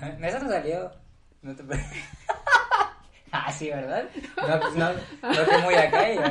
[0.22, 0.90] Eso no salió.
[1.42, 1.62] No te
[3.32, 4.08] Ah, sí, ¿verdad?
[4.36, 6.24] No, pues no, no que muy acá y no,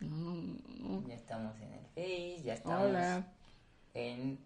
[0.00, 1.08] no.
[1.08, 3.26] Ya estamos en el Face, ya estamos Hola.
[3.92, 4.38] en...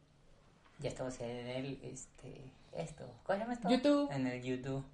[0.81, 3.69] Ya estamos en el, este, esto, ¿cómo se llama esto?
[3.69, 4.11] YouTube.
[4.13, 4.85] En el YouTube.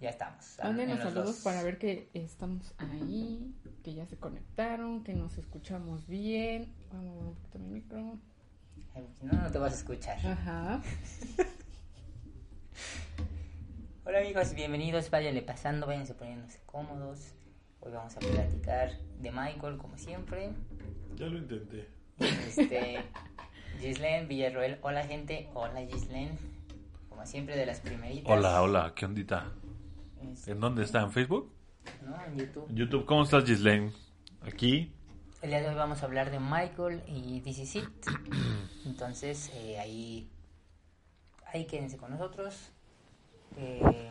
[0.00, 0.58] Ya estamos.
[0.60, 1.36] ah, los saludos dos.
[1.42, 6.74] para ver que estamos ahí, que ya se conectaron, que nos escuchamos bien.
[6.92, 8.18] Vamos a mover un poquito mi micro.
[8.96, 10.16] Si no, no te vas a escuchar.
[10.26, 10.80] Ajá.
[14.06, 17.34] Hola amigos, bienvenidos, váyanle pasando, váyanse poniéndose cómodos.
[17.80, 20.50] Hoy vamos a platicar de Michael, como siempre.
[21.14, 21.90] Ya lo intenté.
[22.18, 23.04] Este,
[23.80, 26.30] Gislen Villarroel, hola gente, hola Gislen.
[27.10, 28.32] Como siempre, de las primeritas.
[28.32, 29.52] Hola, hola, ¿qué ondita?
[30.32, 31.02] Este, ¿En dónde está?
[31.02, 31.52] ¿En Facebook?
[32.02, 32.16] ¿no?
[32.24, 32.70] En YouTube.
[32.70, 33.92] En YouTube, ¿cómo estás, Gislaine?
[34.40, 34.90] Aquí.
[35.42, 37.88] El día de hoy vamos a hablar de Michael y This Is It.
[38.84, 40.28] Entonces, eh, ahí,
[41.52, 42.70] ahí quédense con nosotros.
[43.56, 44.10] Eh,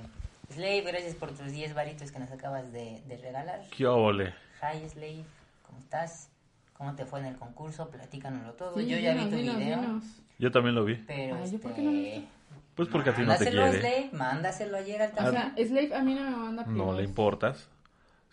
[0.52, 3.62] Slave, gracias por tus 10 varitos que nos acabas de, de regalar.
[3.76, 4.34] ¿Qué óvole?
[4.62, 5.26] Hi Slave,
[5.64, 6.30] ¿cómo estás?
[6.74, 7.90] ¿Cómo te fue en el concurso?
[7.90, 8.76] Platícanoslo todo.
[8.76, 10.04] Sí, Yo ya vi tu dinos, video, dinos.
[10.38, 10.96] Yo también lo vi.
[11.08, 12.28] pero Ay, ¿yo por este, qué no lo he visto?
[12.76, 13.80] Pues porque a ti no te mándaselo, quiere.
[13.80, 17.70] Slave, mándaselo ayer al O sea, Slave a mí no me manda No le importas.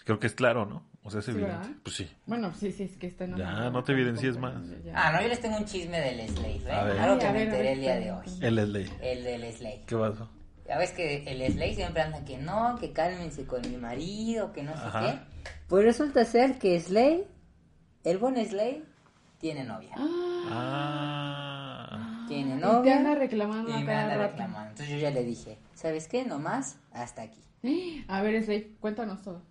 [0.05, 0.83] Creo que es claro, ¿no?
[1.05, 1.57] O sea, es Sí, evidente.
[1.57, 1.71] ¿verdad?
[1.83, 2.09] Pues sí.
[2.27, 4.55] Bueno, sí, sí, es que está Ya, no te evidencies más.
[4.95, 6.73] Ah, no, yo les tengo un chisme del Slave, ¿eh?
[6.73, 6.99] A ver.
[7.01, 8.27] Algo que a me ver, a enteré ver, el día de hoy.
[8.41, 8.91] Él es ley.
[9.03, 9.83] El del Slave.
[9.87, 10.29] ¿Qué pasó?
[10.67, 14.63] Ya ves que el Slay siempre anda que no, que cálmense con mi marido, que
[14.63, 15.19] no sé qué.
[15.67, 17.25] Pues resulta ser que Slay,
[18.05, 18.85] el buen Slay,
[19.39, 19.91] tiene novia.
[20.85, 22.25] Ah.
[22.29, 22.83] Tiene Y novia.
[22.83, 24.71] te anda reclamando y a me anda reclamando.
[24.71, 26.25] Entonces yo ya le dije, ¿sabes qué?
[26.25, 27.43] Nomás hasta aquí.
[28.09, 29.43] A ver, Slave, cuéntanos todo.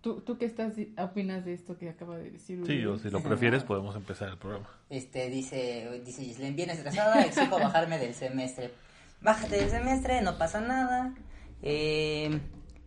[0.00, 2.62] ¿Tú, tú qué estás, opinas de esto que acaba de decir?
[2.66, 4.68] Sí, o si lo prefieres, podemos empezar el programa.
[4.88, 8.70] Este, dice, dice Gislaine, bien estresada, exijo bajarme del semestre.
[9.20, 11.14] Bájate del semestre, no pasa nada.
[11.62, 12.40] Eh,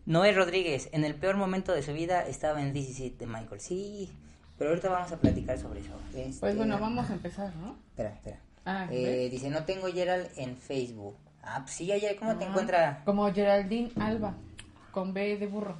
[0.07, 3.61] Noé Rodríguez, en el peor momento de su vida estaba en 17 de Michael.
[3.61, 4.11] Sí,
[4.57, 5.91] pero ahorita vamos a platicar sobre eso.
[6.11, 7.77] Pues Este, bueno, vamos a empezar, ¿no?
[7.89, 8.39] Espera, espera.
[8.65, 11.15] Ah, Eh, dice, no tengo Gerald en Facebook.
[11.43, 13.01] Ah, pues sí, ayer, ¿cómo te Ah, encuentra?
[13.05, 14.33] Como Geraldine Alba,
[14.91, 15.77] con B de burro.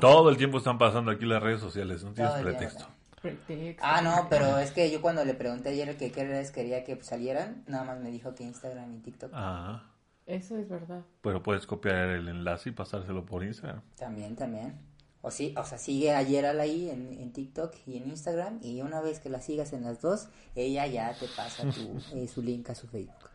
[0.00, 2.86] Todo el tiempo están pasando aquí las redes sociales, no tienes pretexto.
[3.20, 3.82] Pretexto.
[3.84, 7.02] Ah, no, pero es que yo cuando le pregunté ayer que qué redes quería que
[7.02, 9.30] salieran, nada más me dijo que Instagram y TikTok.
[9.34, 9.82] Ah,
[10.26, 11.02] Eso es verdad.
[11.22, 13.80] pero puedes copiar el enlace y pasárselo por Instagram.
[13.96, 14.74] También, también.
[15.22, 18.82] O sí, o sea, sigue a Gerald ahí en, en TikTok y en Instagram y
[18.82, 22.42] una vez que la sigas en las dos, ella ya te pasa tu, eh, su
[22.42, 23.30] link a su Facebook.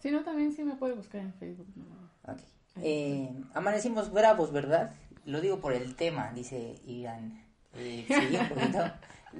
[0.00, 1.66] Si no, también sí me puede buscar en Facebook.
[1.76, 2.32] ¿no?
[2.32, 2.38] Ok.
[2.80, 4.94] Eh, amanecimos bravos, ¿verdad?
[5.28, 7.44] Lo digo por el tema, dice Ian.
[7.74, 8.78] Eh, sí, un poquito.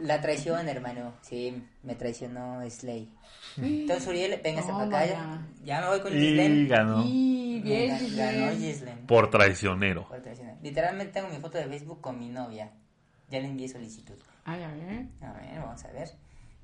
[0.02, 1.14] La traición, hermano.
[1.22, 3.10] Sí, me traicionó Slay.
[3.56, 5.06] Entonces, Uriel, véngase para acá.
[5.06, 5.46] ya.
[5.64, 6.68] Ya, me voy con Y Gislen.
[6.68, 8.52] ganó Y bien, Ganó.
[8.56, 9.06] Gislen.
[9.06, 10.06] por traicionero.
[10.06, 10.22] Por.
[10.62, 12.70] Literalmente tengo mi foto de Facebook con mi novia.
[13.30, 14.14] Ya le envié solicitud.
[14.44, 15.06] Ay, a ver.
[15.22, 16.10] A ver, vamos a ver.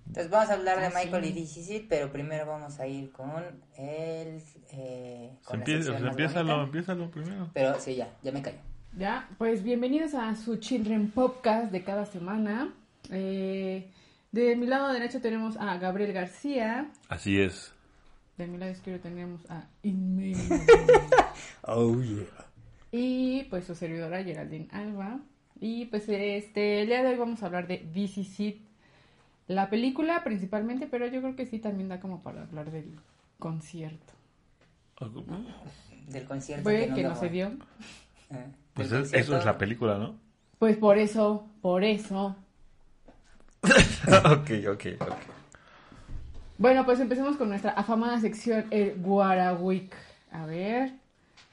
[0.06, 1.30] Entonces vamos a hablar de Ah, Michael sí.
[1.30, 1.44] y
[1.80, 3.30] DCC, pero primero vamos a ir con
[3.78, 4.42] el...
[4.70, 6.64] Eh, Se la empieza, sección más empiézalo, bonita.
[6.64, 7.50] empiézalo primero.
[7.54, 8.58] Pero sí, ya, ya me callo.
[8.97, 12.72] Ya, pues bienvenidos a su Children Podcast de cada semana.
[13.10, 13.91] Eh,
[14.31, 16.93] de mi lado derecho tenemos a Gabriel García.
[17.09, 17.72] Así es.
[18.38, 20.37] De mi lado izquierdo tenemos a Inmei.
[21.66, 22.47] Oh, yeah.
[22.93, 25.19] y pues su servidora Geraldine Alba.
[25.59, 28.61] Y pues este, el día de hoy vamos a hablar de This Is It,
[29.49, 32.94] la película principalmente, pero yo creo que sí también da como para hablar del
[33.41, 34.12] concierto.
[36.09, 37.49] Del concierto Fue que que no, no se dio.
[38.31, 40.16] Eh, Pues es- eso es la película, ¿no?
[40.58, 42.36] Pues por eso, por eso.
[43.62, 45.12] ok, ok, ok.
[46.58, 49.94] Bueno, pues empecemos con nuestra afamada sección, el Guarawick.
[50.30, 50.92] A ver,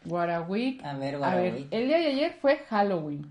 [0.05, 0.83] Guarawick.
[0.83, 1.67] A ver, A ver, Guarawick.
[1.71, 3.25] el día de ayer fue Halloween.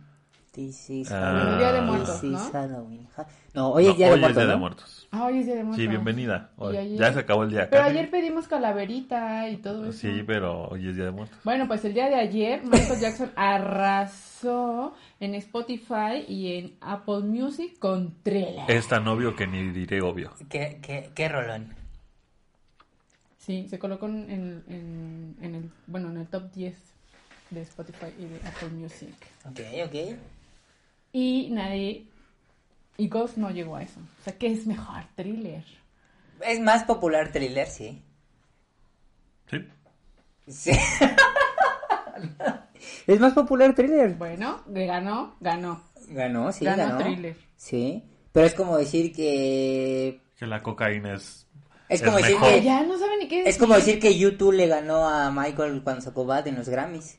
[0.53, 1.55] This is Ah.
[1.59, 2.39] Día de Muertos, ¿no?
[2.51, 3.07] Halloween.
[3.55, 4.57] No, hoy es No, Día de hoy es Muertos, Día de.
[4.59, 5.09] Muertos.
[5.13, 5.81] Ah, hoy es Día de Muertos.
[5.81, 6.51] Sí, bienvenida.
[6.57, 7.71] Hoy- ayer- Ya se acabó el día.
[7.71, 7.97] Pero casi.
[7.97, 9.93] ayer pedimos calaverita y todo eso.
[9.99, 11.39] Sí, pero hoy es Día de Muertos.
[11.45, 17.79] Bueno, pues el día de ayer Michael Jackson arrasó en Spotify y en Apple Music
[17.79, 18.65] con Thriller.
[18.69, 20.33] Es tan obvio que ni diré obvio.
[20.49, 21.75] ¿Qué, qué, qué rolón?
[23.39, 26.75] Sí, se colocó en, en, en el, bueno, en el top 10
[27.51, 29.15] de Spotify y de Apple Music.
[29.49, 30.19] Ok, ok.
[31.13, 32.07] Y nadie,
[32.97, 34.01] y Ghost no llegó a eso.
[34.21, 35.03] O sea, ¿qué es mejor?
[35.17, 35.65] Thriller.
[36.47, 38.03] Es más popular thriller, sí.
[39.51, 39.59] ¿Sí?
[40.49, 40.71] Sí.
[43.07, 44.15] es más popular thriller.
[44.15, 45.83] Bueno, le ganó, ganó.
[46.09, 46.99] Ganó, sí, ganó, ganó.
[46.99, 47.37] Thriller.
[47.57, 48.05] Sí.
[48.33, 51.47] Pero es como decir que Que la cocaína es
[51.89, 52.49] Es como decir mejor.
[52.55, 55.83] que- Ya no saben ni qué Es como decir que YouTube le ganó a Michael
[55.83, 57.19] cuando sacó Bad en los Grammys.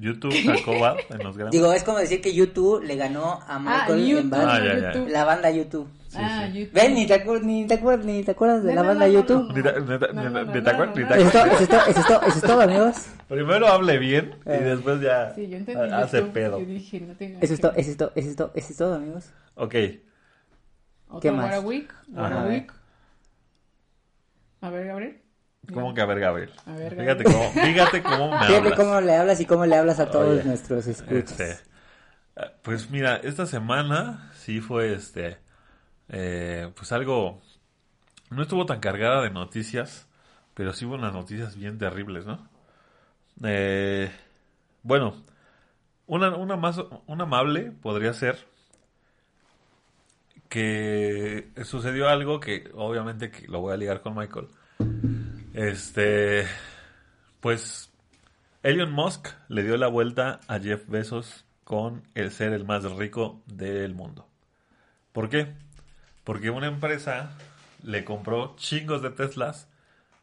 [0.00, 1.52] YouTube sacó Bad en los grandes.
[1.60, 4.48] Digo, es como decir que YouTube le ganó a Ah, Michael en YouTube, Bad.
[4.48, 5.10] Ah, no ya.
[5.12, 5.88] La banda YouTube.
[6.14, 6.58] ah, sí.
[6.60, 6.72] YouTube.
[6.74, 9.06] Ven, ni te, acuer- ni te, acuer- ni te acuerdas de No, la no, banda
[9.06, 9.48] no, no, YouTube.
[9.48, 9.54] no.
[9.54, 11.08] Ni te- No, ni- te no, acuer- no, ni no.
[11.08, 11.20] te
[11.90, 13.06] Eso es, todo, amigos.
[13.28, 14.58] Primero hable bien y Eh.
[14.60, 15.92] después ya Sí, yo entendí.
[15.92, 16.32] ha- hace YouTube.
[16.32, 16.58] pedo.
[16.60, 17.06] Yo dije,
[17.40, 19.30] Eso es todo, eso es todo, eso es todo, eso es todo, amigos.
[19.54, 19.74] Ok,
[21.20, 21.50] ¿Qué más?
[21.56, 22.36] Warwick, Ajá.
[22.36, 22.72] Warwick.
[24.62, 25.20] A ver, Gabriel.
[25.72, 26.50] ¿Cómo que a ver, Gabriel?
[26.66, 27.26] A ver, Fíjate Gabriel.
[27.26, 28.74] cómo, fíjate cómo me Fíjate hablas.
[28.74, 31.38] cómo le hablas y cómo le hablas a todos Oye, nuestros escuchas.
[31.38, 31.52] Este,
[32.36, 35.38] eh, pues mira, esta semana sí fue este,
[36.10, 37.40] eh, pues algo,
[38.30, 40.08] no estuvo tan cargada de noticias,
[40.54, 42.48] pero sí hubo unas noticias bien terribles, ¿no?
[43.44, 44.10] Eh,
[44.82, 45.14] bueno,
[46.06, 48.38] una, una más, una amable podría ser
[50.48, 54.48] que sucedió algo que obviamente que lo voy a ligar con Michael.
[55.54, 56.46] Este,
[57.40, 57.90] pues
[58.62, 63.42] Elon Musk le dio la vuelta a Jeff Bezos con el ser el más rico
[63.46, 64.28] del mundo.
[65.12, 65.54] ¿Por qué?
[66.24, 67.30] Porque una empresa
[67.82, 69.68] le compró chingos de Teslas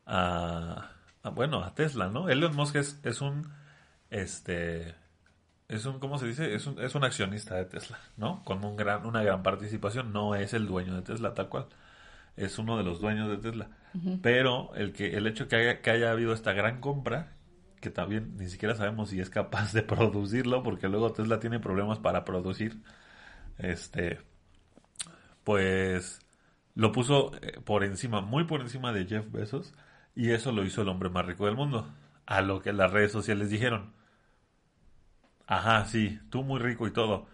[0.06, 0.92] a,
[1.34, 2.30] bueno, a Tesla, ¿no?
[2.30, 3.52] Elon Musk es, es un
[4.10, 4.96] este
[5.68, 6.56] es un ¿cómo se dice?
[6.56, 8.44] Es un, es un accionista de Tesla, ¿no?
[8.46, 11.66] Con un gran una gran participación, no es el dueño de Tesla tal cual.
[12.38, 13.70] Es uno de los dueños de Tesla.
[14.22, 17.34] Pero el que el hecho que haya, que haya habido esta gran compra
[17.80, 22.00] que también ni siquiera sabemos si es capaz de producirlo porque luego Tesla tiene problemas
[22.00, 22.78] para producir
[23.58, 24.20] este
[25.44, 26.20] pues
[26.76, 29.74] lo puso eh, por encima, muy por encima de Jeff Bezos
[30.16, 31.92] y eso lo hizo el hombre más rico del mundo.
[32.26, 33.94] A lo que las redes sociales dijeron,
[35.48, 37.28] ajá, sí, tú muy rico y todo,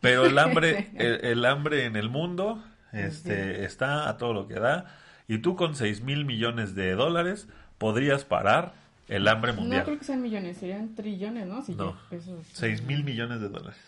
[0.00, 2.62] pero el hambre, el, el hambre en el mundo
[2.92, 4.86] este, está a todo lo que da
[5.28, 8.74] y tú con 6 mil millones de dólares podrías parar
[9.08, 9.84] el hambre No mundial.
[9.84, 11.62] creo que sean millones, serían trillones, ¿no?
[11.62, 11.92] Si No.
[11.94, 12.46] ya pesos.
[12.52, 13.78] 6 mil millones de dólares.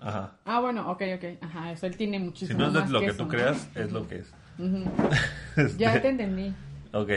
[0.00, 0.32] Ajá.
[0.44, 1.24] Ah, bueno, ok, ok.
[1.42, 3.28] Ajá, eso él tiene Si muchísimo no es más lo que eso, tú ¿no?
[3.30, 4.32] creas, es lo que es.
[4.58, 4.84] Ujú.
[5.56, 6.54] Este, Ya te entendí.
[6.92, 7.10] Ok.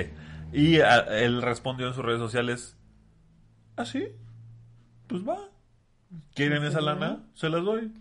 [0.51, 2.75] Y a- él respondió en sus redes sociales,
[3.77, 4.07] ¿ah, sí?
[5.07, 5.38] Pues va.
[6.33, 7.19] ¿Quieren esa lana?
[7.35, 7.94] Se las doy.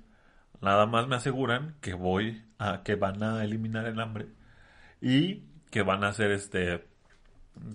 [0.63, 4.29] Nada más me aseguran que voy a, que van a eliminar el hambre
[5.01, 6.85] y que van a hacer este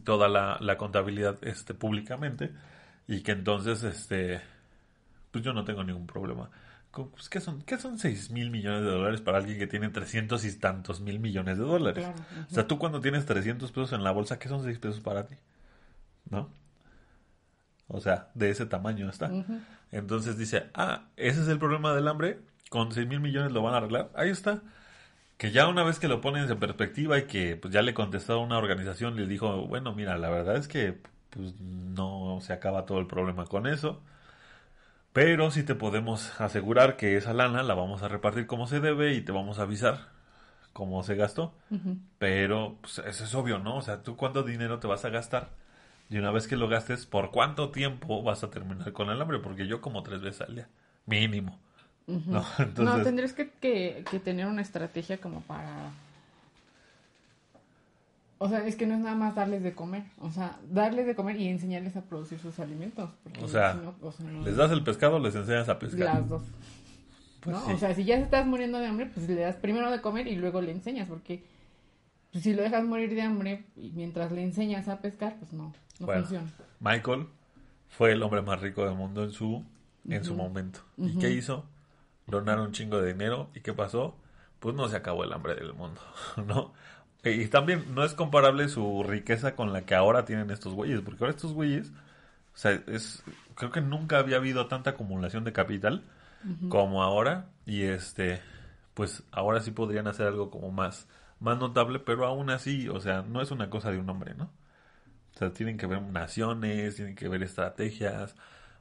[0.04, 2.52] toda la, la contabilidad este públicamente
[3.08, 4.42] y que entonces este
[5.32, 6.50] pues yo no tengo ningún problema.
[6.92, 10.46] Pues, ¿Qué son, ¿Qué son 6 mil millones de dólares para alguien que tiene 300
[10.46, 12.06] y tantos mil millones de dólares?
[12.06, 12.46] Claro.
[12.50, 15.28] O sea, tú cuando tienes 300 pesos en la bolsa, ¿qué son 6 pesos para
[15.28, 15.36] ti?
[16.30, 16.50] ¿No?
[17.88, 19.30] O sea, de ese tamaño está.
[19.92, 22.40] Entonces dice, ah, ese es el problema del hambre,
[22.70, 24.10] con 6 mil millones lo van a arreglar.
[24.16, 24.62] Ahí está.
[25.38, 28.34] Que ya una vez que lo ponen en perspectiva y que pues, ya le contestó
[28.34, 30.98] a una organización, le dijo, bueno, mira, la verdad es que
[31.30, 34.02] pues, no se acaba todo el problema con eso.
[35.14, 39.14] Pero sí te podemos asegurar que esa lana la vamos a repartir como se debe
[39.14, 40.10] y te vamos a avisar
[40.74, 41.54] cómo se gastó.
[42.20, 43.78] Pero pues, eso es obvio, ¿no?
[43.78, 45.52] O sea, tú cuánto dinero te vas a gastar.
[46.10, 49.40] Y una vez que lo gastes, ¿por cuánto tiempo vas a terminar con el hambre?
[49.40, 50.70] Porque yo como tres veces al día,
[51.06, 51.60] mínimo.
[52.08, 52.22] ¿No?
[52.28, 55.92] No, Entonces, tendrías que, que, que tener una estrategia como para...
[58.38, 60.04] O sea, es que no es nada más darles de comer.
[60.20, 63.10] O sea, darles de comer y enseñarles a producir sus alimentos.
[63.24, 65.80] porque O sea, si no, o sea, no- les das el pescado, les enseñas a
[65.80, 66.16] pescar.
[66.16, 66.44] las dos.
[67.40, 67.56] Pues.
[67.56, 70.28] O sea, si ya se estás muriendo de hambre, pues le das primero de comer
[70.28, 71.44] y luego le enseñas, porque
[72.32, 75.72] pues, si lo dejas morir de hambre y mientras le enseñas a pescar, pues no,
[76.00, 76.52] no Bueno, funciona.
[76.80, 77.28] Michael
[77.90, 79.64] fue el hombre más rico del mundo en su,
[80.10, 80.80] en su momento.
[80.98, 81.66] ¿Y qué hizo?
[82.28, 83.50] Donar un chingo de dinero.
[83.54, 84.16] ¿Y qué pasó?
[84.60, 86.02] Pues no se acabó el hambre del mundo,
[86.46, 86.74] ¿no?
[87.24, 91.24] Y también no es comparable su riqueza con la que ahora tienen estos güeyes, porque
[91.24, 93.24] ahora estos güeyes, o sea, es,
[93.56, 96.04] creo que nunca había habido tanta acumulación de capital
[96.70, 98.40] como ahora, y este,
[98.94, 101.08] pues ahora sí podrían hacer algo como más,
[101.40, 104.52] más notable, pero aún así, o sea, no es una cosa de un hombre, ¿no?
[105.36, 108.36] O sea, tienen que ver naciones, tienen que ver estrategias,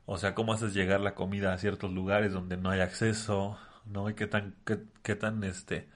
[0.07, 4.11] o sea, cómo haces llegar la comida a ciertos lugares donde no hay acceso, ¿no?
[4.11, 5.89] Y qué tan, qué, qué tan, este,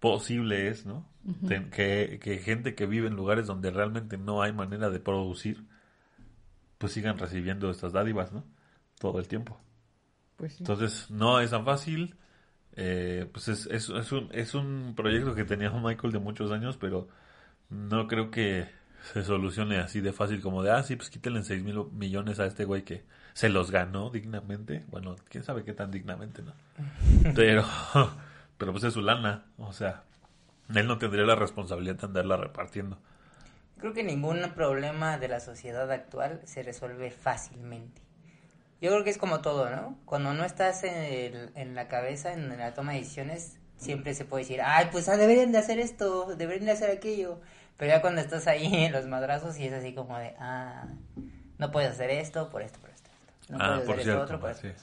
[0.00, 1.08] posible es, ¿no?
[1.72, 5.64] Que, que gente que vive en lugares donde realmente no hay manera de producir,
[6.78, 8.44] pues sigan recibiendo estas dádivas, ¿no?
[8.98, 9.60] Todo el tiempo.
[10.36, 10.64] Pues sí.
[10.64, 12.16] Entonces, no es tan fácil.
[12.76, 16.76] eh, pues es, es, es un, es un proyecto que tenía Michael de muchos años,
[16.78, 17.08] pero
[17.70, 18.68] no creo que
[19.12, 22.46] se solucione así de fácil como de, ah, sí, pues quítenle 6 mil millones a
[22.46, 23.04] este güey que
[23.36, 24.84] se los ganó dignamente.
[24.88, 26.52] Bueno, quién sabe qué tan dignamente, ¿no?
[27.34, 27.64] Pero,
[28.58, 30.02] pero pues es su lana, o sea,
[30.74, 32.98] él no tendría la responsabilidad de andarla repartiendo.
[33.78, 38.00] Creo que ningún problema de la sociedad actual se resuelve fácilmente.
[38.80, 39.98] Yo creo que es como todo, ¿no?
[40.06, 44.24] Cuando no estás en, el- en la cabeza, en la toma de decisiones, siempre se
[44.24, 47.40] puede decir, ay, pues ah, deberían de hacer esto, deberían de hacer aquello.
[47.78, 50.86] Pero ya cuando estás ahí en los madrazos y es así como de, ah,
[51.58, 52.78] no puedes hacer esto por esto.
[53.48, 54.62] No Ah, por cierto, otro esto.
[54.62, 54.74] sí.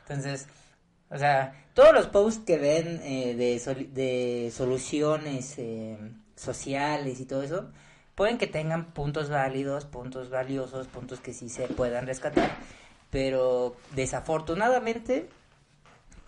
[0.00, 0.46] Entonces,
[1.10, 5.98] o sea, todos los posts que ven eh, de, sol- de soluciones eh,
[6.36, 7.70] sociales y todo eso,
[8.14, 12.50] pueden que tengan puntos válidos, puntos valiosos, puntos que sí se puedan rescatar,
[13.10, 15.28] pero desafortunadamente,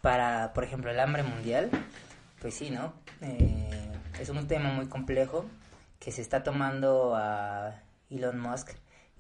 [0.01, 1.71] para, por ejemplo, el hambre mundial,
[2.41, 2.93] pues sí, ¿no?
[3.23, 3.71] Eh,
[4.21, 5.47] es un tema muy complejo
[5.99, 8.71] que se está tomando a Elon Musk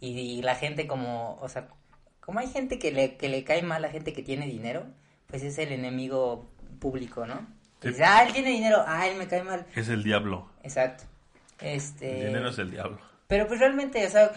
[0.00, 1.68] y, y la gente como, o sea,
[2.24, 4.86] como hay gente que le, que le cae mal a la gente que tiene dinero,
[5.26, 7.46] pues es el enemigo público, ¿no?
[7.82, 7.88] Sí.
[7.88, 9.66] Dice, ah, él tiene dinero, ah, él me cae mal.
[9.74, 10.48] Es el diablo.
[10.62, 11.04] Exacto.
[11.60, 12.20] Este...
[12.20, 12.98] El dinero es el diablo.
[13.26, 14.32] Pero pues realmente, o sea,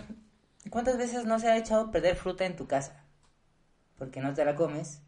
[0.70, 3.04] ¿cuántas veces no se ha echado a perder fruta en tu casa?
[3.98, 5.02] Porque no te la comes.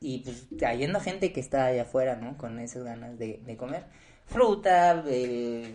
[0.00, 2.36] Y pues habiendo gente que está allá afuera, ¿no?
[2.38, 3.84] Con esas ganas de, de comer.
[4.24, 5.74] Fruta, eh,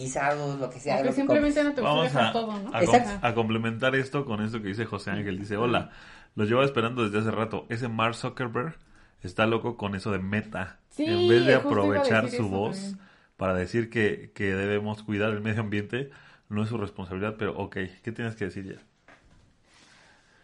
[0.00, 0.96] guisados, lo que sea.
[0.96, 2.68] O que lo que simplemente no te gusta Vamos a, todo, ¿no?
[2.68, 3.26] a, com- Exacto.
[3.26, 5.38] a complementar esto con esto que dice José Ángel.
[5.38, 5.90] Dice, hola,
[6.34, 7.66] los llevo esperando desde hace rato.
[7.68, 8.76] Ese Mark Zuckerberg
[9.22, 10.78] está loco con eso de meta.
[10.90, 12.98] Sí, en vez de aprovechar su voz también.
[13.36, 16.10] para decir que, que debemos cuidar el medio ambiente,
[16.48, 18.80] no es su responsabilidad, pero ok, ¿qué tienes que decir ya?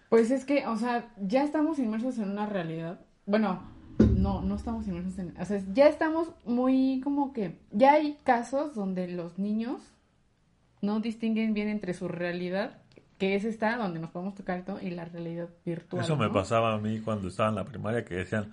[0.08, 3.00] Pues es que, o sea, ya estamos inmersos en una realidad.
[3.26, 3.60] Bueno,
[3.98, 5.34] no, no estamos inmersos en...
[5.38, 7.58] O sea, ya estamos muy como que...
[7.70, 9.80] Ya hay casos donde los niños
[10.82, 12.78] no distinguen bien entre su realidad,
[13.18, 16.02] que es esta, donde nos podemos tocar todo, y la realidad virtual.
[16.02, 16.32] Eso me ¿no?
[16.32, 18.52] pasaba a mí cuando estaba en la primaria que decían,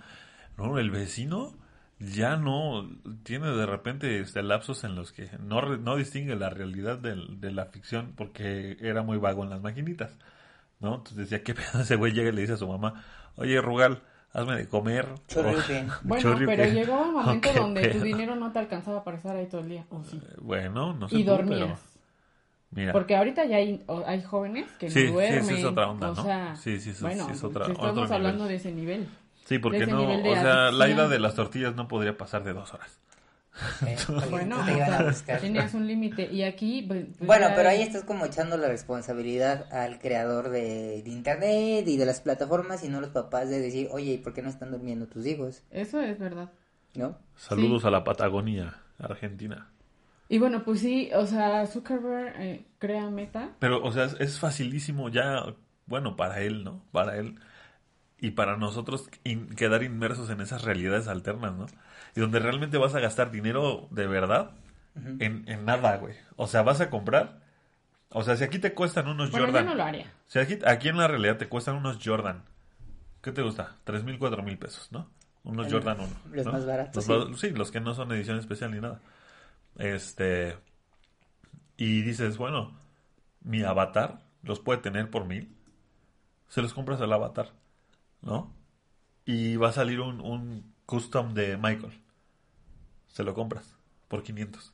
[0.56, 1.52] no, el vecino
[1.98, 2.90] ya no
[3.22, 7.66] tiene de repente este, lapsos en los que no, no distingue la realidad de la
[7.66, 10.18] ficción porque era muy vago en las maquinitas,
[10.80, 10.96] ¿no?
[10.96, 11.64] Entonces decía, ¿qué pedo?
[11.82, 13.04] Ese güey llega y le dice a su mamá,
[13.36, 14.02] oye, Rugal,
[14.34, 15.08] hazme de comer.
[15.28, 15.88] Chorriuken.
[15.90, 19.34] O- Bueno, pero llegó un ¿O momento donde tu dinero no te alcanzaba para estar
[19.34, 19.86] ahí todo el día.
[19.90, 20.20] ¿o sí?
[20.42, 21.60] Bueno, no sé Y tú, dormías.
[21.60, 21.78] pero
[22.72, 22.92] mira.
[22.92, 25.44] Porque ahorita ya hay, hay jóvenes que Sí, sí, no duermen.
[25.46, 26.22] sí, es otra onda, o ¿no?
[26.22, 28.12] sea, Sí, sí, eso- bueno, sí, es otra- otro estamos nivel.
[28.12, 29.08] hablando de ese nivel.
[29.46, 31.10] Sí, porque no, nivel o sea, la ida adicción.
[31.10, 32.98] de las tortillas no podría pasar de dos horas.
[33.86, 33.96] Eh,
[34.30, 34.56] Bueno,
[35.40, 36.30] tenías un límite.
[36.32, 36.82] Y aquí.
[36.82, 41.86] pues, pues, Bueno, pero ahí estás como echando la responsabilidad al creador de, de internet
[41.86, 44.48] y de las plataformas y no los papás de decir, oye, ¿y por qué no
[44.48, 45.62] están durmiendo tus hijos?
[45.70, 46.50] Eso es verdad.
[46.94, 47.18] ¿No?
[47.36, 47.88] Saludos Sí.
[47.88, 49.68] a la Patagonia, Argentina.
[50.28, 53.50] Y bueno, pues sí, o sea, Zuckerberg eh, crea Meta.
[53.58, 55.54] Pero, o sea, es, es facilísimo ya,
[55.86, 56.82] bueno, para él, ¿no?
[56.92, 57.38] Para él
[58.18, 61.66] y para nosotros in- quedar inmersos en esas realidades alternas, ¿no?
[62.16, 64.52] Y donde realmente vas a gastar dinero de verdad
[64.96, 66.14] en, en nada, güey.
[66.36, 67.40] O sea, vas a comprar.
[68.10, 69.66] O sea, si aquí te cuestan unos Bueno, yo Jordan.
[69.66, 70.12] no lo haría.
[70.28, 72.44] Si aquí, aquí en la realidad te cuestan unos Jordan.
[73.20, 73.76] ¿Qué te gusta?
[73.84, 75.10] Tres mil, cuatro mil pesos, ¿no?
[75.42, 76.08] Unos Jordan 1.
[76.32, 79.00] los más baratos, Los sí, los que no son edición especial ni nada.
[79.76, 80.56] Este.
[81.76, 82.72] Y dices, bueno,
[83.42, 85.54] mi avatar los puede tener por mil.
[86.48, 87.50] Se los compras al avatar,
[88.22, 88.54] ¿no?
[89.26, 92.00] Y va a salir un, un custom de Michael.
[93.14, 93.76] Se lo compras
[94.08, 94.72] por 500.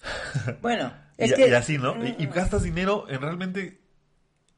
[0.62, 2.04] Bueno, Y, es que y así, ¿no?
[2.04, 3.80] Y, y gastas dinero en realmente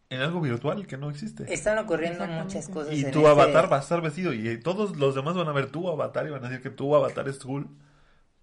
[0.09, 1.53] en algo virtual que no existe.
[1.53, 2.95] están ocurriendo muchas cosas.
[2.95, 5.53] Y en tu este- avatar va a estar vestido y todos los demás van a
[5.53, 7.69] ver tu avatar y van a decir que tu avatar es cool,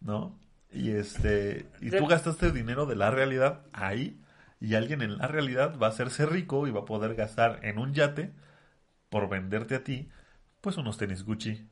[0.01, 0.37] ¿no?
[0.71, 4.19] Y este y tú gastaste dinero de la realidad ahí
[4.59, 7.79] y alguien en la realidad va a hacerse rico y va a poder gastar en
[7.79, 8.33] un yate
[9.09, 10.09] por venderte a ti
[10.61, 11.67] pues unos tenis Gucci.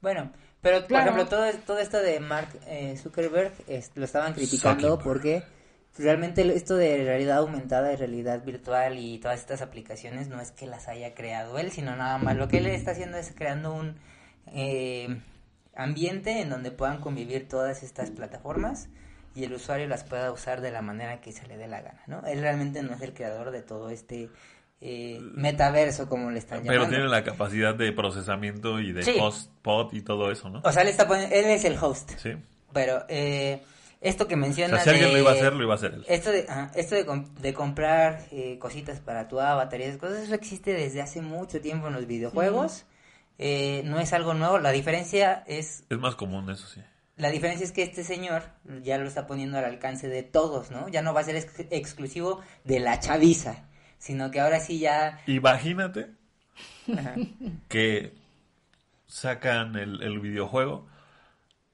[0.00, 4.88] Bueno, pero por ejemplo, todo, todo esto de Mark eh, Zuckerberg es- lo estaban criticando
[4.96, 5.02] Zuckerberg.
[5.04, 5.42] porque
[5.98, 10.66] realmente esto de realidad aumentada y realidad virtual y todas estas aplicaciones no es que
[10.66, 13.96] las haya creado él, sino nada más lo que él está haciendo es creando un
[14.46, 15.20] eh,
[15.74, 18.88] ambiente en donde puedan convivir todas estas plataformas
[19.34, 22.02] y el usuario las pueda usar de la manera que se le dé la gana,
[22.06, 22.24] ¿no?
[22.26, 24.30] Él realmente no es el creador de todo este
[24.80, 26.96] eh, metaverso, como le están Pero llamando.
[26.96, 29.16] tiene la capacidad de procesamiento y de Sí.
[29.20, 30.60] host pod y todo eso, ¿no?
[30.64, 32.12] O sea, él, está poniendo- él es el host.
[32.16, 32.30] Sí.
[32.72, 33.60] Pero eh,
[34.00, 35.76] esto que O menciona sea, si alguien de- lo iba a hacer, lo iba a
[35.76, 36.04] hacer él.
[36.08, 39.96] Esto de, ajá, esto de, com- de comprar eh, cositas para tu avatar y esas
[39.98, 42.84] cosas, eso existe desde hace mucho tiempo en los videojuegos.
[43.38, 44.58] Eh, no es algo nuevo.
[44.58, 46.80] La diferencia es Es más común eso, sí.
[47.16, 48.42] la diferencia es que este señor
[48.82, 50.88] ya lo está poniendo al alcance de todos, ¿no?
[50.88, 53.64] Ya no va a ser ex- exclusivo de la chaviza,
[53.98, 55.20] sino que ahora sí ya...
[55.26, 56.10] Imagínate
[56.96, 57.14] ajá,
[57.68, 58.14] que
[59.06, 60.86] sacan el, el videojuego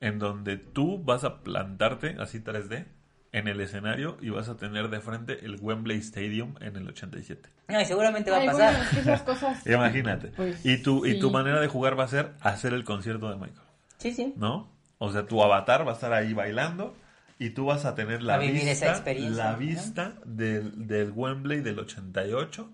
[0.00, 2.86] en donde tú vas a plantarte así 3D
[3.32, 7.48] en el escenario y vas a tener de frente el Wembley Stadium en el 87.
[7.68, 8.74] No, y seguramente va Ay, a pasar.
[8.96, 9.66] esas cosas...
[9.66, 10.28] Imagínate.
[10.28, 13.36] Pues, y tu y tu manera de jugar va a ser hacer el concierto de
[13.36, 13.66] Michael,
[13.98, 14.34] Sí, sí.
[14.36, 14.70] ¿no?
[14.98, 16.94] O sea, tu avatar va a estar ahí bailando
[17.38, 19.58] y tú vas a tener la A vivir vista, esa experiencia, la ¿no?
[19.58, 22.70] vista del, del Wembley del 88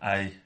[0.00, 0.42] ahí,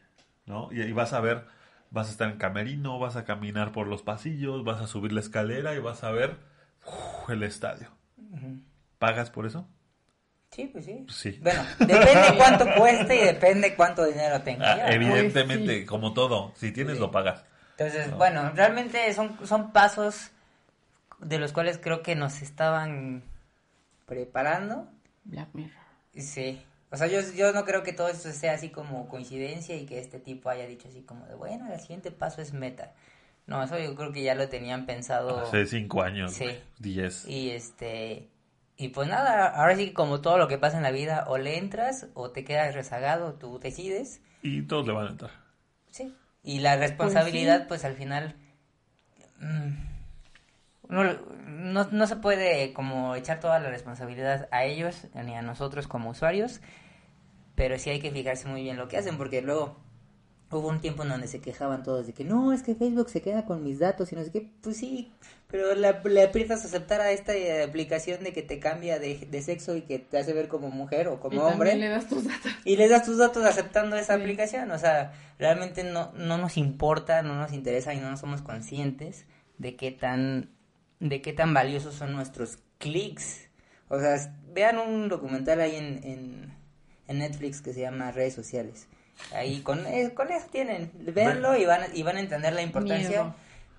[0.46, 0.68] ¿no?
[0.72, 1.44] Y, y vas a ver,
[1.90, 5.20] vas a estar en camerino, vas a caminar por los pasillos, vas a subir la
[5.20, 6.36] escalera y vas a ver
[6.86, 7.88] uf, el estadio.
[8.98, 9.68] ¿Pagas por eso?
[10.50, 11.04] Sí, pues sí.
[11.08, 11.38] Sí.
[11.42, 14.72] Bueno, depende cuánto cueste y depende cuánto dinero tenga.
[14.72, 14.88] Ah, ¿no?
[14.92, 15.86] evidentemente, Pues sí.
[15.86, 17.00] como todo, si tienes Sí.
[17.00, 17.44] lo pagas.
[17.76, 20.30] Entonces, bueno, realmente son, son pasos
[21.20, 23.22] de los cuales creo que nos estaban
[24.08, 24.88] preparando.
[25.24, 25.72] Black Mirror.
[26.16, 26.60] Sí.
[26.90, 29.98] O sea, yo, yo no creo que todo esto sea así como coincidencia y que
[30.00, 32.94] este tipo haya dicho así como de, bueno, el siguiente paso es meta.
[33.46, 35.40] No, eso yo creo que ya lo tenían pensado.
[35.40, 36.46] Hace cinco años, Sí.
[36.78, 37.26] diez.
[37.26, 38.28] Y este.
[38.76, 41.36] Y pues nada, ahora sí que como todo lo que pasa en la vida, o
[41.38, 44.20] le entras o te quedas rezagado, tú decides.
[44.42, 45.30] Y todos le van a entrar.
[45.90, 46.14] Sí.
[46.44, 48.36] Y la responsabilidad, pues, al final.
[49.40, 49.87] mm,
[50.88, 51.04] no,
[51.46, 56.10] no, no se puede como echar toda la responsabilidad a ellos ni a nosotros como
[56.10, 56.60] usuarios.
[57.54, 59.76] Pero sí hay que fijarse muy bien lo que hacen, porque luego
[60.50, 63.20] hubo un tiempo en donde se quejaban todos de que no, es que Facebook se
[63.20, 64.48] queda con mis datos y no sé qué.
[64.62, 65.12] Pues sí,
[65.48, 69.26] pero le, le aprietas a aceptar a esta eh, aplicación de que te cambia de,
[69.30, 71.74] de sexo y que te hace ver como mujer o como y hombre.
[71.76, 72.52] le das tus datos.
[72.64, 74.20] Y le das tus datos aceptando esa Sí.
[74.22, 74.70] aplicación.
[74.70, 79.26] O sea, realmente no, no nos importa, no nos interesa y no somos conscientes
[79.58, 80.50] de qué tan,
[81.00, 83.48] de qué tan valiosos son nuestros clics.
[83.88, 84.16] O sea,
[84.52, 86.54] vean un documental ahí en, en,
[87.08, 88.86] en Netflix que se llama Redes Sociales.
[89.32, 90.90] Ahí con, eh, con eso tienen.
[90.94, 93.34] Véanlo y van, a- y van a entender la importancia Miedo.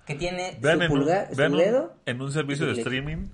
[0.06, 1.96] que tiene Vean, su en, un, pulgar, su vean un- dedo.
[2.06, 3.28] en un servicio de streaming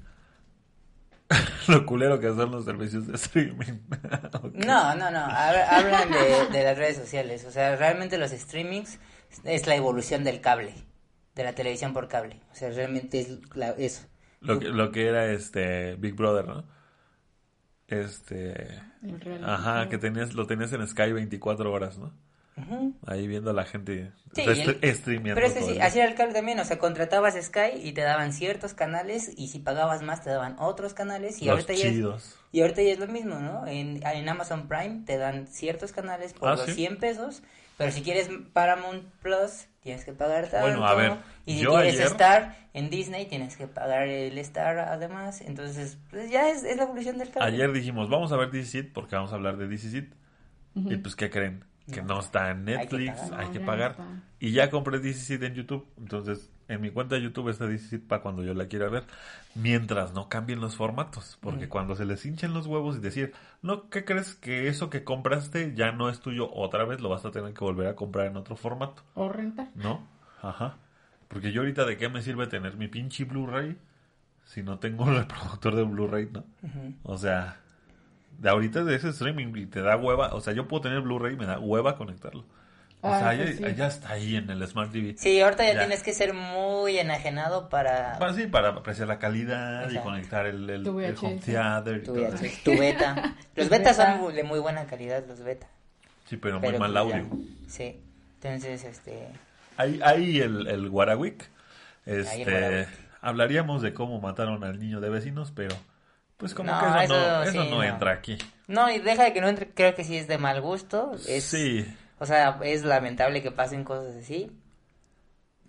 [1.69, 3.81] lo culero que son los servicios de streaming.
[4.55, 8.99] No, no, no, hab- hablan de, de las redes sociales, o sea, realmente los streamings
[9.45, 10.73] es la evolución del cable,
[11.37, 14.03] de la televisión por cable, o sea, realmente es la- eso.
[14.41, 16.65] Lo que, lo que era este Big Brother, ¿no?
[17.89, 18.83] Este...
[19.45, 22.13] Ajá, que tenías, lo tenías en Sky 24 horas, ¿no?
[22.57, 22.95] Ujú.
[23.07, 25.79] Ahí viendo a la gente Sí, o sea, el- streameando pero es que todo sí,
[25.81, 29.49] así era el cable también, o sea, contratabas Sky y te daban ciertos canales y
[29.49, 32.05] si pagabas más te daban otros canales y Los ahorita ya es,
[32.53, 33.67] y ahorita ya es lo mismo, ¿no?
[33.67, 36.73] En, en Amazon Prime te dan ciertos canales por Ah, los ¿sí?
[36.73, 37.43] 100 pesos,
[37.79, 40.67] pero si quieres Paramount Plus tienes que pagar tanto.
[40.67, 41.13] Bueno, a ver,
[41.47, 45.97] y si yo quieres ayer- Star en Disney tienes que pagar el Star además, entonces
[46.11, 47.47] pues ya es, es la evolución del cable.
[47.55, 50.09] Ayer dijimos, vamos a ver DC porque vamos a hablar de DC.
[50.75, 51.65] Y pues, ¿qué creen?
[51.91, 53.41] Que no, está en que Netflix, pagar.
[53.41, 53.97] hay No, que no pagar.
[54.41, 55.87] Y ya compré DC en YouTube.
[55.97, 59.05] Entonces, en mi cuenta de YouTube está Seed para cuando yo la quiera ver.
[59.55, 61.39] Mientras no cambien los formatos.
[61.41, 64.35] Porque cuando se les hinchen los huevos y decir, no, ¿qué crees?
[64.35, 67.65] Que eso que compraste ya no es tuyo otra vez, lo vas a tener que
[67.65, 69.03] volver a comprar en otro formato.
[69.15, 69.69] O rentar.
[69.75, 70.07] ¿No?
[70.43, 70.77] Ajá.
[71.29, 73.77] Porque yo ahorita de qué me sirve tener mi pinche Blu-ray
[74.45, 76.45] si no tengo un reproductor de Blu-ray, ¿no?
[77.03, 77.61] O sea,
[78.39, 81.35] de ahorita de ese streaming y te da hueva, o sea, yo puedo tener Blu-ray
[81.35, 82.45] y me da hueva conectarlo.
[83.03, 83.63] O sea, ya, sí.
[83.77, 85.15] ya está ahí en el Smart TV.
[85.17, 85.79] Sí, ahorita ya, Ya.
[85.81, 90.69] tienes que ser muy enajenado para Para, sí, para apreciar la calidad y conectar el,
[90.69, 92.45] el, Tu el home theater y tu, todo eso.
[92.65, 93.37] Tu beta.
[93.55, 94.19] Los betas beta.
[94.19, 95.69] son de muy buena calidad, los beta.
[96.29, 97.39] Sí, pero, Pero muy mal pues ya, audio.
[97.69, 98.01] Sí.
[98.43, 99.29] Entonces, este...
[99.77, 100.91] Ahí, ahí el, el
[102.07, 102.89] Este,
[103.21, 105.77] hablaríamos de cómo mataron al niño de vecinos, pero
[106.37, 107.83] pues como No, que eso, eso no, eso sí, no no.
[107.85, 108.39] entra aquí.
[108.69, 111.13] No, y deja de que no entre, creo que sí es de mal gusto.
[111.29, 111.87] Es, Sí,
[112.19, 114.51] O sea, es lamentable que pasen cosas así.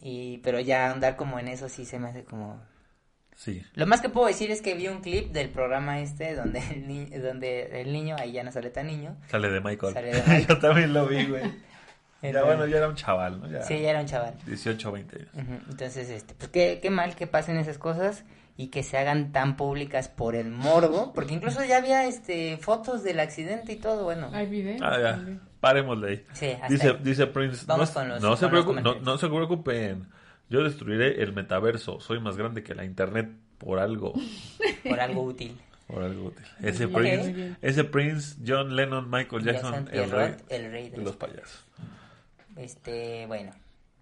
[0.02, 2.62] Y, pero ya andar como en eso sí se me hace como...
[3.36, 3.64] sí.
[3.74, 6.88] Lo más que puedo decir es que vi un clip del programa este donde el,
[6.88, 9.18] ni- donde el niño, ahí ya no sale tan niño.
[9.28, 9.94] Sale de Michael.
[9.94, 10.48] Sale de Michael.
[10.48, 11.42] Yo también lo vi, güey.
[11.42, 11.50] ya
[12.30, 13.50] Entonces- bueno, ya era un chaval, ¿no?
[13.50, 14.36] Ya Sí, ya era un chaval.
[14.46, 15.30] 18, 20 años.
[15.34, 18.24] Ujú, Entonces, este, pues qué, qué mal que pasen esas cosas
[18.56, 23.04] y que se hagan tan públicas por el morbo, porque incluso ya había este fotos
[23.04, 24.30] del accidente y todo, bueno.
[24.34, 24.78] Hay video.
[24.84, 25.40] Ah, ya.
[25.68, 26.26] Parémosle ahí.
[26.34, 26.50] Sí,
[27.04, 30.08] Dice, Prince, Vamos no, con los- no se con preocupen, no, se preocupen.
[30.50, 32.00] Yo destruiré el metaverso.
[32.00, 34.14] Soy más grande que la internet por algo.
[34.90, 35.58] por algo útil.
[35.88, 36.46] Por algo útil.
[36.62, 40.90] Ese Prince, ese Prince, John Lennon, Michael Jackson, Jackson el rey Pierrot, el rey de
[40.92, 41.66] de los los payasos.
[42.56, 43.52] Este, bueno,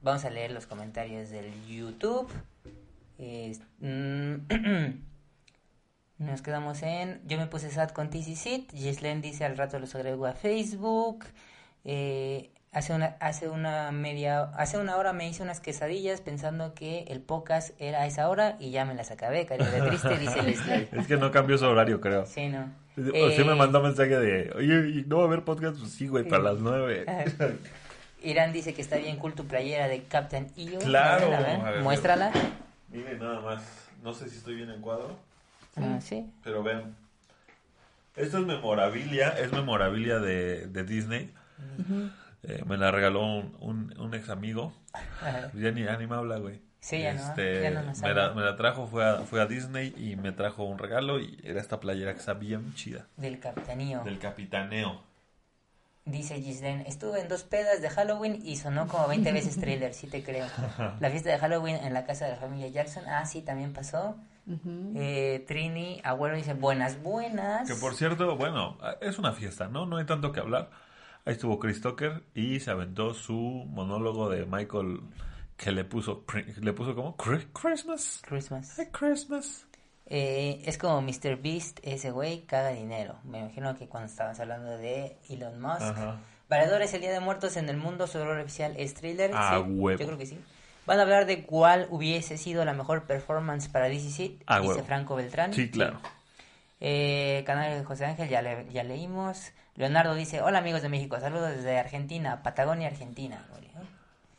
[0.02, 2.28] vamos a leer los comentarios del YouTube.
[3.18, 4.36] Es- mm,
[6.20, 7.22] nos quedamos en.
[7.28, 8.72] Yo me puse sad con TC Sit.
[8.72, 11.26] Gislen dice al rato los agrego a Facebook.
[11.86, 17.06] Eh, Hace una, hace una media, hace una hora me hice unas quesadillas pensando que
[17.08, 20.44] el podcast era a esa hora y ya me las acabé, cariño de triste, dice
[20.44, 20.90] Leslie.
[20.92, 22.26] Es que no cambió su horario, creo.
[22.26, 22.64] Sí, no.
[22.98, 25.80] O sí me Eh, mandó mensaje de, oye, ¿y ¿no va a haber podcast?
[25.80, 27.06] Pues sí, güey, para las nueve.
[28.24, 30.80] Irán dice que está bien cool tu playera de Captain EO.
[30.80, 31.28] Claro.
[31.28, 32.32] A ver, a ver, A ver, muéstrala.
[32.92, 33.64] Miren nada más,
[34.04, 35.16] no sé si estoy bien en cuadro,
[35.78, 36.30] Ah, sí.
[36.44, 36.94] pero vean.
[38.18, 41.32] Esto es memorabilia, es memorabilia de, de Disney.
[42.44, 44.74] Eh, me la regaló un, un, un ex amigo.
[45.54, 46.62] Ya ni, ya ni me habla, güey.
[46.80, 48.28] Sí, ya no, Este, ya no nos me, habla.
[48.28, 51.40] la, me la trajo, fue a, fue a Disney y me trajo un regalo y
[51.44, 53.08] era esta playera que está bien chida.
[53.18, 54.04] Del Capitanío.
[54.04, 55.02] Del capitaneo.
[56.06, 60.06] Dice Gislen, estuve en dos pedas de Halloween y sonó como 20 veces trailer, sí
[60.06, 60.46] te creo.
[61.00, 64.16] La fiesta de Halloween en la casa de la familia Jackson, ah, sí, también pasó.
[64.96, 67.68] Eh, Trini, abuelo dice, buenas, buenas.
[67.68, 69.88] Que por cierto, bueno, es una fiesta, ¿no?
[69.88, 70.70] No hay tanto que hablar.
[71.26, 73.34] Ahí estuvo Chris Tucker y se aventó su
[73.68, 75.02] monólogo de Michael
[75.58, 76.24] que le puso,
[76.62, 78.22] le puso como "Cri- Christmas.
[78.28, 78.76] Christmas.
[78.78, 79.66] Hey, Christmas.
[80.08, 81.38] Eh, es como Mr.
[81.42, 83.16] Beast, ese güey caga dinero.
[83.24, 85.82] Me imagino que cuando estabas hablando de Elon Musk.
[85.82, 86.20] Ajá.
[86.48, 89.32] Valedores, el Día de Muertos en el mundo, su rol oficial es thriller.
[89.34, 90.00] A sí, huevo.
[90.00, 90.38] Yo creo que sí.
[90.86, 94.74] Van a hablar de cuál hubiese sido la mejor performance para DC Seed, A dice
[94.74, 94.84] huevo.
[94.86, 95.52] Franco Beltrán.
[95.56, 96.00] Sí, claro.
[96.88, 99.54] Eh, canal de José Ángel, ya, le- ya leímos.
[99.76, 103.44] Leonardo dice, hola amigos de México, saludos desde Argentina, Patagonia, Argentina.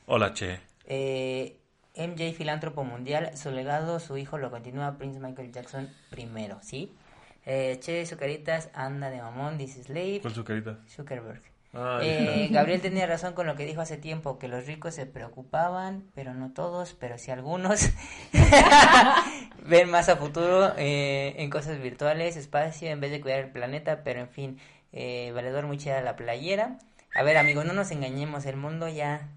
[0.07, 0.61] Hola, che.
[0.85, 1.57] Eh,
[1.97, 6.95] MJ Filántropo Mundial, su legado, su hijo lo continúa Prince Michael Jackson primero, ¿sí?
[7.47, 10.79] Eh, che, Zucaritas, anda de mamón, dice Slave, ¿Cuál su carita?
[10.89, 11.43] Zuckerberg.
[11.73, 12.09] Ay.
[12.09, 16.05] Eh, Gabriel tenía razón con lo que dijo hace tiempo, que los ricos se preocupaban,
[16.15, 17.91] pero no todos, pero sí algunos.
[19.67, 24.03] Ven más a futuro eh, en cosas virtuales, espacio, en vez de cuidar el planeta,
[24.05, 24.59] pero en fin,
[24.93, 26.79] eh, valedor muy chida la playera.
[27.15, 29.29] A ver, amigos, no nos engañemos, el mundo ya...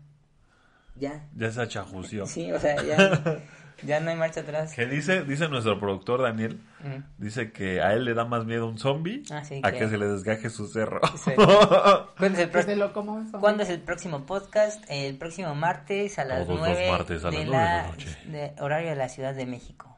[0.95, 1.25] Ya.
[1.33, 2.25] Ya se achajució.
[2.25, 3.41] Sí, o sea, ya,
[3.83, 4.73] ya no hay marcha atrás.
[4.73, 7.03] Que dice, dice nuestro productor Daniel, Mm.
[7.17, 9.89] dice que a él le da más miedo un zombie Ah, sí, a que- que
[9.89, 11.01] se le desgaje su cerro.
[11.17, 11.31] Sí.
[12.17, 13.39] ¿Cuándo es el, Que pro- se lo como eso.
[13.39, 14.83] ¿Cuándo es el próximo podcast?
[14.89, 17.87] El próximo martes a las Todos los 9 martes a de las nueve de la
[17.87, 18.17] noche.
[18.25, 19.95] de horario de la Ciudad de México.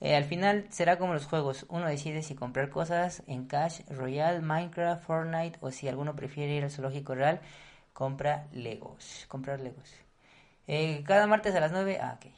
[0.00, 4.40] Eh, al final será como los juegos, uno decide si comprar cosas en Cash Royale,
[4.40, 7.40] Minecraft, Fortnite o si alguno prefiere ir al zoológico real,
[7.92, 9.90] compra Legos, comprar Legos.
[10.68, 12.30] Eh, cada martes a las 9, ah, ok.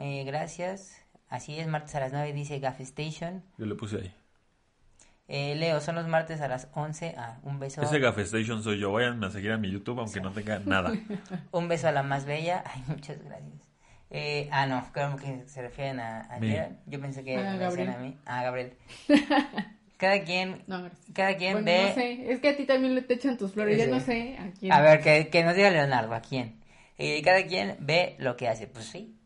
[0.00, 1.02] Eh, gracias.
[1.28, 3.42] Así es, martes a las 9 dice Gaff Station.
[3.58, 4.14] Yo le puse ahí.
[5.30, 7.14] Eh, Leo, son los martes a las 11.
[7.18, 7.82] Ah, un beso.
[7.82, 8.92] Ese Gafe Station soy yo.
[8.92, 10.90] Vayan a seguir a mi YouTube aunque no tenga nada.
[11.52, 12.64] Un beso a la más bella.
[12.66, 13.52] Ay, muchas gracias.
[14.10, 16.38] Eh, ah, no, creo que se refieren a, a.
[16.86, 17.90] Yo pensé que Ah, me Gabriel.
[17.90, 18.16] a mí.
[18.24, 18.72] Ah, Gabriel.
[19.98, 21.88] Cada quien, No, cada quien Bueno, ve.
[21.88, 22.32] no sé.
[22.32, 23.76] Es que a ti también le te echan tus flores.
[23.76, 23.90] Ya Sí.
[23.90, 24.72] no sé a quién.
[24.72, 26.60] A ver, que, que nos diga Leonardo, ¿a quién?
[26.98, 28.68] Eh, cada quien ve lo que hace.
[28.68, 29.17] Pues sí.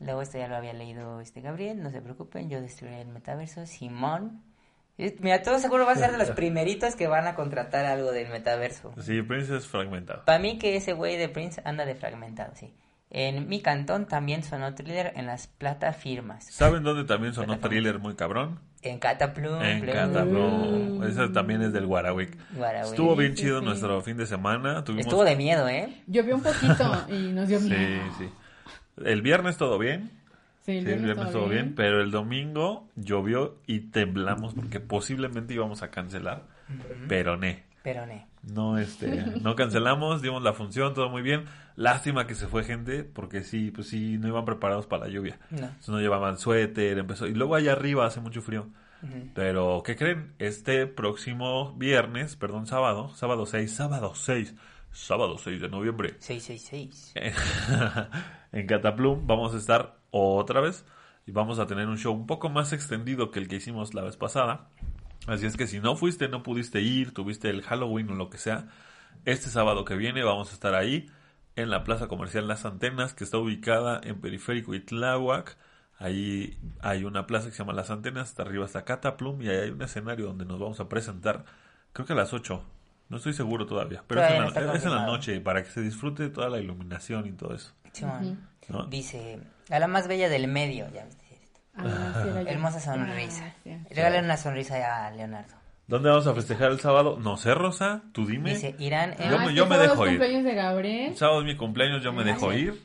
[0.00, 3.66] Luego esto ya lo había leído este Gabriel, no se preocupen, yo destruiré el metaverso.
[3.66, 4.42] Simón.
[5.20, 8.28] Mira, todo seguro va a ser de los primeritos que van a contratar algo del
[8.30, 8.92] metaverso.
[9.00, 10.24] Sí, Prince es fragmentado.
[10.24, 12.72] Para mí que ese güey de Prince anda de fragmentado, sí.
[13.12, 16.44] En mi cantón también sonó thriller en las plataformas.
[16.44, 18.60] ¿Saben dónde también sonó thriller muy cabrón?
[18.82, 19.60] En Cataplum.
[19.62, 21.02] En Plum, Cataplum.
[21.04, 22.36] Ese también es del Guarawick.
[22.54, 22.88] Guarawi.
[22.90, 23.64] Estuvo bien Sí, chido sí.
[23.66, 24.84] nuestro fin de semana.
[24.84, 25.06] Tuvimos...
[25.06, 26.02] Estuvo de miedo, ¿eh?
[26.06, 28.02] Llovió un poquito y nos dio Sí, miedo.
[28.18, 28.30] sí.
[29.04, 30.10] El viernes todo bien.
[30.64, 31.74] Sí, Sí, el viernes todo bien.
[31.74, 36.44] Pero el domingo llovió y temblamos porque posiblemente íbamos a cancelar.
[37.08, 37.64] Pero ne.
[37.82, 38.26] Pero ne.
[38.42, 41.44] No, este, no cancelamos, dimos la función, todo muy bien.
[41.76, 45.38] Lástima que se fue gente, porque sí, pues sí, no iban preparados para la lluvia.
[45.50, 45.58] No.
[45.58, 47.26] Entonces no llevaban suéter, empezó.
[47.26, 48.68] Y luego allá arriba hace mucho frío.
[49.34, 50.34] Pero, ¿qué creen?
[50.38, 54.54] Este próximo viernes, perdón, sábado, sábado 6, sábado 6,
[54.92, 57.14] sábado 6 de noviembre, 666.
[58.52, 60.84] en Cataplum vamos a estar otra vez
[61.26, 64.02] y vamos a tener un show un poco más extendido que el que hicimos la
[64.02, 64.68] vez pasada.
[65.26, 68.38] Así es que si no fuiste, no pudiste ir, tuviste el Halloween o lo que
[68.38, 68.68] sea,
[69.24, 71.10] este sábado que viene vamos a estar ahí
[71.56, 75.56] en la Plaza Comercial Las Antenas, que está ubicada en Periférico Itláhuac.
[75.98, 79.56] Ahí hay una plaza que se llama Las Antenas, hasta arriba está Cataplum y ahí
[79.58, 81.44] hay un escenario donde nos vamos a presentar,
[81.92, 82.64] creo que a las 8.
[83.10, 85.82] No estoy seguro todavía, pero es en, la, es en la noche para que se
[85.82, 87.74] disfrute toda la iluminación y todo eso.
[87.92, 88.48] Simón.
[88.68, 88.84] ¿no?
[88.86, 91.06] Dice, a la más bella del medio, ya.
[91.76, 92.38] Ah, sí, yo.
[92.48, 93.54] Hermosa sonrisa.
[93.90, 95.54] Regalen una sonrisa a Leonardo.
[95.86, 97.18] ¿Dónde vamos a festejar el sábado?
[97.20, 98.50] No sé, Rosa, tú dime.
[98.50, 99.30] Dice, irán en...
[99.30, 100.18] Yo me- Ah, yo este me sábado dejo es ir.
[100.18, 101.06] cumpleaños de Gabriel.
[101.10, 102.80] El sábado es mi cumpleaños, yo me dejo ir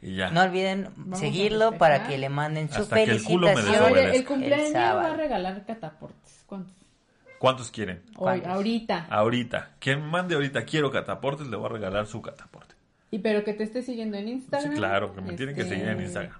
[0.00, 0.30] y ya.
[0.30, 3.84] No olviden Vamos seguirlo para que le manden su Hasta que el culo me felicitación.
[3.84, 4.18] Ah, oye, desobedezca.
[4.18, 6.44] el cumpleaños el va a regalar cataportes.
[6.46, 6.74] ¿Cuántos?
[7.40, 8.02] ¿Cuántos quieren?
[8.10, 8.50] Hoy, ¿Cuántos?
[8.52, 9.06] ahorita.
[9.10, 9.70] Ahorita.
[9.80, 12.63] Quien mande ahorita quiero cataportes, le voy a regalar su cataporte.
[13.14, 14.74] Y pero que te esté siguiendo en Sí, Instagram.
[14.74, 16.36] claro, que me tienen que este, seguir en Instagram.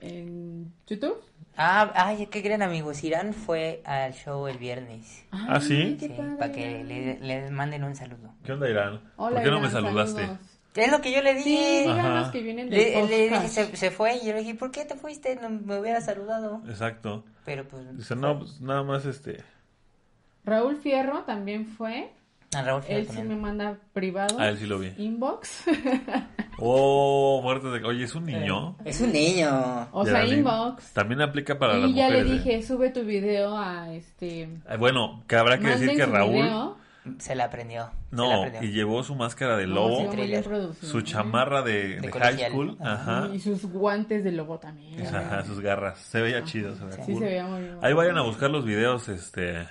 [0.00, 1.22] En YouTube.
[1.56, 3.02] Ah, ay, qué gran amigos.
[3.02, 5.24] Irán fue al show el viernes.
[5.30, 5.96] ¿Ah, sí?
[5.98, 8.34] Sí, para que le, le manden un saludo.
[8.44, 9.00] ¿Qué onda, Irán?
[9.16, 10.20] Hola, ¿Por qué no me saludaste?
[10.22, 10.38] saludos.
[10.74, 11.80] Es lo que yo le Sí, dije.
[11.82, 12.30] díganos Ajá.
[12.32, 14.96] que vienen de Le, le dije, se fue y yo le dije, ¿por qué te
[14.96, 15.36] fuiste?
[15.36, 16.60] No me hubiera saludado.
[16.68, 17.24] Exacto.
[17.46, 17.96] Pero pues...
[17.96, 19.42] Dice, no, pues nada más este.
[20.44, 22.10] Raúl Fierro también fue.
[22.54, 24.38] A Raúl Él sí me manda privado.
[24.40, 24.92] A él sí lo vi.
[24.98, 25.64] Inbox.
[26.62, 27.82] Oh, muerte de.
[27.86, 28.76] Oye, es un niño.
[28.84, 29.88] Es un niño.
[29.92, 30.38] o sea, Geraldine.
[30.40, 30.92] inbox.
[30.92, 32.18] También aplica para las Y ya le.
[32.20, 32.24] ¿eh?
[32.24, 34.42] dije, sube tu video a este.
[34.42, 36.32] Eh, Bueno, que habrá que decir que su Raúl.
[36.34, 36.76] video.
[37.18, 37.84] Se la aprendió.
[38.10, 38.68] se la No, aprendió.
[38.68, 40.44] y llevó su máscara de No, lobo, sí, muy bien Thriller.
[40.44, 41.02] producido, su ¿eh?
[41.04, 42.50] chamarra de, De de high colegial.
[42.52, 45.06] school, ajá, Y sus guantes de lobo también.
[45.06, 45.98] ajá, sus garras.
[45.98, 47.20] Se veía chido, se veía Sí, cool.
[47.20, 47.78] se veía muy bien.
[47.80, 49.66] Ahí vayan a buscar los videos, este...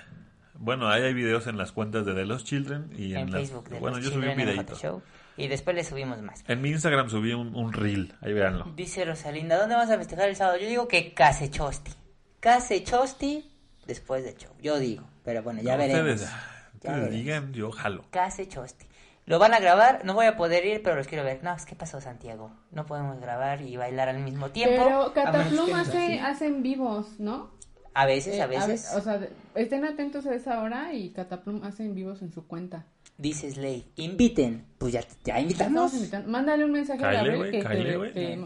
[0.62, 3.40] Bueno, ahí hay videos en las cuentas de The Lost Children y en, En las-
[3.40, 3.68] Facebook.
[3.70, 4.76] De Bueno, los yo subí un videito.
[4.76, 5.02] Show.
[5.36, 6.44] Y después le subimos más.
[6.48, 8.66] En mi Instagram subí un, un reel, ahí véanlo.
[8.76, 10.58] Dice Rosalinda, ¿dónde vas a festejar el sábado?
[10.58, 11.92] Yo digo que Casechosti.
[12.40, 13.50] Casechosti
[13.86, 14.50] después del show.
[14.60, 15.04] Yo digo.
[15.24, 16.00] Pero bueno, ya No, veremos.
[16.00, 16.36] Ustedes, Ya
[16.74, 17.14] ustedes veremos.
[17.14, 18.04] digan, yo jalo.
[18.10, 18.86] Casechosti.
[19.26, 21.42] Lo van a grabar, no voy a poder ir, pero los quiero ver.
[21.44, 22.52] No, es que pasó Santiago.
[22.72, 24.82] No podemos grabar y bailar al mismo tiempo.
[24.84, 27.50] Pero Cataplum hace, hacen vivos, ¿no?
[27.94, 28.90] A veces, Eh, a veces.
[28.94, 29.20] o sea,
[29.54, 32.86] estén atentos a esa hora y Cataplum hace en vivos en su cuenta.
[33.18, 34.64] Dice Slade, inviten.
[34.78, 35.92] Pues ya, ya invitamos.
[36.26, 38.38] Mándale un mensaje a Gabriel que te,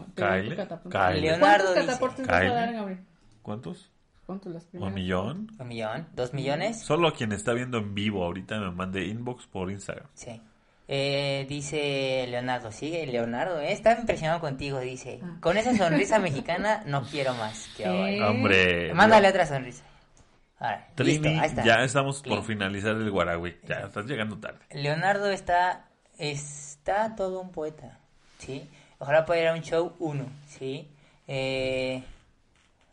[0.47, 0.91] te Cataplum.
[1.21, 2.53] Leonardo ¿Cuántos dice, cataportes vas a cáele.
[2.55, 2.99] dar, Gabriel?
[3.41, 3.91] ¿Cuántos?
[4.25, 5.51] ¿Cuántos las ¿Un millón?
[5.59, 6.81] Un millón, dos millones.
[6.81, 10.07] Solo quien está viendo en vivo ahorita me mande inbox por Instagram.
[10.15, 10.41] Sí.
[10.87, 15.19] Eh, dice Leonardo, sigue Leonardo, eh, está impresionado contigo, dice.
[15.23, 15.37] Ah.
[15.39, 17.69] Con esa sonrisa mexicana no quiero más.
[17.85, 18.93] Hombre.
[18.93, 19.83] Mándale otra sonrisa.
[20.59, 21.65] Ahora, Trini, listo, ahí está.
[21.65, 23.59] ya estamos por finalizar el Guaragüe.
[23.67, 24.59] Ya estás llegando tarde.
[24.71, 25.85] Leonardo está,
[26.17, 27.99] está todo un poeta,
[28.37, 28.69] ¿sí?
[28.99, 30.87] Ojalá pueda ir a un show uno, ¿sí?
[31.27, 32.03] Eh,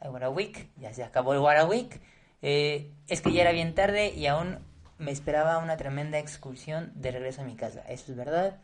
[0.01, 2.01] el Guaraweek, ya se acabó el Guaraweek.
[2.43, 4.59] Eh, es que ya era bien tarde y aún
[5.03, 7.83] me esperaba una tremenda excursión de regreso a mi casa.
[7.89, 8.59] Eso es verdad.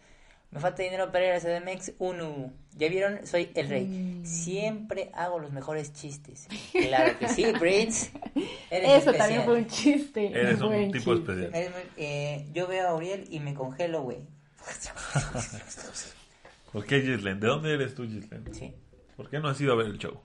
[0.51, 2.53] Me falta dinero para ir a CDMX 1.
[2.77, 3.27] ¿Ya vieron?
[3.27, 3.85] Soy el rey.
[3.87, 4.24] Mm.
[4.24, 6.46] Siempre hago los mejores chistes.
[6.72, 8.12] Claro que sí, Prince.
[8.70, 9.18] Eres Eso especial.
[9.18, 10.27] también fue un chiste.
[10.29, 11.33] Eres un buen tipo chiste.
[11.33, 11.55] especial.
[11.55, 14.18] Eres eh, yo veo a Auriel y me congelo, güey.
[16.72, 17.40] ¿Por qué, Gislen?
[17.40, 18.55] ¿De dónde eres tú, Gislen?
[18.55, 18.72] Sí.
[19.16, 20.20] ¿Por qué no has ido a ver el show?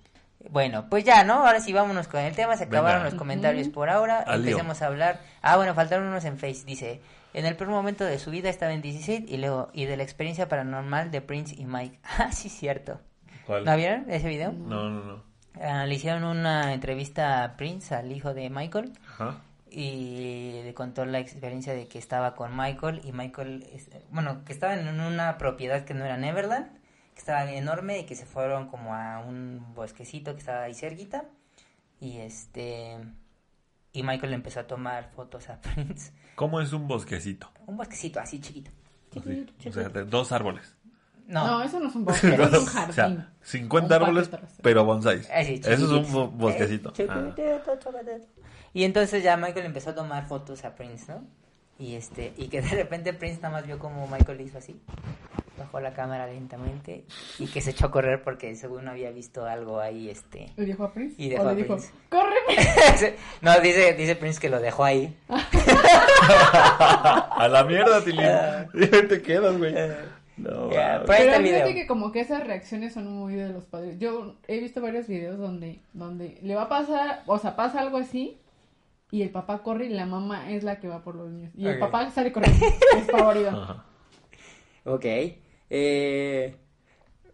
[0.49, 1.45] Bueno, pues ya, ¿no?
[1.45, 2.55] Ahora sí vámonos con el tema.
[2.57, 2.79] Se Venga.
[2.79, 4.19] acabaron los comentarios por ahora.
[4.19, 4.51] Al lío.
[4.51, 5.21] Empecemos a hablar.
[5.41, 6.63] Ah, bueno, faltaron unos en Face.
[6.65, 7.01] Dice,
[7.33, 10.03] en el peor momento de su vida estaba en 16 y luego, y de la
[10.03, 11.99] experiencia paranormal de Prince y Mike.
[12.19, 12.99] Ah, sí, cierto.
[13.45, 13.65] ¿Cuál?
[13.65, 14.51] ¿No vieron ese video?
[14.51, 15.23] No, no, no.
[15.61, 18.93] Ah, le hicieron una entrevista a Prince, al hijo de Michael.
[19.13, 19.37] Ajá.
[19.75, 23.65] y le contó la experiencia de que estaba con Michael y Michael,
[24.11, 26.67] bueno, que estaban en una propiedad que no era Neverland,
[27.13, 31.25] que estaba enorme y que se fueron como a un bosquecito que estaba ahí cerquita
[31.99, 32.97] y este
[33.91, 37.51] y Michael le empezó a tomar fotos a Prince, ¿Cómo es un bosquecito?
[37.67, 38.71] un bosquecito así chiquito.
[39.19, 40.75] Así, o sea, de dos árboles.
[41.27, 42.93] No, No, eso no es un bosque, eso es un o jardín.
[42.95, 44.29] sea, 50 Un árboles,
[44.61, 45.29] pero bonsáis.
[45.29, 45.71] así, Eso
[46.01, 46.91] es un bosquecito.
[46.97, 47.33] Eh, Ah.
[48.73, 51.23] Y entonces ya Michael empezó a tomar fotos a Prince, ¿no?
[51.77, 54.79] Y este, y que de repente Prince nada más vio como Michael hizo así,
[55.63, 57.05] bajó la cámara lentamente
[57.39, 60.51] y que se echó a correr porque según había visto algo ahí, este.
[60.55, 61.15] ¿Le dijo a Prince?
[61.17, 61.91] Y dejó ¿O a le dijo, Prince.
[62.09, 63.15] ¡corre!
[63.41, 65.15] no, dice, dice Prince que lo dejó ahí.
[66.27, 68.23] A la mierda, Tilín.
[68.73, 69.73] Y ahí te quedas, güey.
[70.37, 70.69] No.
[70.69, 71.73] Por ahí está Pero el fíjate video.
[71.75, 73.99] que como que esas reacciones son muy de los padres.
[73.99, 77.97] Yo he visto varios videos donde, donde le va a pasar, o sea, pasa algo
[77.97, 78.39] así
[79.11, 81.51] y el papá corre y la mamá es la que va por los niños.
[81.55, 81.79] Y el Ok.
[81.81, 82.65] papá sale corriendo,
[82.97, 83.49] es favorito.
[83.49, 83.85] Ajá.
[84.85, 85.05] Ok.
[85.75, 86.55] Eh,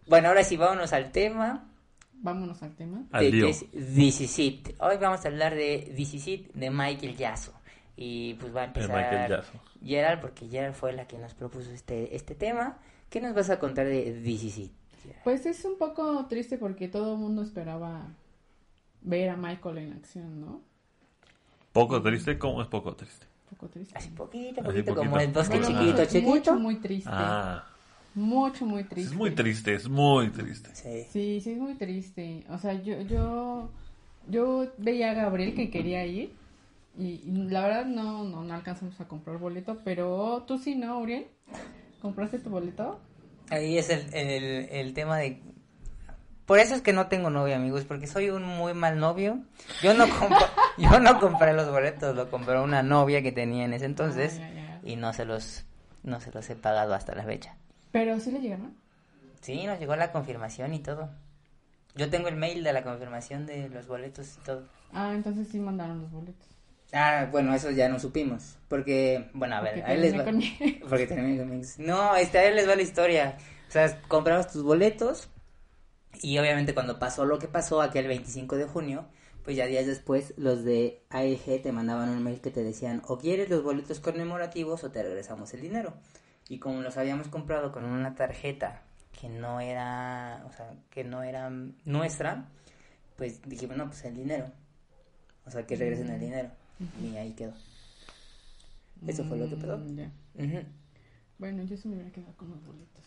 [0.06, 1.68] bueno, ahora sí, vámonos al tema.
[2.14, 3.04] Vámonos al tema.
[3.12, 4.68] Al de es This Is It.
[4.80, 7.52] Hoy vamos a hablar de This Is It de Michael Yasso.
[7.96, 9.52] Y pues va a empezar Michael Jasso.
[9.84, 12.78] Gerald, porque Gerald fue la que nos propuso este, este tema.
[13.10, 14.72] ¿Qué nos vas a contar de This Is It?
[15.02, 15.22] Gerald?
[15.22, 18.06] Pues es un poco triste porque todo el mundo esperaba
[19.02, 20.62] ver a Michael en acción, ¿no?
[21.72, 23.26] Poco triste, ¿cómo es poco triste?
[23.50, 23.98] Poco triste.
[23.98, 26.30] Así poquito, Así poquito, como el bosque Bueno, chiquito, chiquito.
[26.30, 27.10] Mucho, muy triste.
[27.12, 27.69] Ah,
[28.14, 29.10] Mucho, muy triste.
[29.12, 30.70] es muy triste, es muy triste.
[30.74, 31.04] Sí.
[31.12, 32.44] Sí, sí, es muy triste.
[32.50, 33.70] O sea, yo, yo,
[34.28, 36.32] yo veía a Gabriel que quería ir
[36.98, 40.98] y, y la verdad no, no, no alcanzamos a comprar boleto, pero tú sí, ¿no,
[40.98, 41.26] Uriel?
[42.02, 42.98] ¿Compraste tu boleto?
[43.50, 45.40] Ahí es el, el, el tema de...
[46.46, 49.38] por eso es que no tengo novia, amigos, porque soy un muy mal novio.
[49.82, 50.38] Yo no compro,
[50.78, 54.48] yo no compré los boletos, lo compró una novia que tenía en ese entonces Ah,
[54.48, 54.80] ya, ya.
[54.84, 55.64] y no se los
[56.02, 57.56] no se los he pagado hasta la fecha.
[57.92, 58.74] Pero sí le llegaron.
[59.40, 61.10] Sí, nos llegó la confirmación y todo.
[61.96, 64.68] Yo tengo el mail de la confirmación de los boletos y todo.
[64.92, 66.46] Ah, entonces sí mandaron los boletos.
[66.92, 68.56] Ah, bueno, eso ya no supimos.
[68.68, 70.24] Porque, bueno, a ver, Porque ahí les va.
[70.24, 70.40] con.
[70.88, 71.62] Porque terminé con.
[71.78, 73.36] No, este, ahí les va la historia.
[73.68, 75.28] O sea, comprabas tus boletos
[76.22, 79.06] y obviamente cuando pasó lo que pasó aquel 25 de junio,
[79.44, 83.18] pues ya días después los de AEG te mandaban un mail que te decían o
[83.18, 85.94] quieres los boletos conmemorativos o te regresamos el dinero.
[86.50, 88.82] Y como los habíamos comprado con una tarjeta
[89.18, 91.48] que no era, o sea, que no era
[91.84, 92.48] nuestra,
[93.16, 94.50] pues dijimos, no, pues el dinero.
[95.46, 96.50] O sea, que regresen el dinero.
[97.00, 97.52] Y ahí quedó.
[99.06, 99.78] Eso fue lo que pasó.
[99.78, 100.58] Mm.
[101.38, 103.04] Bueno, yo sí me hubiera quedado con los boletos.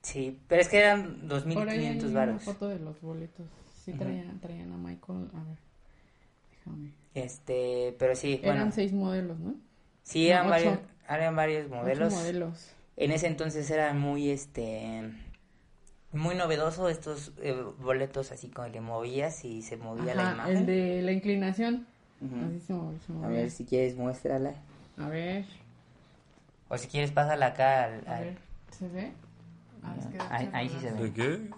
[0.00, 2.42] Sí, pero es que eran Por ahí hay 2.500 una varos.
[2.42, 3.46] foto de los boletos.
[3.84, 5.28] Sí traían, traían a Michael.
[5.34, 5.58] A ver,
[6.50, 6.92] déjame.
[7.14, 9.54] Este, pero sí, bueno, Eran seis modelos, ¿no?
[10.02, 12.12] sí eran varios, eran varios modelos.
[12.12, 12.70] modelos.
[12.96, 15.02] En ese entonces era muy, este,
[16.12, 20.56] muy novedoso estos eh, boletos así como que movías y se movía la Ajá, imagen.
[20.58, 21.86] el de la inclinación.
[22.20, 22.36] Ujú.
[22.46, 24.54] Así se movió, se A ver, si quieres muéstrala.
[24.98, 25.44] A ver,
[26.68, 28.04] O si quieres pásala acá al...
[28.06, 28.38] a al- ver,
[28.70, 29.12] ¿se ve?
[29.82, 31.02] Ah, es que Ahí- ahí sí se ve.
[31.02, 31.50] ¿De qué?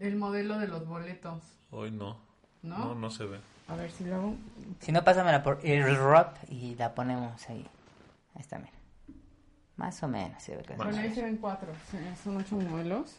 [0.00, 2.18] El modelo de los boletos, Hoy no.
[2.62, 2.78] ¿no?
[2.78, 3.38] No, no se ve.
[3.68, 4.34] A ver si lo hago.
[4.80, 7.64] Si no, pásamela por AirDrop y la ponemos ahí.
[8.34, 8.72] Ahí está, mira.
[9.76, 13.16] Más o menos se ve que Bueno, ahí se ven cuatro, sí, son ocho modelos.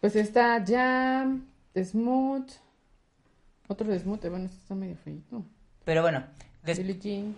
[0.00, 1.46] Pues está Jam,
[1.76, 2.50] Smooth,
[3.68, 5.44] otro de Smooth, bueno, este está medio feito.
[5.84, 6.24] Pero bueno,
[6.64, 7.34] des- Billie Jean.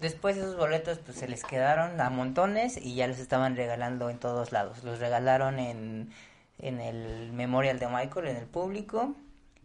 [0.00, 4.18] Después esos boletos pues se les quedaron a montones y ya los estaban regalando en
[4.18, 4.84] todos lados.
[4.84, 6.10] Los regalaron en,
[6.58, 9.14] en el Memorial de Michael, en el público.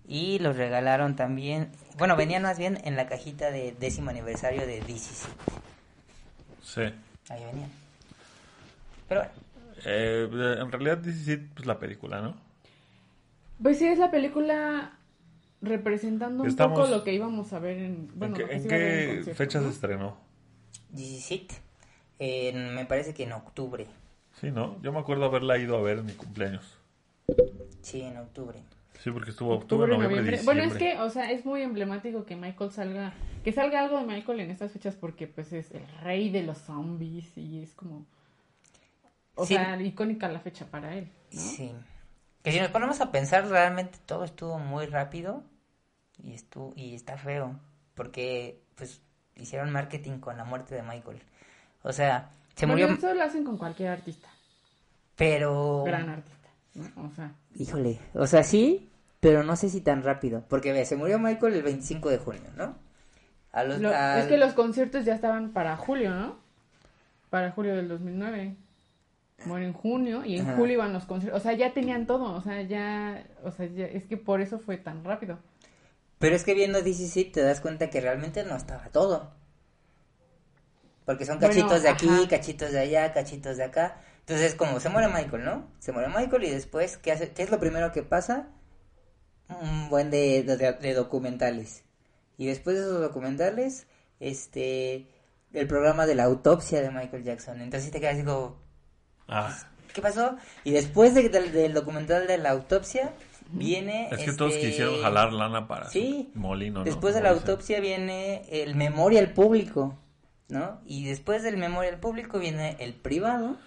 [0.08, 4.80] Y los regalaron también, bueno, venían más bien en la cajita de décimo aniversario de
[4.82, 5.28] DCC.
[6.74, 6.82] Sí.
[7.30, 7.70] Ahí venían.
[9.10, 9.34] Pero bueno,
[9.84, 10.28] Eh,
[10.62, 12.36] en realidad, DC pues la película, ¿no?
[13.62, 14.94] Pues sí, es la película
[15.62, 18.10] representando un poco lo que íbamos a ver en...
[18.16, 19.68] Bueno, ¿En qué, que en fecha ¿no?
[19.68, 20.18] se estrenó?
[20.90, 21.48] DCC,
[22.20, 23.88] en- me parece que en octubre.
[24.40, 24.82] Sí, ¿no?
[24.82, 26.78] Yo me acuerdo haberla ido a ver en mi cumpleaños.
[27.82, 28.60] Sí, en octubre.
[29.04, 30.38] Sí, porque estuvo octubre, Octubre, noviembre, noviembre.
[30.38, 30.62] diciembre.
[30.68, 34.06] Bueno, es que, o sea, es muy emblemático que Michael salga, que salga algo de
[34.06, 38.06] Michael en estas fechas porque pues es el rey de los zombies y es como,
[39.36, 39.56] o Sí.
[39.56, 41.40] sea, icónica la fecha para él, ¿no?
[41.42, 41.74] Sí.
[42.44, 45.44] Que si nos ponemos a pensar, realmente todo estuvo muy rápido
[46.24, 47.60] y, estuvo, y está feo.
[47.96, 49.02] Porque, pues,
[49.36, 51.22] hicieron marketing con la muerte de Michael.
[51.84, 54.30] O sea, se Bueno, murió, eso lo hacen con cualquier artista,
[55.16, 55.84] pero...
[55.86, 57.08] gran artista, ¿no?
[57.08, 58.91] O sea, Híjole, o sea, sí,
[59.22, 60.44] pero no sé si tan rápido.
[60.50, 62.76] Porque, ve, se murió Michael el 25 de junio, ¿no?
[63.54, 66.38] A los, lo- es que los conciertos ya estaban para julio, ¿no?
[67.30, 68.56] Para julio del 2009.
[69.46, 70.56] Bueno, en junio y en Ajá.
[70.56, 73.88] julio iban los conciertos, o sea, ya tenían todo, o sea, ya, o sea, ya-
[73.88, 75.40] es que por eso fue tan rápido.
[76.20, 79.32] Pero es que viendo DCC te das cuenta que realmente no estaba todo.
[81.06, 82.28] Porque son Bueno, cachitos de aquí, ajá.
[82.30, 83.98] cachitos de allá, cachitos de acá.
[84.20, 85.68] Entonces, como se muere Michael, ¿no?
[85.80, 87.32] Se muere Michael y después, ¿qué, hace?
[87.34, 88.48] ¿qué es lo primero que pasa?
[89.62, 91.84] Un buen de, de- de documentales.
[92.38, 93.88] Y después de esos documentales,
[94.20, 95.08] este,
[95.54, 97.62] el programa de la autopsia de Michael Jackson.
[97.62, 98.58] Entonces te quedas así como,
[99.28, 99.58] Ah,
[99.94, 100.36] ¿qué pasó?
[100.64, 103.14] Y después de- del, del documental de la autopsia,
[103.52, 104.08] viene...
[104.12, 106.32] es que todos este, quisieron jalar lana para Sí.
[106.36, 106.86] molino, ¿no?
[106.86, 109.98] Después de la autopsia viene el memorial público,
[110.50, 110.80] ¿no?
[110.86, 113.58] Y después del memorial público viene el privado.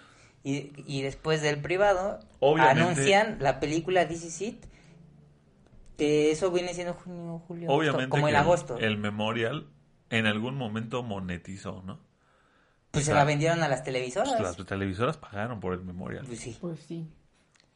[0.43, 4.65] Y, y después del privado Obviamente- anuncian la película This Is It.
[5.97, 8.77] Que eso viene siendo junio, julio, agosto, como que en agosto.
[8.77, 9.69] el memorial
[10.09, 11.99] en algún momento monetizó, ¿no?
[12.91, 14.33] Pues se la vendieron a las televisoras.
[14.37, 16.25] Pues las televisoras pagaron por el memorial.
[16.25, 16.57] Pues sí.
[16.59, 17.07] Pues sí.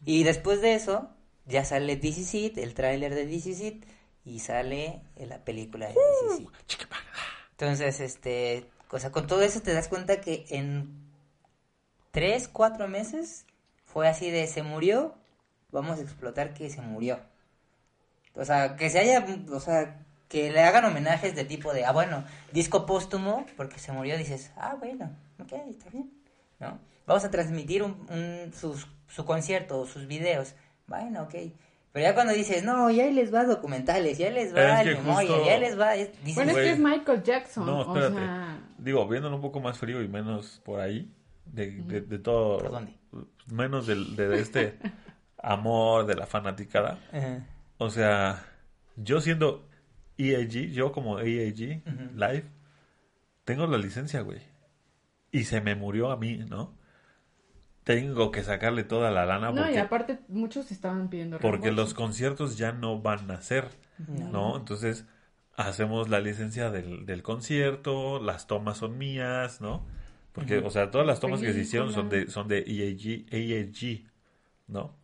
[0.06, 1.10] Y después de eso,
[1.46, 3.86] ya sale This Is It, el tráiler de This Is It,
[4.24, 6.50] y sale la película de This Is It.
[7.52, 11.10] Entonces, este, o sea, con todo eso te das cuenta que en
[12.12, 13.46] tres, cuatro meses
[13.84, 15.16] fue así de se murió,
[15.72, 17.20] vamos a explotar que se murió.
[18.36, 21.92] O sea, que se haya, o sea, que le hagan homenajes de tipo de, ah,
[21.92, 25.10] bueno, disco póstumo, porque se murió, dices, ah, bueno,
[25.40, 26.12] ok, está bien,
[26.60, 26.78] ¿no?
[27.08, 30.54] Vamos a transmitir un, un- sus- su concierto, sus videos,
[30.88, 31.36] bueno, ok.
[31.92, 35.46] Pero ya cuando dices, no, ya les va documentales, ya les va el memoria, justo-
[35.48, 38.16] ya les va, es- dices, Bueno, es que es Michael Jackson, No, o espérate.
[38.16, 41.12] sea, Digo, viéndolo un poco más frío y menos por ahí,
[41.46, 42.60] de, de, de todo.
[42.60, 42.94] ¿Por dónde?
[43.48, 44.78] Menos del, de, de este.
[45.42, 47.00] amor de la fanaticada.
[47.12, 47.40] Ajá.
[47.80, 48.46] O sea,
[48.98, 49.66] yo siendo
[50.18, 51.82] EAG, yo como EAG.
[52.16, 52.44] Live,
[53.46, 54.42] tengo la licencia, güey.
[55.32, 56.78] Y se me murió a mí, ¿no?
[57.86, 61.82] Tengo que sacarle toda la lana No, y porque, aparte muchos estaban pidiendo porque reembolso.
[61.82, 63.70] los conciertos ya no van a ser,
[64.08, 64.58] ¿no?
[64.58, 65.06] Entonces,
[65.56, 69.86] hacemos la licencia del, del concierto, las tomas son mías, ¿no?
[70.34, 74.04] Porque, o sea, todas las tomas que se hicieron son de, son de EAG, EAG,
[74.68, 74.99] ¿no?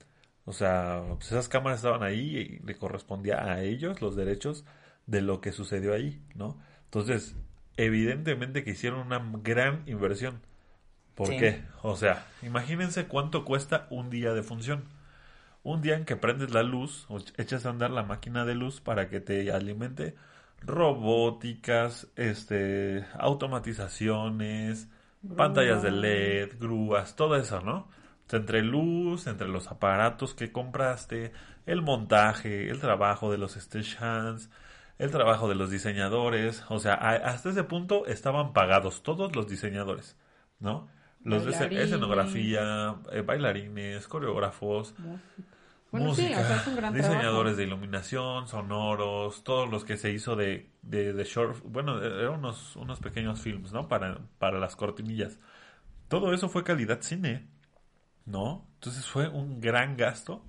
[0.46, 4.66] O sea, pues esas cámaras estaban ahí y le correspondía a ellos los derechos
[5.08, 6.60] de lo que sucedió ahí, ¿no?
[6.86, 7.36] Entonces,
[7.78, 10.42] evidentemente que hicieron una gran inversión.
[11.16, 11.38] ¿Por Sí.
[11.38, 11.64] qué?
[11.82, 14.86] O sea, imagínense cuánto cuesta un día de función.
[15.64, 18.82] Un día en que prendes la luz o echas a andar la máquina de luz
[18.82, 20.16] para que te alimente
[20.62, 24.88] robóticas, este, automatizaciones,
[25.36, 25.92] pantallas de.
[25.92, 27.88] LED, grúas, todo eso, ¿no?
[28.32, 31.32] Entre luz, entre los aparatos que compraste,
[31.66, 34.50] el montaje, el trabajo de los stagehands,
[34.98, 40.18] el trabajo de los diseñadores, o sea, hasta ese punto estaban pagados todos los diseñadores,
[40.60, 40.88] ¿no?
[41.24, 45.44] Los de escenografía, eh, bailarines, coreógrafos, Música.
[45.92, 47.56] Bueno, sí, música, o sea, es un gran diseñadores trabajo.
[47.58, 52.76] de iluminación, sonoros, todos los que se hizo de, de, de short, bueno, eran unos,
[52.76, 53.88] unos pequeños films, ¿no?
[53.88, 55.40] Para, para las cortinillas.
[56.10, 57.48] Todo eso fue calidad cine,
[58.26, 58.68] ¿no?
[58.76, 60.44] Entonces fue un gran gasto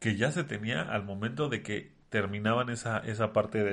[0.00, 3.64] que ya se tenía al momento de que terminaban esa, esa parte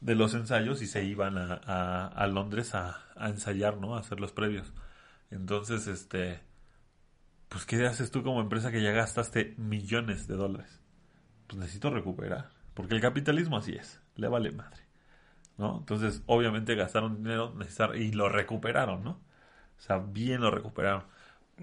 [0.00, 3.96] de los ensayos y se iban a, a, Londres a, a ensayar, ¿no?
[3.96, 4.72] A hacer los previos.
[5.30, 6.40] Entonces, este,
[7.48, 10.80] pues, ¿qué haces tú como empresa que ya gastaste millones de dólares?
[11.46, 14.82] Pues necesito recuperar, porque el capitalismo así es, le vale madre,
[15.56, 15.78] ¿no?
[15.78, 17.54] Entonces, obviamente gastaron dinero
[17.94, 19.10] y lo recuperaron, ¿no?
[19.78, 21.04] O sea, bien lo recuperaron.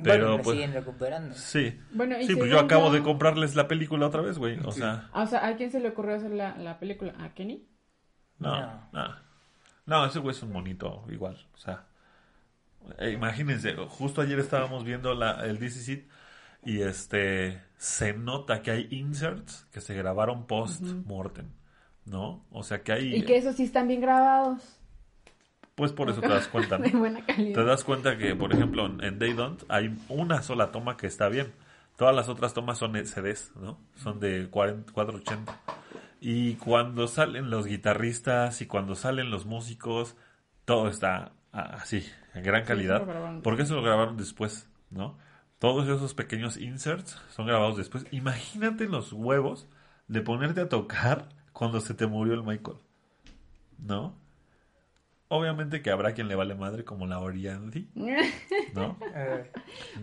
[0.04, 1.36] Pero, bueno, pues, siguen recuperando.
[1.36, 1.80] sí.
[1.92, 4.58] Bueno, y Sí, pues yo acabo de comprarles la película otra vez, güey.
[4.66, 7.14] O sea, Ah, O sea, ¿a quién se le ocurrió hacer la, la película?
[7.20, 7.68] ¿A Kenny?
[8.40, 8.90] no, No.
[8.94, 9.16] no.
[9.86, 11.38] No, ese güey es un monito igual.
[11.54, 11.86] O sea,
[13.00, 16.04] eh, imagínense, justo ayer estábamos viendo la, el DC Seat
[16.64, 21.48] y este se nota que hay inserts que se grabaron post-mortem,
[22.06, 22.46] ¿no?
[22.52, 24.80] O sea que hay, Y que esos sí están bien grabados.
[25.76, 27.00] Pues por eso te das cuenta, De ¿no?
[27.00, 27.66] buena Te calidad.
[27.66, 31.54] das cuenta que, por ejemplo, en They Don't hay una sola toma que está bien.
[31.98, 33.78] Todas las otras tomas son CDs, ¿no?
[33.96, 35.60] Son de 40 480.
[36.20, 40.16] Y cuando salen los guitarristas y cuando salen los músicos,
[40.66, 43.42] todo está ah, así, en gran calidad.
[43.44, 45.18] Porque eso lo grabaron después, ¿no?
[45.60, 48.06] Todos esos pequeños inserts son grabados después.
[48.12, 49.68] Imagínate los huevos
[50.08, 52.78] de ponerte a tocar cuando se te murió el Michael,
[53.78, 54.16] ¿no?
[55.34, 57.90] Obviamente que habrá quien le vale madre como la Oriandy,
[58.74, 59.00] ¿no?
[59.16, 59.50] Eh,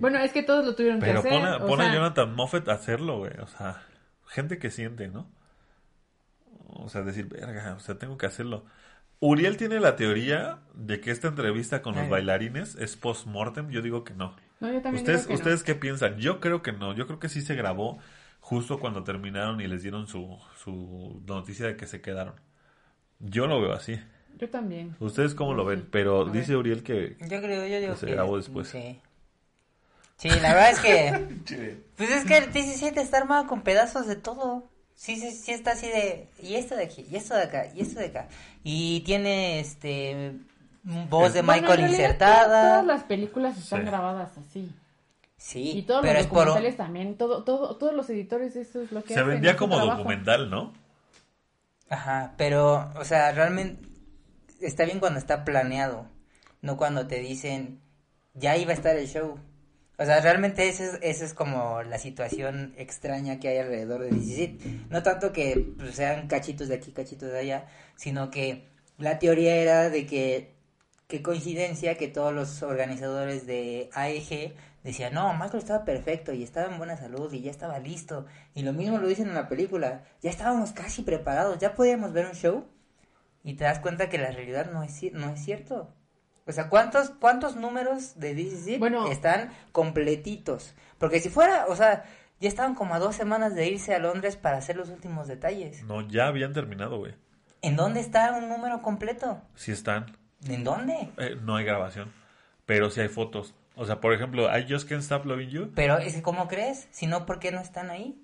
[0.01, 1.31] bueno, es que todos lo tuvieron Pero que hacer.
[1.31, 3.33] pone, o pone sea, a Jonathan Moffat a hacerlo, güey.
[3.41, 3.83] O sea,
[4.27, 5.31] gente que siente, ¿no?
[6.69, 8.65] O sea, decir, verga, o sea, tengo que hacerlo.
[9.21, 12.11] Uriel tiene la teoría de que esta entrevista con los Ay.
[12.11, 13.69] bailarines es post-mortem.
[13.71, 14.35] Yo digo que no.
[14.61, 15.35] No, yo también ¿Ustedes, digo que no.
[15.35, 16.17] ¿Ustedes qué piensan?
[16.19, 16.95] Yo creo que no.
[16.95, 17.99] Yo creo que sí se grabó
[18.41, 22.35] justo cuando terminaron y les dieron su, su noticia de que se quedaron.
[23.19, 24.01] Yo lo veo así.
[24.39, 24.95] Yo también.
[25.01, 25.87] ¿Ustedes cómo lo ven?
[25.91, 26.33] Pero A ver.
[26.33, 27.17] dice Uriel que...
[27.21, 28.69] yo creo, yo digo Que se que grabó después.
[28.69, 29.01] Sí.
[30.17, 34.17] Sí, la verdad es que pues es que el 17 está armado con pedazos de
[34.17, 34.65] todo.
[34.95, 37.81] Sí, sí, sí está así de y esto de aquí, y esto de acá, y
[37.83, 38.29] esto de acá.
[38.65, 40.33] Y tiene este
[41.09, 42.71] voz de Bueno, en Michael insertada.
[42.81, 43.87] Todas las películas están Sí.
[43.87, 44.73] grabadas así.
[45.37, 47.15] Sí, Y todos pero los es por documentales también.
[47.17, 49.99] Todo, todo, todos los editores, eso es lo que Se hacen, vendía como trabajo.
[49.99, 50.73] documental, ¿no?
[51.91, 53.88] Ajá, pero, o sea, realmente
[54.61, 56.07] está bien cuando está planeado,
[56.63, 57.81] no cuando te dicen,
[58.35, 59.39] ya iba a estar el show.
[60.01, 64.11] O sea, realmente esa es, esa es como la situación extraña que hay alrededor de
[64.11, 64.87] 17.
[64.91, 69.57] No tanto que pues, sean cachitos de aquí, cachitos de allá, sino que la teoría
[69.57, 70.55] era de que,
[71.09, 74.55] qué coincidencia que todos los organizadores de AEG
[74.85, 78.27] decían, no, Michael estaba perfecto y estaba en buena salud y ya estaba listo.
[78.55, 82.27] Y lo mismo lo dicen en la película, ya estábamos casi preparados, ya podíamos ver
[82.27, 82.67] un show.
[83.45, 85.95] Y te das cuenta que la realidad no es, no es cierto.
[86.47, 89.11] O sea, ¿cuántos, cuántos números de DCC Bueno.
[89.11, 90.75] están completitos?
[90.99, 92.05] Porque si fuera, o sea,
[92.41, 95.83] ya estaban como a dos semanas de irse a Londres para hacer los últimos detalles.
[95.85, 97.15] No, ya habían terminado, güey.
[97.61, 99.43] ¿En dónde está un número completo?
[99.57, 100.17] Sí están.
[100.47, 101.11] ¿En dónde?
[101.19, 102.13] Eh, no hay grabación.
[102.65, 103.55] Pero sí hay fotos.
[103.75, 105.73] O sea, por ejemplo, I Just Can't Stop Loving You.
[105.75, 106.89] Pero, ¿cómo crees?
[106.91, 108.21] Si no, ¿por qué no están ahí?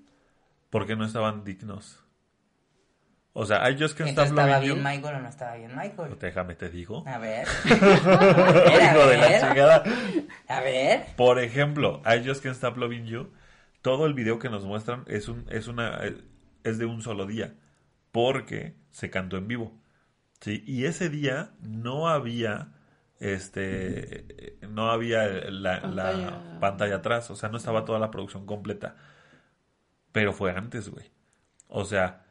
[0.71, 2.04] Porque no estaban dignos.
[3.37, 4.83] O sea, I Just Can't Entonces, Stop ¿estaba Loving bien You.
[4.97, 6.17] Michael o no estaba bien Michael?
[6.21, 7.03] Déjame te digo.
[7.07, 7.47] A ver.
[7.65, 9.83] A ver, a Hijo de la chingada.
[10.49, 11.07] A ver.
[11.17, 13.33] Por ejemplo, I Just Can't Stop Loving You
[13.83, 16.01] todo el video que nos muestran es un es una
[16.63, 17.55] es de un solo día
[18.13, 19.79] porque se cantó en vivo.
[20.41, 22.69] Sí, y ese día no había
[23.19, 26.61] este no había la, la Pantalla.
[26.61, 28.95] pantalla atrás, o sea, no estaba toda la producción completa.
[30.13, 31.11] Pero fue antes, güey.
[31.69, 32.24] O sea,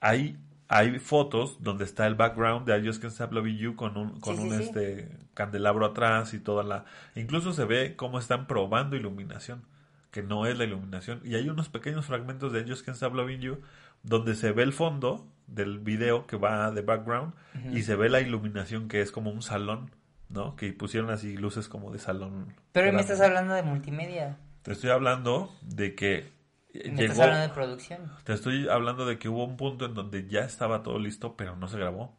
[0.00, 0.38] hay,
[0.68, 4.20] hay fotos donde está el background de I Just Can't Stop Loving You con un,
[4.20, 4.62] con Sí, un sí.
[4.62, 6.84] este candelabro atrás y toda la...
[7.14, 9.62] Incluso se ve cómo están probando iluminación,
[10.10, 11.20] que no es la iluminación.
[11.24, 13.58] Y hay unos pequeños fragmentos de I Just Can't Stop Loving You
[14.02, 17.32] donde se ve el fondo del video que va de background
[17.72, 19.90] y se ve la iluminación que es como un salón,
[20.28, 20.54] ¿no?
[20.56, 22.54] Que pusieron así luces como de salón.
[22.72, 24.36] Pero me estás hablando de multimedia.
[24.62, 26.30] Te estoy hablando de que
[26.74, 28.12] Me estás hablando de producción.
[28.24, 31.56] Te estoy hablando de que hubo un punto en donde ya estaba todo listo, pero
[31.56, 32.16] no se grabó.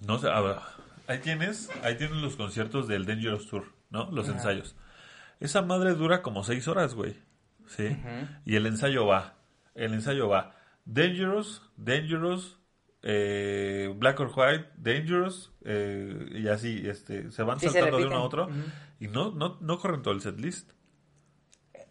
[0.00, 0.28] No sé,
[1.08, 4.10] ahí tienes, ahí tienes los conciertos del Dangerous Tour, ¿no?
[4.12, 4.36] Los Ajá.
[4.38, 4.76] ensayos.
[5.40, 7.16] Esa madre dura como seis horas, güey.
[7.66, 7.96] ¿Sí?
[8.44, 9.34] Y el ensayo va.
[9.74, 10.54] El ensayo va.
[10.84, 12.58] Dangerous, Dangerous,
[13.02, 18.06] eh, Black or White, Dangerous, eh, y así, este, se van Sí, se saltando de
[18.06, 18.48] uno a otro.
[19.00, 20.72] Y no, no, no corren todo el set list.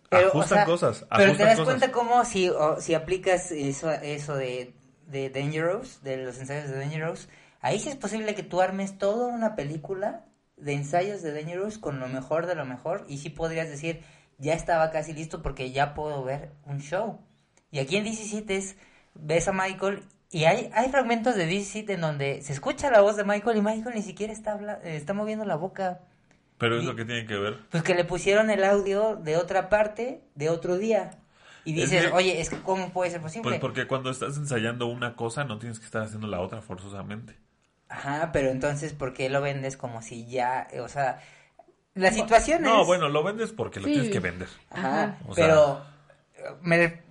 [0.09, 1.65] Pero, ajustan o sea, cosas, Pero te das cosas.
[1.75, 4.73] cuenta cómo si, o- si aplicas eso, eso de,
[5.07, 7.27] de Dangerous, de los ensayos de Dangerous,
[7.61, 10.23] ahí sí es posible que tú armes toda una película
[10.55, 14.01] de ensayos de Dangerous con lo mejor de lo mejor y sí podrías decir,
[14.37, 17.19] ya estaba casi listo porque ya puedo ver un show.
[17.69, 18.75] Y aquí en 17 es,
[19.13, 23.17] ves a Michael y hay, hay fragmentos de 17 en donde se escucha la voz
[23.17, 25.99] de Michael y Michael ni siquiera está, habla- eh, está moviendo la boca.
[26.57, 27.59] Pero eso que tiene que ver.
[27.69, 31.19] Pues que le pusieron el audio de otra parte, de otro día.
[31.65, 33.43] Y Es dices, que- oye, es que ¿cómo puede ser posible?
[33.49, 37.37] Pues porque cuando estás ensayando una cosa no tienes que estar haciendo la otra forzosamente.
[37.89, 41.21] Ajá, pero entonces, ¿por qué lo vendes como si ya, eh, o sea,
[41.93, 42.87] la situación No, es...
[42.87, 43.93] bueno, lo vendes porque lo Sí.
[43.93, 44.47] tienes que vender.
[44.69, 45.17] Ajá.
[45.27, 45.85] O sea- pero
[46.37, 47.01] eh, me...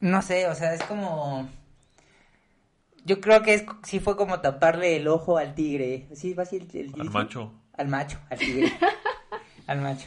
[0.00, 1.48] No sé, o sea, es como...
[3.04, 6.06] Yo creo que es, sí fue como taparle el ojo al tigre.
[6.14, 7.52] ¿Sí va así el, el Al macho.
[7.78, 8.70] Al macho, al tigre.
[9.66, 10.06] al macho.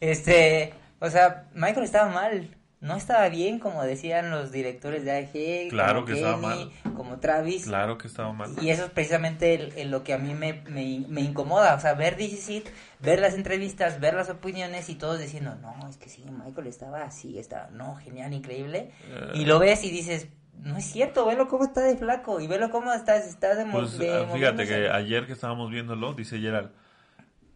[0.00, 2.56] Este, o sea, Michael estaba mal.
[2.80, 6.70] No estaba bien, como decían los directores de AG, Claro como que estaba mal.
[6.94, 7.64] como Travis.
[7.64, 8.50] Claro que estaba mal.
[8.60, 11.76] Y eso es precisamente el- el lo que a mí me, me, me incomoda.
[11.76, 12.62] O sea, ver DC,
[13.00, 17.04] ver las entrevistas, ver las opiniones y todos diciendo, no, es que sí, Michael estaba
[17.04, 18.90] así, estaba, no, genial, increíble.
[19.08, 19.30] Eh.
[19.32, 20.28] Y lo ves y dices,
[20.58, 23.96] no es cierto, velo cómo está de flaco y velo cómo está, está de, Pues
[23.96, 24.68] de ah, fíjate moviéndose".
[24.68, 26.70] que ayer que estábamos viéndolo, dice Gerald,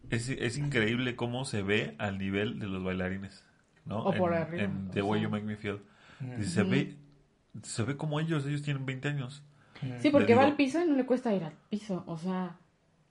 [0.09, 3.43] es, es increíble cómo se ve al nivel de los bailarines,
[3.85, 3.99] ¿no?
[4.03, 5.23] O por en, arriba, en The Way sea.
[5.23, 5.81] You Make Me Feel.
[6.37, 6.95] Dice, se ve,
[7.63, 9.43] se ve como ellos, ellos tienen 20 años.
[9.99, 12.17] Sí, porque Le va digo- al piso y no le cuesta ir al piso, o
[12.17, 12.57] sea,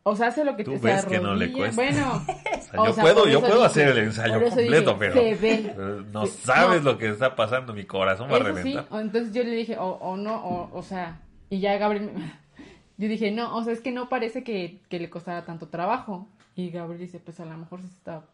[0.02, 1.74] o sea, hace lo que Tú te ves que no le cuesta.
[1.76, 2.22] Bueno,
[2.68, 4.92] O sea, o yo sea, puedo, por yo puedo dije- hacer el ensayo por completo,
[4.94, 6.04] dije, pero se ve.
[6.12, 6.92] no Sí, sabes no.
[6.92, 8.86] lo que está pasando, mi corazón va a sí, reventar.
[8.90, 12.32] o entonces yo le dije, o, o no, o, o sea, y ya Gabriel, me-
[12.98, 16.28] yo dije, no, o sea, es que no parece que, que le costara tanto trabajo.
[16.58, 18.24] Y Gabriel dice, pues a lo mejor se está,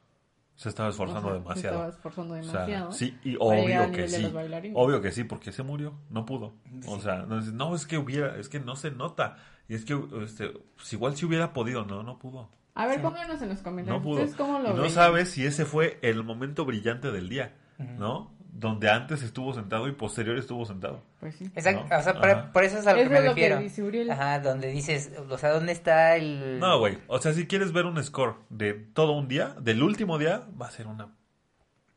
[0.55, 1.75] Se estaba esforzando o sea, se demasiado.
[1.77, 2.93] estaba esforzando O sea, demasiado.
[2.93, 4.33] sí, y obvio que sí.
[4.75, 6.55] Obvio que sí, porque se murió, no pudo.
[6.89, 9.37] O sea, no, es- no, es que hubiera, es que no se nota.
[9.69, 12.49] Y es que este, pues igual si hubiera podido, no, no pudo.
[12.75, 14.03] A ver, pónganos en los No comentarios.
[14.03, 14.15] pudo.
[14.15, 14.91] ¿Ustedes cómo lo y no ven?
[14.91, 18.34] sabes si ese fue el momento brillante del día, ¿no?
[18.57, 21.03] Donde antes estuvo sentado y posterior estuvo sentado.
[21.19, 21.51] Pues sí.
[21.57, 21.99] Exacto, ¿no?
[21.99, 23.59] o sea, por, eso es a lo Eso que me que refiero.
[23.59, 24.11] dice Uriel.
[24.13, 26.61] Ajá, donde dices, o sea, ¿dónde está el...?
[26.61, 26.99] No, güey.
[27.09, 30.69] O sea, si quieres ver un score de todo un día, del último día, va
[30.69, 31.09] a ser una,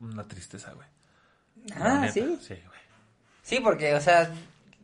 [0.00, 0.88] una tristeza, güey.
[1.76, 2.38] Ah, neta, sí.
[2.40, 2.78] Sí, güey.
[3.42, 4.24] Sí, porque, o sea,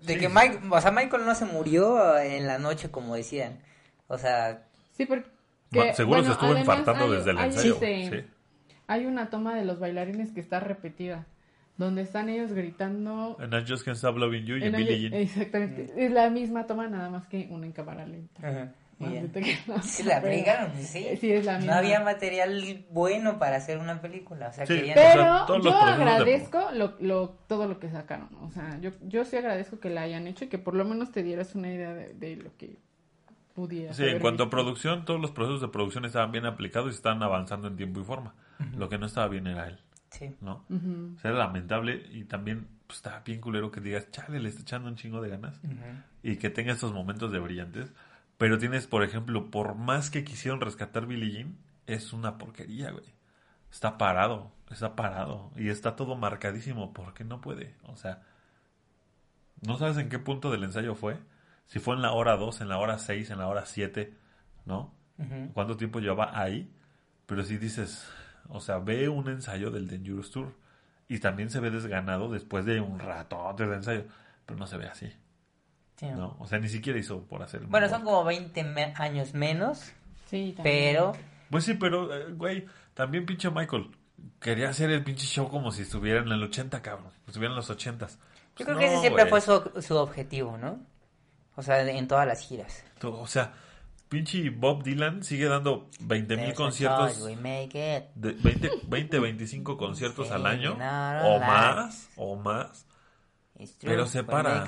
[0.02, 0.20] de Sí.
[0.20, 3.58] que Mike, o sea, Michael no se murió en la noche como decían.
[4.06, 4.62] O sea,
[4.96, 5.28] Sí, porque...
[5.72, 7.74] Ma- Seguro bueno, se estuvo infartando hay- desde el hay ensayo.
[7.74, 8.26] este- Sí.
[8.86, 11.26] Hay una toma de los bailarines que está repetida,
[11.76, 13.36] donde están ellos gritando...
[13.40, 15.14] And I just can't stop loving you y Billie Jean.
[15.14, 15.92] Exactamente.
[15.96, 18.46] Es la misma toma, nada más que una en cámara lenta.
[18.48, 21.16] ajá, que la aplicaron, pero- sí.
[21.20, 21.78] Sí, es la No misma.
[21.78, 24.48] había material bueno para hacer una película.
[24.48, 24.74] O sea, Sí.
[24.74, 28.28] O sea, Pero todos los yo de- agradezco lo, lo, todo lo que sacaron.
[28.42, 31.10] O sea, yo, yo sí agradezco que la hayan hecho y que por lo menos
[31.10, 32.76] te dieras una idea de, de lo que
[33.54, 36.94] pudiera Sí, en cuanto a producción, todos los procesos de producción estaban bien aplicados y
[36.96, 38.34] estaban avanzando en tiempo y forma.
[38.76, 39.80] Lo que no estaba bien era él,
[40.14, 40.34] Sí.
[40.40, 40.64] ¿no?
[40.70, 44.88] O sea, lamentable y también pues, estaba bien culero que digas, chale, le está echando
[44.88, 45.60] un chingo de ganas
[46.22, 47.92] y que tenga estos momentos de brillantes.
[48.38, 51.56] Pero tienes, por ejemplo, por más que quisieron rescatar Billie Jean,
[51.86, 53.04] es una porquería, güey.
[53.70, 57.74] Está parado, está parado y está todo marcadísimo porque no puede.
[57.84, 58.22] O sea,
[59.62, 61.18] no sabes en qué punto del ensayo fue.
[61.66, 64.14] Si fue en la hora 2, en la hora 6, en la hora 7,
[64.66, 64.94] ¿no?
[65.54, 66.70] ¿Cuánto tiempo llevaba ahí?
[67.26, 68.06] Pero si dices,
[68.48, 70.52] O sea, ve un ensayo del Dangerous Tour.
[71.08, 74.04] Y también se ve desganado después de un rato de ensayo.
[74.46, 75.12] Pero no se ve así.
[75.96, 76.16] Sí, ¿no?
[76.16, 76.36] ¿no?
[76.40, 79.92] O sea, ni siquiera hizo por hacer el Bueno, son como 20 me- años menos,
[80.28, 80.94] Sí, también.
[80.94, 81.12] pero
[81.50, 83.90] Pues sí, pero, eh, güey, también pinche Michael.
[84.40, 87.12] Quería hacer el pinche show como si estuviera en el 80, cabrón.
[87.26, 88.08] Estuviera en los 80.
[88.56, 90.80] yo creo que ese siempre fue su, su objetivo, ¿no?
[91.56, 92.84] O sea, en todas las giras.
[93.02, 93.52] O sea,
[94.14, 97.18] pinche Bob Dylan sigue dando 20 mil conciertos.
[98.14, 100.72] de 20, 20 25 conciertos al año.
[100.74, 102.08] O más.
[102.16, 102.86] O más.
[103.58, 104.64] It's true, Pero se para.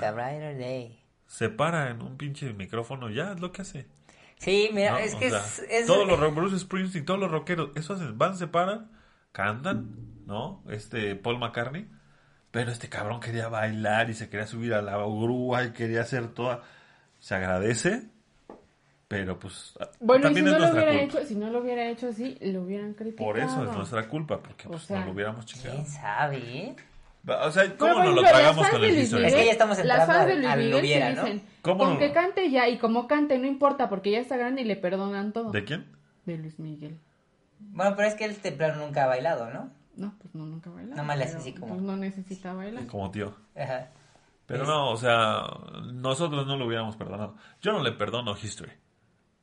[1.27, 3.09] Se para en un pinche micrófono.
[3.09, 3.87] Ya es lo que hace.
[4.39, 4.97] Sí, mira, ¿no?
[4.99, 7.71] es que sea, es, es- Todos los Bruce Springsteen, todos los rockeros.
[7.75, 8.17] Eso hacen.
[8.17, 8.91] Van, se paran.
[9.31, 9.95] Cantan.
[10.25, 10.61] ¿No?
[10.69, 11.87] Este Paul McCartney.
[12.51, 16.27] Pero este cabrón quería bailar y se quería subir a la grúa y quería hacer
[16.33, 16.63] toda.
[17.19, 18.09] Se agradece.
[19.07, 19.73] Pero pues.
[19.99, 21.17] Bueno, y si también no, es lo nuestra hubiera culpa.
[21.19, 23.25] hecho, si no lo hubiera hecho así, lo hubieran criticado.
[23.29, 24.39] Por eso es nuestra culpa.
[24.41, 25.73] Porque O pues, sea, no lo hubiéramos chingado.
[25.75, 26.75] ¿Quién sabe?
[27.25, 29.25] O sea, ¿cómo Bueno, nos lo tragamos las con fans el de Luis history?
[29.25, 31.23] Es que ya estamos Las entrando fans de Luis Miguel hubiera, ¿no?
[31.23, 31.99] dicen, ¿Cómo con no?
[31.99, 35.33] que cante ya, y como cante, no importa, porque ya está grande y le perdonan
[35.33, 35.51] todo.
[35.51, 35.85] ¿De quién?
[36.25, 36.97] De Luis Miguel.
[37.59, 39.69] Bueno, pero es que él de plano nunca ha bailado, ¿no?
[39.97, 40.95] No, pues no, nunca baila.
[40.95, 42.85] Nomás le hace pero, así como- Pues no necesita bailar.
[42.87, 43.33] Como tío.
[43.57, 43.87] Ajá.
[44.45, 45.41] Pero Es- no, o sea,
[45.93, 47.35] nosotros no lo hubiéramos perdonado.
[47.61, 48.71] Yo no le perdono History.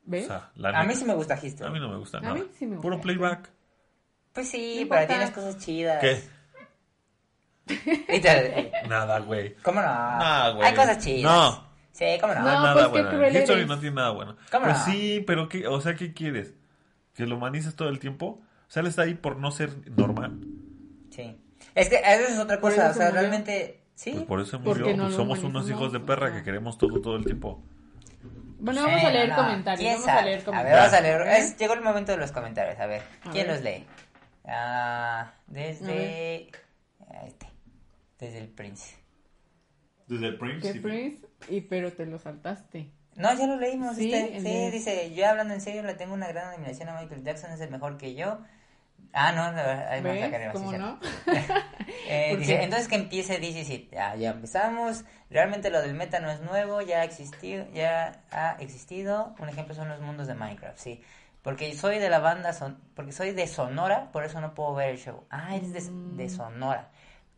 [0.06, 0.24] ¿Ves?
[0.24, 1.72] O sea, la A mí sí me gusta A History.
[1.72, 2.34] mí no me gusta A nada.
[2.34, 2.82] mí sí me gusta.
[2.82, 3.50] Puro playback.
[4.32, 5.06] Pues sí, No pero importa.
[5.06, 6.00] tienes cosas chidas.
[6.00, 6.22] ¿Qué?
[8.08, 9.54] Y te- Nada, güey.
[9.62, 9.86] ¿Cómo no?
[9.86, 10.68] Nah, güey.
[10.68, 11.22] Hay cosas chidas.
[11.32, 11.64] No.
[11.92, 12.40] Sí, ¿cómo no?
[12.40, 13.08] No nada pues, qué bueno.
[13.10, 13.68] cruel History eres.
[13.68, 14.36] no tiene nada bueno.
[14.50, 14.84] ¿Cómo pues no?
[14.84, 15.66] sí, pero ¿qué?
[15.68, 16.52] O sea, ¿qué quieres?
[17.14, 18.26] ¿Que lo humanices todo el tiempo?
[18.66, 20.40] O sea, él está ahí por no ser normal.
[21.10, 21.38] Sí.
[21.74, 23.20] Es que eso es otra Por cosa, eso o sea, se murió.
[23.20, 23.80] realmente...
[23.94, 24.10] Sí.
[24.10, 24.96] Pues por eso se Porque murió.
[24.96, 26.36] no pues lo somos unos humanizamos, hijos de o perra sea.
[26.38, 27.62] que queremos todo todo el tiempo.
[28.64, 29.42] Bueno, vamos a leer Sí, no, no.
[29.42, 29.80] comentarios.
[29.80, 30.78] ¿Quién Vamos a leer A ver, comentarios.
[30.78, 31.20] vamos a leer.
[31.22, 31.38] ¿Eh?
[31.38, 32.78] Es- llegó el momento de los comentarios.
[32.80, 33.54] A ver, A ¿quién ver.
[33.56, 33.86] los lee?
[34.46, 36.50] Ah, desde...
[37.26, 37.46] Este.
[38.18, 38.96] Desde el Prince.
[40.06, 40.72] Desde el Prince.
[40.72, 42.90] Que Prince, y pero te lo saltaste.
[43.16, 43.96] No, ya lo leímos.
[43.96, 44.38] Sí, este.
[44.40, 47.50] Sí, de- dice, yo hablando en serio le tengo una gran admiración a Michael Jackson,
[47.52, 48.38] es el mejor que yo.
[49.14, 50.30] Ah, no, no ahí vamos a ¿Ves?
[50.30, 50.86] cargar, sí, ¿Cómo cierto.
[50.86, 51.00] no?
[52.08, 55.04] Eh, ¿Por dice, entonces que empiece DC ya, ya empezamos.
[55.30, 59.34] Realmente lo del meta no es nuevo, ya ha existido, ya ha existido.
[59.38, 61.02] Un ejemplo son los mundos de Minecraft, sí.
[61.42, 64.90] Porque soy de la banda, son, porque soy de Sonora, por eso no puedo ver
[64.90, 65.24] el show.
[65.30, 66.16] Ah, eres de, Mm.
[66.16, 66.88] de Sonora.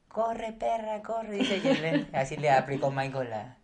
[0.08, 2.06] Corre, perra, corre, dice.
[2.12, 3.56] Así le aplicó Michael a,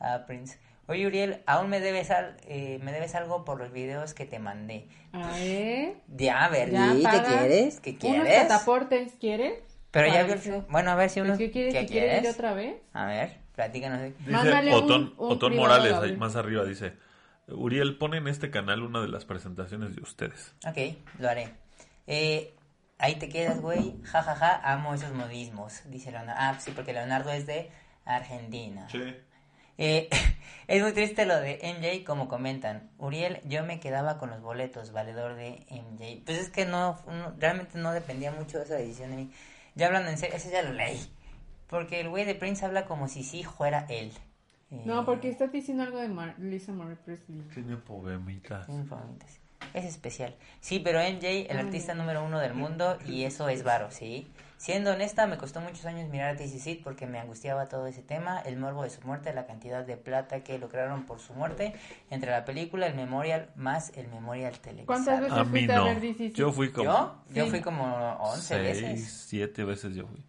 [0.00, 0.58] a Prince.
[0.88, 4.38] Oye, Uriel, aún me debes, al, eh, me debes algo por los videos que te
[4.38, 4.88] mandé.
[5.12, 5.94] A ver.
[6.08, 7.80] Ya, a ver, Ya, ¿qué quieres?
[7.80, 8.34] ¿Qué Unos quieres?
[8.48, 9.52] cataportes, ¿quieres?
[9.90, 10.62] Pero ya vio el.
[10.70, 11.36] Bueno, a ver si uno...
[11.36, 11.74] ¿Qué quieres?
[11.74, 12.34] ¿Qué ¿Que quieres ir quieres?
[12.34, 12.76] otra vez?
[12.94, 14.00] A ver, platícanos.
[14.00, 16.94] Dice Mándale un- Otón, un Otón Morales, ahí más arriba, dice,
[17.48, 20.54] Uriel, pon en este canal una de las presentaciones de ustedes.
[20.66, 21.50] Ok, lo haré.
[22.06, 22.54] Eh,
[22.98, 23.94] ahí te quedas, güey.
[24.04, 26.40] Ja, ja, ja, amo esos modismos, dice Leonardo.
[26.42, 27.70] Ah, sí, porque Leonardo es de
[28.06, 28.86] Argentina.
[29.78, 30.08] Eh,
[30.68, 32.90] es muy triste lo de MJ, como comentan.
[32.98, 36.22] Uriel, yo me quedaba con los boletos, valedor de MJ.
[36.26, 39.30] Pues es que no, no- realmente no dependía mucho de esa decisión de mí.
[39.74, 41.00] Ya hablando en serio, ese ya lo leí.
[41.68, 44.12] Porque el güey de Prince habla como si sí fuera él.
[44.70, 47.40] Eh, No, porque estás diciendo algo de Mar- Lisa Marie Presley.
[47.54, 48.66] Tiene poemitas.
[48.66, 49.38] tiene poemitas.
[49.74, 50.34] Es especial.
[50.60, 54.30] Sí, pero MJ, el artista número uno del mundo, y eso es varo, ¿sí?
[54.58, 58.40] Siendo honesta, me costó muchos años mirar a TCC porque me angustiaba todo ese tema,
[58.40, 61.74] el morbo de su muerte, la cantidad de plata que lograron por su muerte,
[62.10, 64.86] entre la película, el memorial, más el memorial televisado.
[64.86, 65.84] ¿Cuántas veces A mí fuiste a no.
[65.84, 66.32] ver?
[66.32, 67.14] Yo fui como ¿Yo?
[67.32, 67.50] Yo Sí.
[67.50, 69.12] fui como 11 seis, veces.
[69.28, 70.24] siete veces yo fui.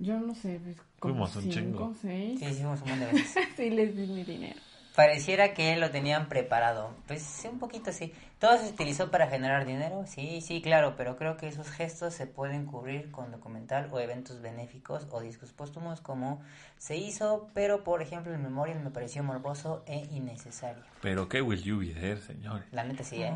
[0.00, 1.94] Yo no sé, pues, como Fuimos un cinco, chingo.
[2.02, 2.38] seis.
[2.38, 3.48] Sí, hicimos un montón de veces.
[3.56, 4.60] Sí, les di mi dinero.
[4.98, 6.92] Pareciera que lo tenían preparado.
[7.06, 8.12] Pues sí, un poquito sí.
[8.40, 10.04] ¿Todo se utilizó para generar dinero?
[10.08, 14.40] Sí, sí, claro, pero creo que esos gestos se pueden cubrir con documental o eventos
[14.40, 16.42] benéficos o discos póstumos como
[16.78, 20.82] se hizo, pero por ejemplo el Memorial me pareció morboso e innecesario.
[21.00, 22.66] Pero qué will you be there, señores.
[22.72, 23.32] La neta sí, ¿eh?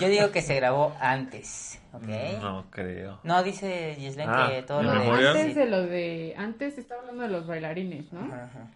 [0.00, 2.08] Yo digo que se grabó antes, ¿ok?
[2.40, 3.20] No creo.
[3.22, 5.28] No, dice Gislen Ah, que todo ¿el lo de...
[5.28, 6.34] Antes de lo de...
[6.36, 8.20] Antes estaba hablando de los bailarines, ¿no?
[8.20, 8.68] Ajá, ajá.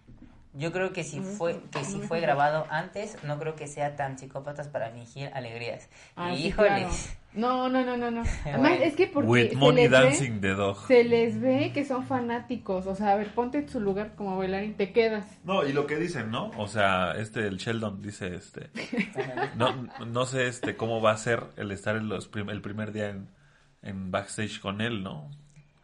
[0.54, 4.18] Yo creo que si fue que si fue grabado antes, no creo que sea tan
[4.18, 5.88] psicópatas para fingir alegrías.
[6.16, 6.70] Ah, sí, Híjoles.
[6.72, 6.94] claro.
[7.34, 8.22] No, no, no, no, no.
[8.44, 8.84] Además, Bueno.
[8.84, 10.86] es que porque With se money les, ve, dancing the dog.
[10.86, 12.86] se les ve que son fanáticos.
[12.86, 15.26] O sea, a ver, ponte en su lugar como bailarín, te quedas.
[15.44, 16.50] No, y lo que dicen, ¿no?
[16.56, 18.70] O sea, este, el Sheldon dice, este,
[19.56, 22.92] no, no sé, este, cómo va a ser el estar en los prim- el primer
[22.92, 23.28] día en,
[23.82, 25.30] en backstage con él, ¿no?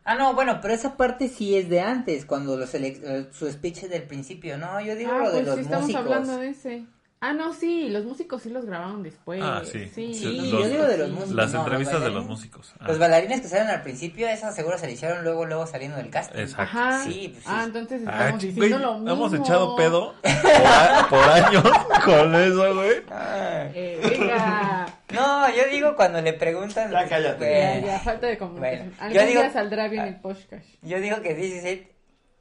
[0.05, 3.85] Ah, no, bueno, pero esa parte sí es de antes, cuando los eh, su speech
[3.85, 4.81] es del principio, ¿no?
[4.81, 6.03] Yo digo ah, lo de pues los sí, estamos músicos.
[6.05, 6.85] hablando de ese.
[7.21, 9.41] Ah, no, sí, los músicos sí los grabaron después.
[9.43, 9.89] Ah, sí.
[9.95, 11.35] Sí, Sí, Los- yo digo de los músicos.
[11.35, 12.75] Las no, entrevistas de los músicos.
[12.79, 15.97] Ah, Los bailarines que salen al principio, esas seguro se le hicieron luego, luego saliendo
[15.97, 16.39] del casting.
[16.41, 16.63] Exacto.
[16.79, 17.03] Ajá.
[17.05, 17.51] Sí, pues sí.
[17.51, 19.11] Ah, entonces Ah, estamos diciendo güey, lo mismo.
[19.15, 21.65] Hemos echado pedo por, a- por años
[22.05, 22.93] con eso, güey.
[23.11, 23.69] Ah.
[23.73, 24.84] Eh, venga.
[25.15, 26.91] No, yo digo cuando le preguntan.
[26.91, 27.51] Ya cállate.
[27.51, 28.79] Ya, ya, falta de comunicación.
[28.89, 30.67] Bueno, Algún yo digo- día saldrá bien el podcast.
[30.83, 31.89] Yo digo que This Is It,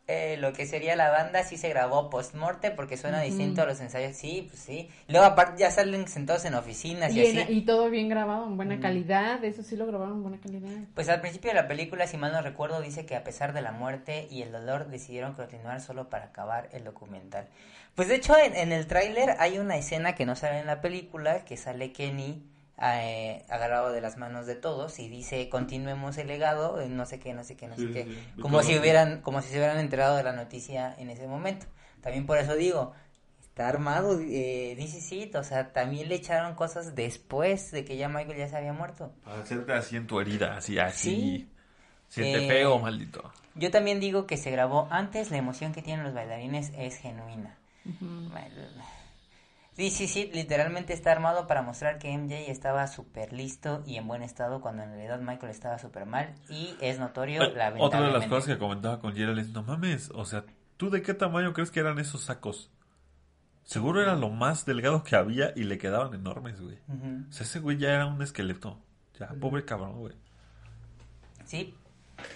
[0.06, 3.80] eh, lo que sería la banda, sí se grabó post-morte porque suena distinto a los
[3.80, 4.18] ensayos.
[4.18, 4.90] Sí, pues sí.
[5.08, 7.54] Luego, aparte, ya salen sentados en oficinas y, Y, en- así.
[7.54, 8.58] y todo bien grabado, en Mm.
[8.58, 9.42] buena calidad.
[9.46, 10.70] Eso sí lo grabaron en buena calidad.
[10.94, 13.62] Pues al principio de la película, si mal no recuerdo, dice que a pesar de
[13.62, 17.48] la muerte y el dolor decidieron continuar solo para acabar el documental.
[17.96, 20.82] Pues de hecho en, en el tráiler hay una escena que no sale en la
[20.82, 22.44] película, que sale Kenny
[22.86, 27.20] eh, agarrado de las manos de todos y dice continuemos el legado, eh, no sé
[27.20, 28.42] qué, no sé qué, no Sí, sé qué, sí, sí.
[28.42, 31.66] como si hubieran, como si se hubieran enterado de la noticia en ese momento.
[32.02, 32.94] También por eso digo,
[33.42, 38.10] está armado, eh, dice sí, o sea, también le echaron cosas después de que ya
[38.10, 39.14] Michael ya se había muerto.
[39.24, 41.10] Para hacerte así en tu herida, así, así.
[41.10, 41.50] Sí.
[42.10, 43.32] Siente Eh, feo, maldito.
[43.56, 47.58] Yo también digo que se grabó antes, la emoción que tienen los bailarines es genuina.
[49.76, 54.08] Sí, sí, sí, literalmente está armado para mostrar que MJ estaba súper listo y en
[54.08, 58.12] buen estado cuando en realidad Michael estaba súper mal y es notorio Eh, Otra de
[58.12, 60.46] las cosas que comentaba con Gerald es, no mames, o sea,
[60.78, 62.70] ¿tú de qué tamaño crees que eran esos sacos?
[63.64, 66.78] Seguro era lo más delgado que había y le quedaban enormes, güey.
[67.30, 68.78] O sea, ese güey ya era un esqueleto.
[69.20, 70.14] Ya, pobre cabrón, güey.
[71.46, 71.74] Sí.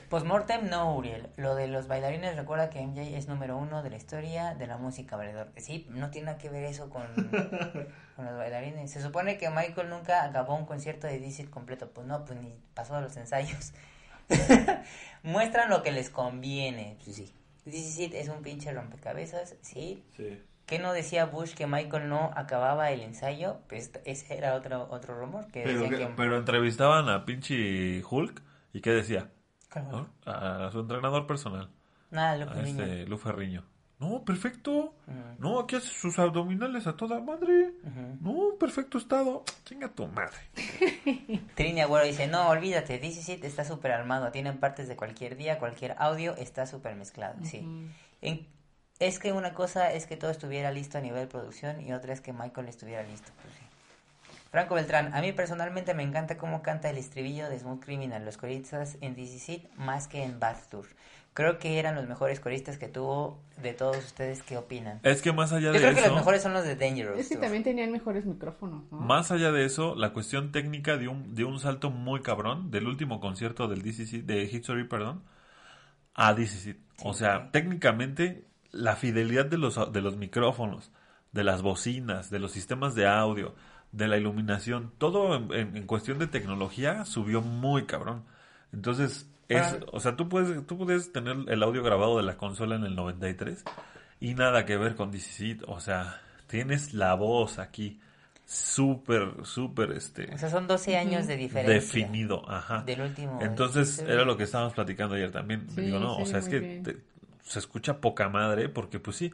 [0.10, 1.30] Postmortem, no, Uriel.
[1.38, 4.78] Lo de los bailarines, recuerda que MJ es número uno de la historia de la
[4.78, 5.52] música valedor.
[5.58, 7.04] Sí, no tiene nada que ver eso con,
[8.16, 8.92] con los bailarines.
[8.92, 11.90] Se supone que Michael nunca acabó un concierto de DC completo.
[11.90, 13.74] Pues no, pues ni pasó a los ensayos.
[15.24, 16.98] Muestran lo que les conviene.
[17.02, 17.34] Sí.
[17.66, 20.04] DC es un pinche rompecabezas, sí.
[20.16, 20.42] Sí.
[20.66, 23.60] ¿Qué no decía Bush que Michael no acababa el ensayo?
[23.70, 25.48] Pues ese era otro, otro rumor.
[25.52, 26.14] Que Pero, decían que- que...
[26.16, 28.42] pero entrevistaban a pinche Hulk
[28.74, 29.30] y ¿qué decía?
[29.84, 30.32] ¿Cuál ¿No?
[30.32, 31.70] A su entrenador personal,
[32.12, 32.84] Nada, lo a que niño.
[32.84, 33.64] este Lu Ferriño.
[34.00, 34.72] No, perfecto.
[35.08, 35.16] Ujú.
[35.40, 37.74] No, aquí hace sus abdominales a toda madre.
[38.22, 39.44] No, perfecto estado.
[39.66, 40.38] Chinga tu madre.
[41.56, 45.96] Trini Agüero dice, no, olvídate, DC está súper armado, tienen partes de cualquier día, cualquier
[45.98, 47.68] audio está súper mezclado, sí.
[48.22, 48.46] En-
[49.00, 52.22] es que una cosa es que todo estuviera listo a nivel producción y otra es
[52.22, 53.62] que Michael estuviera listo, pues sí.
[54.58, 58.38] Franco Beltrán, a mí personalmente me encanta cómo canta el estribillo de Smooth Criminal, los
[58.38, 60.88] coristas en DC más que en Bath Tour.
[61.36, 64.99] Creo que eran los mejores coristas que tuvo de todos ustedes, ¿qué opinan?
[65.03, 67.20] Es que más allá Yo de creo que eso, los mejores son los de Dangerous.
[67.20, 67.43] Es que Tour.
[67.43, 68.97] también tenían mejores micrófonos, ¿no?
[68.97, 72.88] más allá de eso, la cuestión técnica de un, de un salto muy cabrón del
[72.88, 75.24] último concierto del DCC, de History, perdón,
[76.16, 76.78] a DCC.
[77.03, 80.91] O sea, técnicamente, la fidelidad de los, de los micrófonos,
[81.32, 83.53] de las bocinas, de los sistemas de audio,
[83.92, 88.24] de la iluminación, todo en, en- en cuestión de tecnología subió muy cabrón.
[88.74, 89.78] Entonces, es, Ah.
[89.94, 92.96] o sea, tú puedes, tú puedes tener el audio grabado de la consola en el
[92.96, 93.64] 93
[94.20, 95.64] y nada que ver con DCC.
[95.68, 98.00] O sea, tienes la voz aquí
[98.46, 101.74] súper, súper, este, O sea, son 12 años de diferencia.
[101.74, 102.82] definido, ajá.
[102.84, 103.40] Del último.
[103.42, 105.68] Entonces, era lo que estábamos platicando ayer también.
[105.70, 106.98] Sí, Digo, no, sí, o sea, es que te-
[107.44, 109.32] se escucha poca madre porque, pues sí.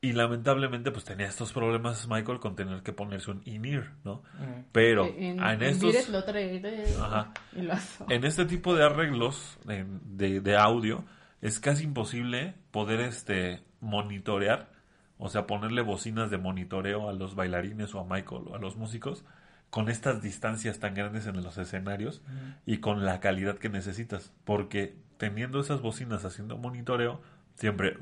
[0.00, 4.22] Y lamentablemente, pues tenía estos problemas Michael con tener que ponerse un in-ear, ¿no?
[4.38, 4.62] Mm.
[4.70, 7.32] Pero en, en, en estos, Viret lo trae de- Ajá.
[7.56, 8.04] y lo hace.
[8.08, 11.04] en este tipo de arreglos de, de, de audio,
[11.40, 14.70] es casi imposible poder este monitorear,
[15.18, 18.76] o sea, ponerle bocinas de monitoreo a los bailarines o a Michael o a los
[18.76, 19.24] músicos
[19.70, 22.22] con estas distancias tan grandes en los escenarios
[22.64, 27.20] y con la calidad que necesitas, porque teniendo esas bocinas haciendo monitoreo,
[27.56, 27.96] siempre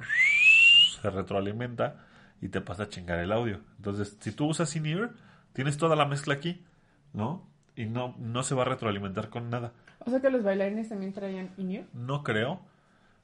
[1.00, 2.04] se retroalimenta
[2.40, 3.60] y te pasa a chingar el audio.
[3.76, 5.12] Entonces, si tú usas in-ear,
[5.52, 6.64] tienes toda la mezcla aquí,
[7.12, 7.48] ¿no?
[7.74, 9.72] Y no, no se va a retroalimentar con nada.
[10.00, 11.84] O sea que los bailarines también traían in-ear.
[11.92, 12.60] No creo,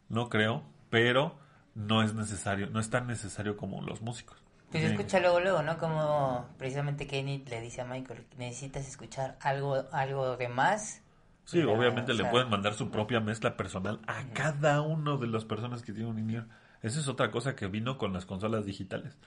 [0.09, 1.39] no creo, pero
[1.75, 4.43] no es necesario, no es tan necesario como los músicos.
[4.71, 5.77] Pues se escucha luego, luego, ¿no?
[5.77, 11.03] Como precisamente Kenny le dice a Michael, necesitas escuchar algo, algo de más.
[11.45, 15.45] Sí, obviamente o le pueden mandar su propia mezcla personal a cada uno de las
[15.45, 16.47] personas que tienen un in-ear.
[16.83, 19.19] Esa es otra cosa que vino con las consolas digitales.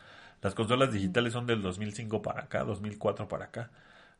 [0.42, 3.72] Las consolas digitales son del 2005 para acá, 2004 para acá.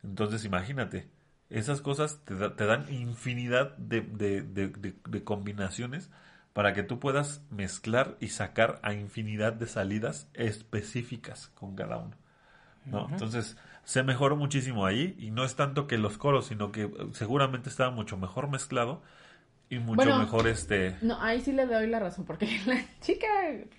[0.04, 1.10] Entonces, imagínate,
[1.50, 6.10] esas cosas te, da- te dan infinidad de, de- de- de- de combinaciones
[6.54, 12.16] para que tú puedas mezclar y sacar a infinidad de salidas específicas con cada uno.
[12.92, 13.08] ¿no?
[13.10, 17.70] Entonces, se mejoró muchísimo ahí y no es tanto que los coros, sino que seguramente
[17.70, 19.02] estaba mucho mejor mezclado
[19.70, 20.20] y mucho Bueno.
[20.20, 20.96] mejor este...
[21.02, 23.28] No, ahí sí le doy la razón, porque la chica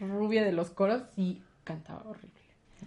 [0.00, 2.36] rubia de los coros sí cantaba horrible.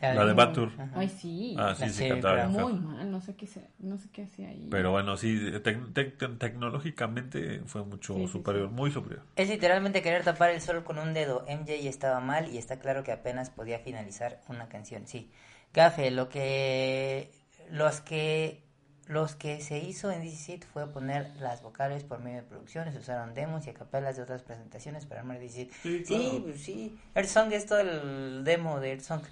[0.02, 0.32] La de.
[0.34, 0.91] Ajá.
[0.95, 1.56] Ay, sí.
[1.58, 4.47] Ah, sí, La sí, cantaba Muy mal, no sé qué, se- no sé qué hacía
[4.50, 4.68] ahí.
[4.72, 9.24] Pero bueno, sí, tec- tec- tecnológicamente fue mucho Sí, sí, superior, muy superior.
[9.36, 11.43] Es literalmente querer tapar el sol con un dedo.
[11.50, 15.06] MJ estaba mal y está claro que apenas podía finalizar una canción.
[15.08, 15.32] Sí.
[15.74, 17.32] Gafe, lo que
[17.70, 18.64] los que
[19.10, 23.34] los que se hizo en DC fue poner las vocales por medio de producciones, usaron
[23.34, 25.68] demos y acapelas de otras presentaciones para armar DC.
[25.82, 26.43] Sí, Sí, claro.
[26.43, 26.95] pues sí.
[27.16, 29.24] Earth Song es todo el demo de Earth Song.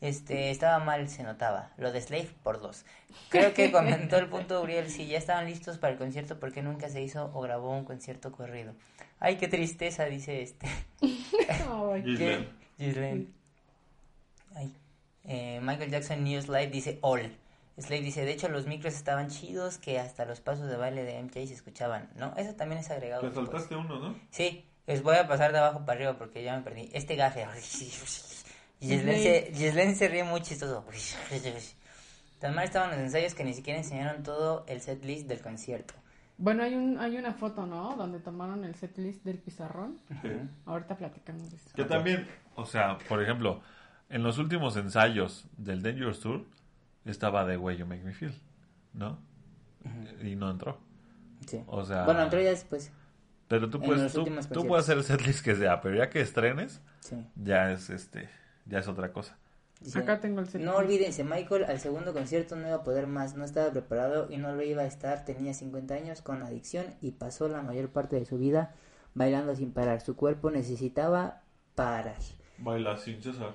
[0.00, 1.70] Este, estaba mal, se notaba.
[1.76, 2.86] Lo de Slave por dos.
[3.28, 6.62] Creo que comentó el punto Uriel, si ya estaban listos para el concierto, ¿por qué
[6.62, 8.72] nunca se hizo o grabó un concierto corrido?
[9.20, 10.66] Ay, qué tristeza, dice este.
[11.00, 12.48] Ay, Giselle.
[12.78, 13.26] Giselle.
[14.54, 14.74] Ay.
[15.24, 17.36] Eh, Michael Jackson News Live dice All.
[17.78, 21.22] Slave dice, de hecho los micros estaban chidos que hasta los pasos de baile de
[21.22, 22.08] MJ se escuchaban.
[22.16, 23.20] No, eso también es agregado.
[23.20, 23.46] Te después.
[23.48, 24.18] saltaste uno, ¿no?
[24.30, 26.88] Sí, les voy a pasar de abajo para arriba porque ya me perdí.
[26.92, 27.46] Este gafe.
[28.80, 29.22] Gislen
[29.52, 30.84] se, se ríe muy chistoso.
[32.40, 35.94] Tan mal estaban los ensayos que ni siquiera enseñaron todo el set list del concierto.
[36.38, 37.96] Bueno, hay, un, hay una foto, ¿no?
[37.96, 39.98] Donde tomaron el setlist del pizarrón.
[40.66, 41.70] Ahorita platicamos de eso.
[41.74, 43.62] Que también, o sea, por ejemplo,
[44.10, 46.44] en los últimos ensayos del Dangerous Tour
[47.10, 48.34] estaba The Way You Make Me Feel,
[48.92, 49.18] ¿no?
[50.22, 50.78] Y no entró.
[51.46, 51.62] Sí.
[51.66, 52.92] O sea, Bueno, entró ya después.
[53.48, 57.16] pero tú puedes, tú, puedes hacer el setlist que sea, pero ya que estrenes, Sí.
[57.36, 58.28] ya es este,
[58.64, 59.36] ya es otra cosa.
[59.80, 63.06] Dice, Acá tengo el set No olvídense, Michael al segundo concierto no iba a poder
[63.06, 66.86] más, no estaba preparado y no lo iba a estar, tenía 50 años con adicción
[67.02, 68.74] y pasó la mayor parte de su vida
[69.14, 71.42] bailando sin parar, su cuerpo necesitaba
[71.74, 72.16] parar.
[72.58, 73.54] Baila sin César.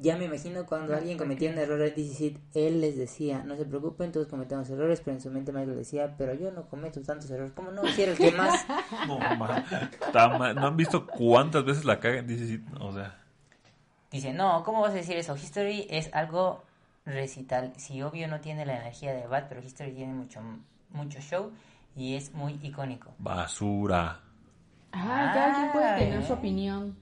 [0.00, 3.64] Ya me imagino cuando alguien cometía un error en DC, él les decía, no se
[3.64, 7.30] preocupen, todos cometemos errores, pero en su mente Michael decía, pero yo no cometo tantos
[7.30, 7.82] errores, ¿cómo no?
[7.92, 8.64] Si era el que más...
[9.06, 9.64] No, ma-
[10.00, 12.26] está ma- ¿No han visto cuántas veces la cagan?
[12.26, 13.18] Dice, sí, o sea,
[14.10, 15.36] Dice, no, ¿cómo vas a decir eso?
[15.36, 16.62] History es algo
[17.04, 17.72] recital.
[17.76, 20.40] Sí, obvio no tiene la energía de Bad, pero History tiene mucho,
[20.90, 21.50] mucho show
[21.94, 23.12] y es muy icónico.
[23.18, 24.20] basura.
[24.92, 26.96] Ah, cada quien puede tener su opinión.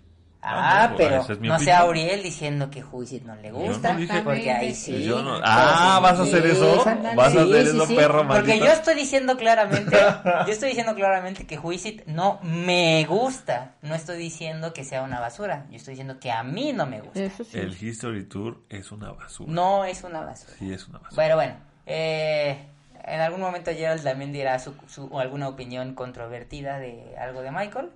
[0.48, 3.98] Ah, Ah, no, pero es no sea Uriel diciendo que Juicy no le gusta, no
[3.98, 5.02] dije- porque ahí sí.
[5.02, 6.84] Yo no- Pues Ah, ¿vas a hacer eso?
[7.16, 8.64] ¿Vas a hacer eso, perro Porque maldito?
[8.66, 9.96] yo estoy diciendo claramente,
[10.46, 13.72] yo estoy diciendo claramente que Juicy no me gusta.
[13.82, 15.66] No estoy diciendo que sea una basura.
[15.70, 17.20] Yo estoy diciendo que a mí no me gusta.
[17.24, 17.58] Eso sí.
[17.58, 19.50] El History Tour es una basura.
[19.52, 20.52] No es una basura.
[20.58, 21.16] Sí, es una basura.
[21.16, 21.54] Bueno, bueno.
[21.86, 22.66] eh,
[23.04, 27.90] en algún momento Gerald también dirá su, su- alguna opinión controvertida de algo de Michael.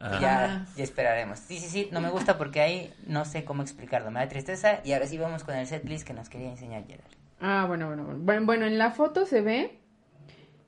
[0.00, 1.40] Ya, ya esperaremos.
[1.40, 4.10] Sí, sí, sí, no me gusta porque ahí no sé cómo explicarlo.
[4.10, 4.80] Me da tristeza.
[4.84, 7.08] Y ahora sí vamos con el setlist que nos quería enseñar Gerald.
[7.40, 8.20] Ah, bueno, bueno, bueno.
[8.22, 9.78] Bueno, bueno, en la foto se ve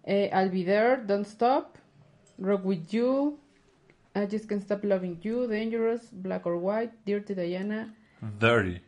[0.05, 1.77] eh, I'll Be There, Don't Stop,
[2.39, 3.39] Rock With You,
[4.17, 7.95] I Just Can't Stop Loving You, Dangerous, Black or White, Dirty Diana,
[8.41, 8.83] Dirty.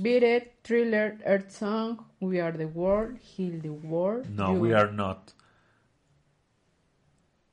[0.00, 4.30] Beat It, Thriller, Earth Song, We Are The World, Heal The World.
[4.34, 5.32] No, You we are not.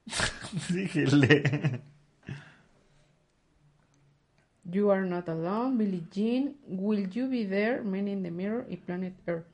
[0.69, 1.81] Dígele.
[4.69, 8.77] You Are Not Alone, Billie Jean, Will You Be There, Men in the Mirror y
[8.77, 9.45] Planet Earth.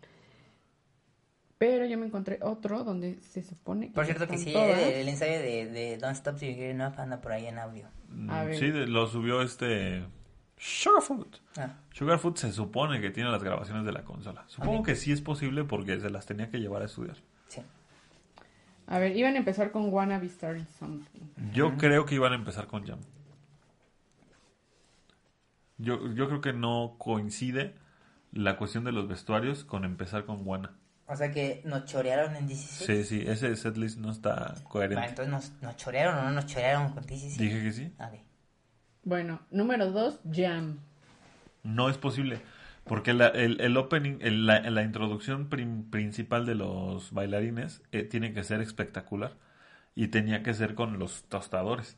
[1.58, 4.80] Pero yo me encontré otro donde se supone que Por cierto que sí, todas.
[4.80, 7.88] el, ensayo de, de Don't Stop Till You Hear Enough anda por ahí en audio.
[8.30, 8.58] A ver.
[8.58, 10.04] Sí, lo subió este
[10.58, 11.38] Sugarfoot.
[11.58, 14.44] Ah, Sugarfoot se supone que tiene las grabaciones de la consola.
[14.48, 17.18] Supongo que sí es posible porque se las tenía que llevar a estudiar.
[18.88, 21.22] A ver, iban a empezar con Wanna Be Starting Something.
[21.54, 23.00] Yo creo que iban a empezar con Jam.
[25.78, 27.76] Yo, yo creo que no coincide
[28.32, 30.72] la cuestión de los vestuarios con empezar con Wanna.
[31.08, 32.88] O sea que nos chorearon en 16.
[32.88, 35.06] Sí, sí, ese setlist no está Bueno, coherente.
[35.10, 37.38] entonces nos, nos chorearon o no nos chorearon con 16.
[37.38, 37.94] Dije que sí.
[37.98, 38.22] A ver.
[39.04, 40.80] Bueno, número dos, Jam.
[41.64, 42.42] No es posible.
[42.86, 48.04] Porque la- el, el opening, el- la, la introducción prim- principal de los bailarines eh,
[48.04, 49.38] tiene que ser espectacular.
[49.96, 51.98] Y tenía que ser con los tostadores.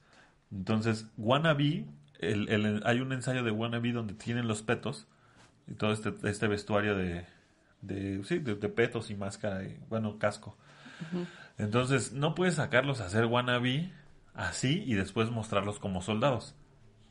[0.52, 1.86] Entonces, Wannabe,
[2.20, 5.08] el, el- hay un ensayo de Wannabe donde tienen los petos
[5.68, 7.26] y todo este, este vestuario de,
[7.82, 10.58] de, sí, de, de petos y máscara y, bueno, casco.
[11.58, 13.92] Entonces, no puedes sacarlos a hacer Wannabe
[14.34, 16.56] así y después mostrarlos como soldados.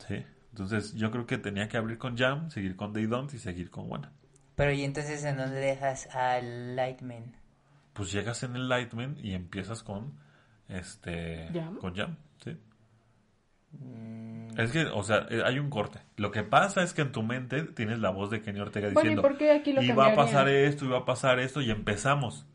[0.07, 0.23] Sí.
[0.55, 3.69] Entonces, yo creo que tenía que abrir con Jam, seguir con They Don't y seguir
[3.69, 4.13] con Wanna.
[4.55, 7.35] Pero ¿y entonces en dónde dejas al Lightman?
[7.91, 10.13] Pues llegas en el Lightman y empiezas con
[10.69, 11.75] este ¿Jam?
[11.77, 12.57] con Jam, sí.
[13.73, 15.99] Mm, Es que, o sea, eh, hay un corte.
[16.15, 18.99] Lo que pasa es que en tu mente tienes la voz de Kenny Ortega Bueno,
[18.99, 21.39] ¿y diciendo, por qué aquí lo y va a pasar esto, y va a pasar
[21.39, 22.45] esto, y empezamos.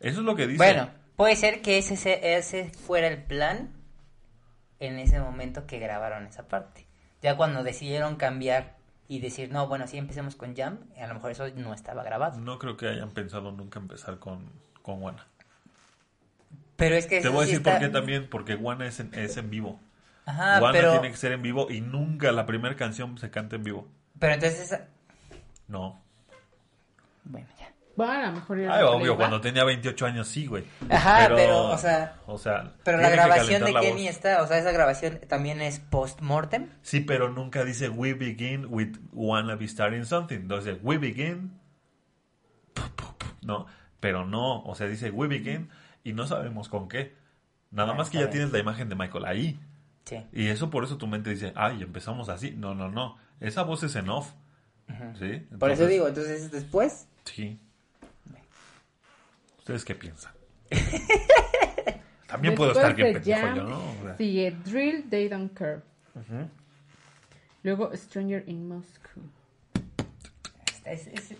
[0.00, 0.58] Eso es lo que dice.
[0.58, 3.70] Bueno, puede ser que ese, se- ese fuera el plan
[4.78, 6.86] en ese momento que grabaron esa parte.
[7.22, 8.76] Ya cuando decidieron cambiar
[9.08, 12.38] y decir, no, bueno, sí empecemos con Jam, a lo mejor eso no estaba grabado.
[12.40, 14.50] No creo que hayan pensado nunca empezar con,
[14.82, 15.16] con.
[16.76, 18.86] Pero es que Te eso voy a sí decir está- por qué también, porque Juana
[18.86, 19.80] es en, es en vivo.
[20.24, 23.56] Ajá, Juana pero, tiene que ser en vivo y nunca la primera canción se canta
[23.56, 23.88] en vivo.
[24.18, 24.78] pero entonces,
[25.68, 26.00] No.
[27.24, 27.46] bueno.
[28.06, 30.64] Bueno, a lo mejor era Ay, obvio, cuando tenía 28 años sí, güey.
[30.88, 34.10] Ajá, pero, o sea, O sea, Pero la grabación de la Kenny voz.
[34.10, 36.68] está, o sea, esa grabación también es post-mortem.
[36.82, 40.36] Sí, pero nunca dice we begin with wanna be starting something.
[40.36, 41.58] Entonces, we begin.
[43.42, 43.66] No,
[44.00, 45.68] pero no, o sea, dice we begin
[46.04, 47.14] y no sabemos con qué.
[47.70, 48.30] Nada Ah, más que ya bien.
[48.32, 49.60] tienes la imagen de Michael ahí.
[50.04, 50.16] Sí.
[50.32, 52.52] Y eso por eso tu mente dice, ay, empezamos así.
[52.56, 53.16] No, no, no.
[53.40, 54.32] Esa voz es en off.
[55.18, 55.46] ¿Sí?
[55.58, 57.06] Por eso digo, entonces después.
[57.24, 57.60] Sí.
[59.70, 60.32] ¿Ustedes qué piensan?
[62.26, 63.78] También puedo estar bien de pendejo Jam, yo, ¿no?
[63.78, 65.80] O sea, Sigue Drill, They Don't Care.
[67.62, 69.22] Luego Stranger in Moscow.
[70.84, 71.34] Es- es-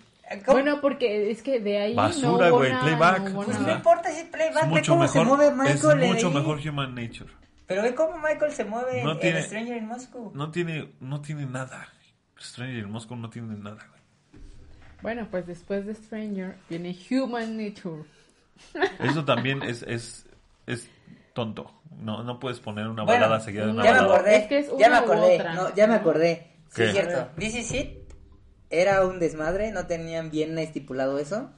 [0.45, 0.53] ¿cómo?
[0.59, 3.20] Bueno, porque es que de ahí Basura, no güey, nada, playback.
[3.31, 5.74] no pues no importa si es playback, es ve mucho cómo se mejor, mueve es
[5.83, 6.35] Michael en mucho ahí.
[6.35, 7.31] mejor Human Nature.
[7.66, 10.31] Pero ve cómo Michael se mueve No en, tiene- en Stranger in Moscow.
[10.35, 11.89] No tiene, no tiene nada.
[12.39, 14.01] Stranger in Moscow no tiene nada, güey.
[15.03, 18.05] Bueno, pues después de Stranger viene Human Nature.
[19.01, 20.27] Eso también es, es,
[20.67, 20.89] es
[21.33, 21.73] tonto.
[21.99, 24.15] No, no puedes poner una Bueno, balada seguida de una ya me balada.
[24.17, 25.55] acordé, Es que es ya me acordé, otra.
[25.55, 26.53] no, ya me acordé.
[26.69, 26.85] Sí, ¿Qué?
[26.87, 27.29] es cierto.
[27.39, 27.99] This Is It
[28.71, 31.51] era un desmadre, no tenían bien estipulado eso.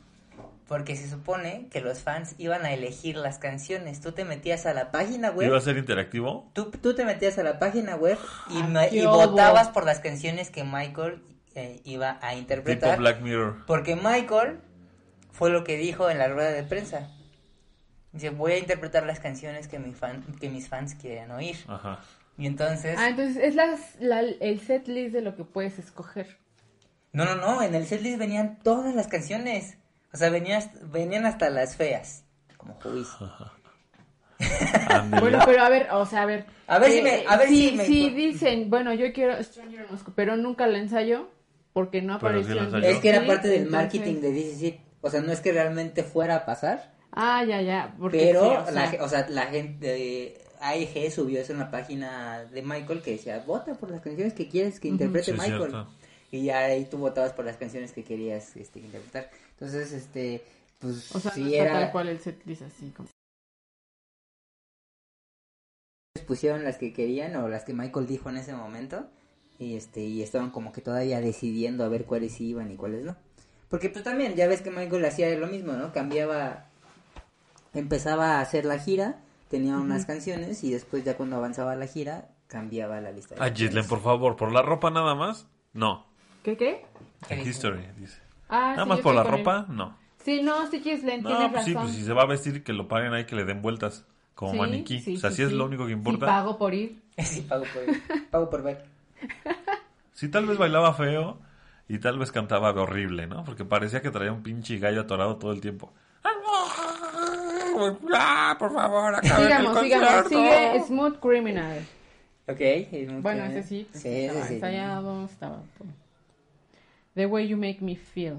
[0.69, 4.01] Porque se supone que los fans iban a elegir las canciones.
[4.01, 5.49] Tú te metías a la página web.
[5.49, 6.51] ¿Iba a ser interactivo?
[6.55, 8.17] Tú, tú te metías a la página web
[8.49, 11.21] y, Ah, y votabas por las canciones que Michael
[11.55, 12.99] eh, iba a Tipo interpretar.
[12.99, 13.67] Black Mirror.
[13.67, 14.61] Porque Michael
[15.33, 17.11] fue lo que dijo en la rueda de prensa.
[18.13, 21.57] Dice, voy a interpretar las canciones que, mi fan, que mis fans quieran oír.
[21.67, 21.99] Ajá.
[22.39, 22.97] Y entonces...
[22.99, 26.39] Ah, entonces es las, la, el set list de lo que puedes escoger.
[27.13, 29.77] No, no, no, en el setlist venían todas las canciones.
[30.13, 30.63] O sea, venían,
[30.93, 32.25] venían hasta las feas.
[32.57, 33.09] Como Juiz.
[34.89, 35.21] Ándele.
[35.21, 36.47] Bueno, pero a ver, o sea, a ver.
[36.67, 39.83] A ver si me- a ver si, si me- si dicen, bueno, yo quiero Stranger
[39.83, 41.31] in Moscow, pero nunca la ensayo
[41.73, 42.89] porque no Pero sí apareció ensayó.
[42.89, 44.81] Es que era sí, parte del entonces- marketing de DC.
[45.03, 46.95] O sea, no es que realmente fuera a pasar.
[47.11, 47.95] Ah, ya, ya.
[47.99, 50.39] Porque Pero, sí, o sea, la, o sea, la gente...
[50.63, 54.49] AEG subió eso en la página de Michael que decía, vota por las canciones que
[54.49, 55.59] quieres que interprete Sí, Michael.
[55.59, 55.89] cierto.
[56.31, 59.29] Y ya ahí tú votabas por las canciones que querías este, interpretar.
[59.51, 60.43] Entonces, este,
[60.79, 61.73] pues o sea, sí no era...
[61.73, 62.91] tal cual el set list así.
[62.91, 63.09] Como...
[66.27, 69.07] pusieron las que querían o las que Michael dijo en ese momento
[69.59, 73.17] y este y estaban como que todavía decidiendo a ver cuáles iban y cuáles no
[73.73, 76.67] porque pues también ya ves que Michael hacía lo mismo no cambiaba
[77.75, 79.17] empezaba a hacer la gira
[79.49, 83.51] tenía unas canciones y después ya cuando avanzaba la gira cambiaba la lista de Ah.
[83.55, 85.47] Gislen, por favor, ¿por la ropa nada más?
[85.73, 86.05] No.
[86.43, 86.85] ¿Qué, qué?
[87.27, 87.49] ¿Qué dice?
[87.49, 88.19] History, dice.
[88.51, 89.29] Ah, Nada sí, más por la él.
[89.29, 89.97] ropa, no.
[90.23, 91.89] Sí, no, sí, Gislen, No, tienes pues sí, razón.
[91.89, 94.05] pues si se va a vestir, que lo paren ahí, que le den vueltas.
[94.35, 95.01] Como Sí, maniquí.
[95.01, 95.55] sí, o sea, sí, si es sí.
[95.57, 96.27] lo único que Sí, importa.
[96.27, 97.01] pago por ir.
[97.19, 98.85] sí pago por pago por ver
[100.13, 101.39] Si tal vez bailaba feo
[101.95, 103.45] y tal vez cantaba horrible, ¿no?
[103.45, 105.93] Porque parecía que traía un pinche gallo atorado todo el tiempo.
[108.15, 110.29] ¡Ah, por favor, acaben Sigamos, el sigamos.
[110.29, 111.79] Sigue Smooth Criminal.
[112.49, 113.87] Ok, es muy Bueno, ese sí.
[113.93, 115.57] sí estaba ese sí ensayado, estaba...
[115.79, 115.89] todo.
[117.15, 118.39] The Way You Make Me Feel.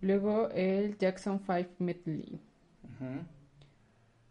[0.00, 2.40] Luego el Jackson 5 Medley.
[2.84, 3.24] ujú.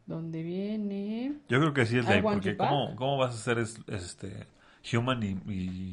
[0.06, 1.34] Donde viene...
[1.48, 2.58] Yo creo que sí es ley, Want porque.
[2.58, 4.48] ¿cómo, ¿cómo vas a hacer es- este
[4.94, 5.38] Human y,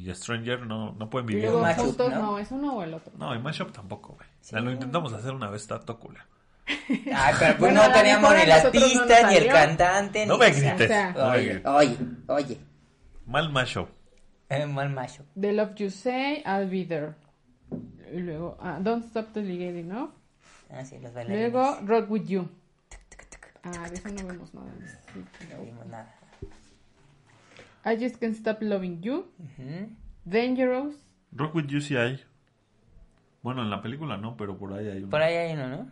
[0.09, 0.65] y Stranger?
[0.65, 1.45] No, no pueden Y vivir.
[1.45, 2.21] luego Mashup, juntos, ¿no?
[2.21, 3.11] no, es uno o el otro.
[3.17, 4.27] No, y Mashup tampoco, güey.
[4.41, 4.55] Sí.
[4.55, 6.25] Lo intentamos hacer una vez, está tócula.
[6.67, 10.33] Ay, pero pues Bueno, no teníamos ni a las nosotros no ni el cantante, No
[10.33, 11.15] ni me o sea, grites.
[11.15, 11.65] no me Oye, grites.
[11.65, 12.57] oye, oye.
[13.25, 13.89] Mal Mashup.
[14.49, 15.25] Eh, mal macho.
[15.39, 17.15] The Love You Say, I'll Be There.
[18.13, 20.11] Y luego, ah, Don't Stop You Get Enough.
[20.71, 21.51] Ah, sí, los bailarines.
[21.51, 22.47] Luego, Rock With You.
[23.63, 24.71] Ah, de eso no vemos nada.
[25.13, 25.25] Sí.
[25.51, 26.15] No vimos nada.
[27.85, 29.25] I Just Can't Stop Loving You.
[30.25, 30.95] Dangerous.
[31.31, 32.19] Rock with You sí hay.
[33.43, 35.09] Bueno, en la película no, pero por ahí hay uno.
[35.09, 35.87] Por ahí hay uno, ¿no?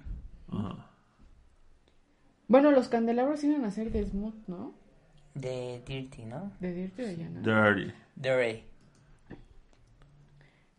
[0.59, 0.85] Ajá.
[2.47, 4.73] Bueno, los candelabros iban a ser de Smooth, ¿no?
[5.33, 6.51] De Dirty, ¿no?
[6.59, 7.41] De Dirty o ya no.
[7.41, 7.91] Dirty.
[8.15, 8.63] Dirty.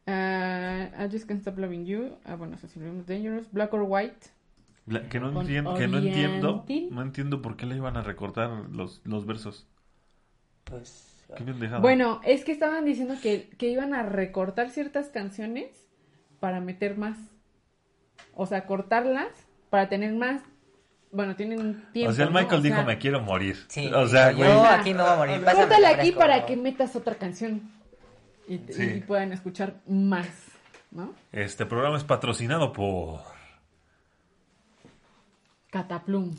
[0.07, 2.17] Ah, I Just Can't Stop Loving You.
[2.25, 3.07] Ah, bueno, eso sí lo vimos.
[3.07, 3.51] Dangerous.
[3.53, 4.29] Black or White.
[4.87, 6.65] La- que no, Con entien- que no entiendo.
[6.93, 9.67] No entiendo por qué le iban a recortar los, los versos.
[10.71, 11.03] Pues.
[11.37, 11.81] Qué pendejada.
[11.81, 15.69] Bueno, es que estaban diciendo que, que iban a recortar ciertas canciones
[16.39, 17.17] para meter más.
[18.35, 19.29] O sea, cortarlas
[19.71, 20.43] para tener más
[21.11, 22.11] Bueno, tienen tiempo.
[22.11, 22.39] o sea, el ¿no?
[22.39, 23.57] Michael O dijo, sea, me quiero morir.
[23.69, 24.51] Sí, o sea, yo güey.
[24.51, 25.45] aquí me voy a morir.
[25.45, 26.47] Pásame Córtale aquí para ¿no?
[26.47, 27.63] que metas otra canción
[28.47, 28.83] y, Sí.
[28.97, 30.29] y puedan escuchar más,
[30.93, 31.13] ¿no?
[31.33, 33.21] Este programa es patrocinado por...
[35.71, 36.35] Cataplum.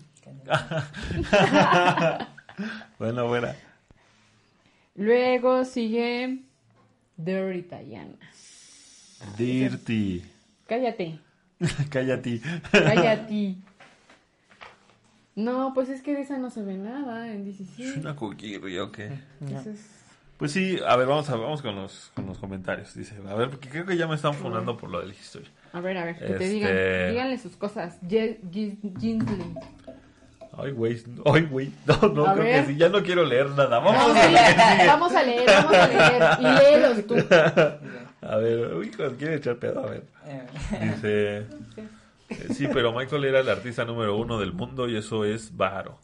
[2.97, 3.55] Bueno, buena.
[4.97, 6.39] Luego sigue
[7.15, 8.17] Dirty Diana.
[9.37, 10.23] Dirty.
[10.67, 11.19] Cállate,
[11.89, 12.41] Cállate.
[12.71, 13.55] cállate.
[15.35, 17.97] No, pues es que de esa no se ve nada en 16.
[17.97, 19.11] Una cookie, ¿o qué?
[19.39, 19.85] Entonces,
[20.37, 22.95] Pues sí, a ver, vamos a, vamos con los, con los comentarios.
[22.95, 25.45] Dice, a ver, porque creo que ya me están funando por lo del history.
[25.73, 27.11] a ver, a ver, que te Este- digan.
[27.11, 27.99] Díganle sus cosas.
[28.09, 29.53] Ginsley.
[30.57, 31.71] Ay, güey, ay, güey.
[31.85, 32.65] No, no, A creo ver.
[32.65, 32.77] que sí.
[32.77, 33.79] Ya no quiero leer nada.
[33.79, 34.33] Vamos No, a sí,
[34.87, 36.23] vamos a leer, vamos a leer.
[36.39, 37.15] Y léelos tú.
[38.21, 40.03] A ver, uy, quiere echar pedo, a ver.
[40.25, 40.47] Eh,
[40.81, 41.37] Dice,
[42.29, 45.99] eh, sí, pero Michael era el artista número uno del mundo y eso es varo.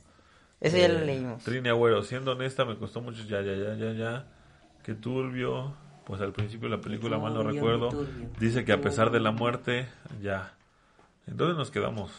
[0.62, 1.43] Eso ya lo Eh, leímos.
[1.43, 4.26] Trini Agüero, siendo honesta, me costó mucho, ya, ya, ya, ya, ya.
[4.84, 5.74] Qué turbio.
[6.06, 7.89] Pues al principio de la película, mal no Turbio, recuerdo.
[7.89, 8.30] turbio.
[8.39, 9.88] Dice que a pesar de la muerte,
[10.22, 10.54] ya.
[11.28, 12.12] Entonces nos quedamos.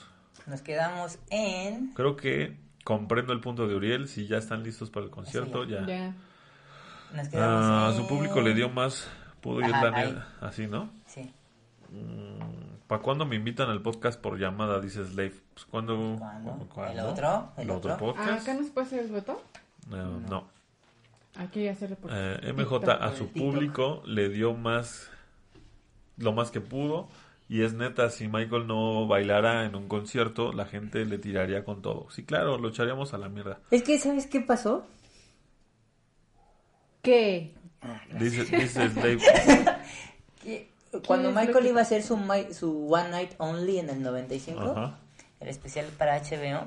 [0.47, 1.93] Nos quedamos en...
[1.95, 4.09] Creo que comprendo el punto de Uriel.
[4.09, 5.87] Si ya están listos para el concierto, ya.
[5.87, 6.15] Ya.
[7.15, 7.97] Nos quedamos Ah, en...
[8.03, 9.09] su público le dio más.
[9.41, 10.27] Pudo ir la.
[10.41, 10.91] Así, ¿no?
[11.07, 11.33] Sí.
[12.87, 14.81] ¿Para cuándo me invitan al podcast por llamada?
[14.81, 15.35] Dice Slave.
[15.55, 16.17] Pues cuando.
[16.19, 16.69] ¿Cuándo?
[16.91, 17.53] ¿El otro?
[17.57, 18.07] ¿El otro otro?
[18.15, 18.43] Podcast?
[18.43, 19.43] ¿Acá no se puede hacer el voto?
[19.93, 20.49] Eh, no.
[21.37, 23.03] Aquí hacerlo por Eh, MJ TikTok.
[23.03, 23.43] a su TikTok.
[23.43, 25.11] público le dio más.
[26.17, 27.09] Lo más que pudo.
[27.49, 31.83] Y es neta, si Michael no bailara en un concierto, la gente le tiraría con
[31.83, 32.11] todo.
[32.11, 33.59] Sí, claro, lo echaríamos a la mierda.
[33.71, 34.87] Es que, ¿sabes qué pasó?
[37.03, 37.53] ¿Qué?
[38.19, 39.19] Dice, dice Slave.
[41.07, 42.17] Cuando Michael que- iba a hacer su,
[42.53, 44.99] su One Night Only en el 95, Ajá.
[45.41, 46.67] el especial para HBO,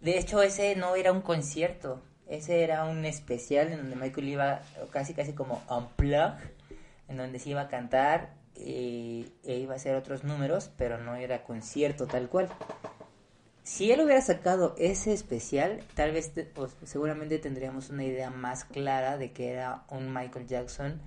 [0.00, 4.60] de hecho ese no era un concierto, ese era un especial en donde Michael iba
[4.92, 6.32] casi casi como unplug,
[7.08, 11.14] en donde se iba a cantar eh, e iba a hacer otros números, pero no
[11.16, 12.48] era concierto tal cual.
[13.62, 16.50] Si él hubiera sacado ese especial, tal vez, te-
[16.84, 21.00] seguramente tendríamos una idea más clara de que era un Michael Jackson,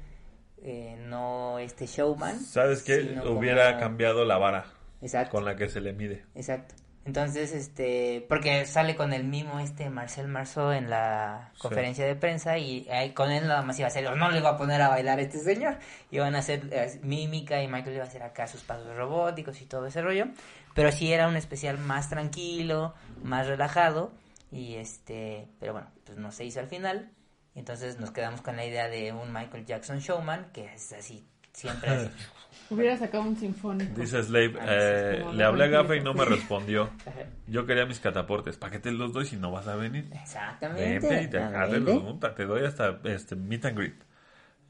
[0.61, 2.39] eh, no este showman.
[2.39, 3.19] ¿Sabes qué?
[3.27, 4.65] Hubiera como- cambiado la vara
[5.01, 5.31] Exacto.
[5.31, 6.23] con la que se le mide.
[6.35, 6.75] Exacto.
[7.05, 11.59] Entonces, este, porque sale con el mismo este Marcel Marceau en la Sí.
[11.63, 14.51] conferencia de prensa y ahí con él nada más iba a hacer, no le iba
[14.51, 15.77] a poner a bailar a este señor,
[16.11, 19.65] iban a hacer eh, mímica y Michael iba a hacer acá sus pasos robóticos y
[19.65, 20.27] todo ese rollo,
[20.75, 24.13] pero sí era un especial más tranquilo, más relajado
[24.49, 27.11] y este, pero bueno, pues no se hizo al final,
[27.53, 31.27] y entonces nos quedamos con la idea de un Michael Jackson showman que es así,
[31.53, 32.09] siempre.
[32.69, 33.99] Hubiera sacado un sinfónico.
[33.99, 36.89] Dice Slave, Ah, eh, le hablé a Gafe y no me respondió.
[37.47, 38.57] Yo quería mis cataportes.
[38.57, 40.09] ¿Para qué te los doy si no vas a venir?
[40.11, 41.07] Exactamente.
[41.07, 44.03] Vente y te, los doy hasta este meet and greet.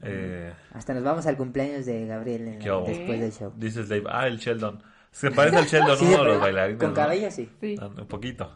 [0.02, 3.52] Eh, Hasta nos vamos al cumpleaños de Gabriel después del show.
[3.56, 4.82] dice Slave, ah, el Sheldon.
[5.10, 6.80] Se parece al Sheldon, Sí, uno de los bailarines.
[6.80, 6.94] Con ¿no?
[6.94, 7.48] cabello sí.
[7.60, 7.76] Sí.
[7.80, 8.54] Ah, Un poquito.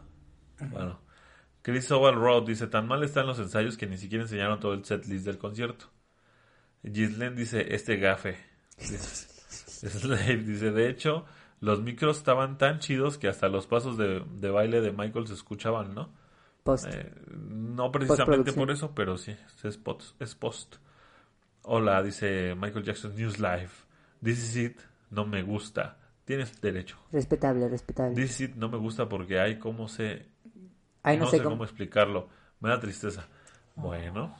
[0.59, 0.99] Bueno.
[1.61, 4.85] Chris Oval Road dice, tan mal están los ensayos que ni siquiera enseñaron todo el
[4.85, 5.89] setlist del concierto.
[6.83, 8.37] Gislen dice, este gafe.
[8.77, 11.25] Slave dice, de hecho,
[11.59, 15.33] los micros estaban tan chidos que hasta los pasos de, de baile de Michael se
[15.33, 16.09] escuchaban, ¿no?
[16.63, 16.87] Post.
[16.93, 20.75] Eh, no precisamente por eso, pero sí, es post, es post.
[21.63, 23.69] Hola, dice Michael Jackson News Live.
[24.23, 25.97] This is it, no me gusta.
[26.25, 26.97] Tienes derecho.
[27.11, 28.15] Respetable, respetable.
[28.15, 30.27] This is it no me gusta porque hay cómo se...
[31.01, 31.55] Ay, no, no, sé, sé cómo.
[31.55, 31.63] cómo.
[31.63, 32.29] explicarlo.
[32.59, 33.27] Me da tristeza.
[33.75, 34.35] Bueno.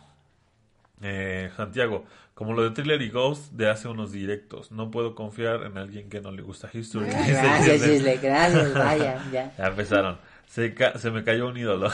[1.02, 2.06] Eh, Santiago,
[2.40, 6.08] como lo de Thriller y Ghost de hace unos directos, no puedo confiar en alguien
[6.08, 7.08] que no le gusta History.
[7.08, 7.84] Gracias.
[7.84, 9.54] Gisle, gracias, vaya, ya.
[9.58, 10.18] Ya empezaron.
[10.48, 11.90] Se, ca- se me cayó un ídolo.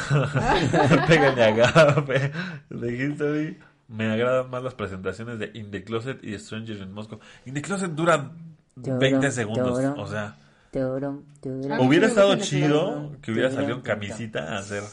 [1.08, 2.32] Pégale a Gabe.
[2.70, 3.58] De History.
[3.88, 7.20] Me agradan más las presentaciones de In the Closet y Stranger in Moscow.
[7.48, 8.30] In the Closet dura
[8.76, 9.80] 20 Lloro, segundos.
[9.98, 10.36] O sea,
[10.76, 14.84] Ah, hubiera estado chido que hubiera salido en camisita a hacer,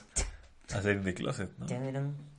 [0.74, 1.66] a hacer In the Closet, ¿no?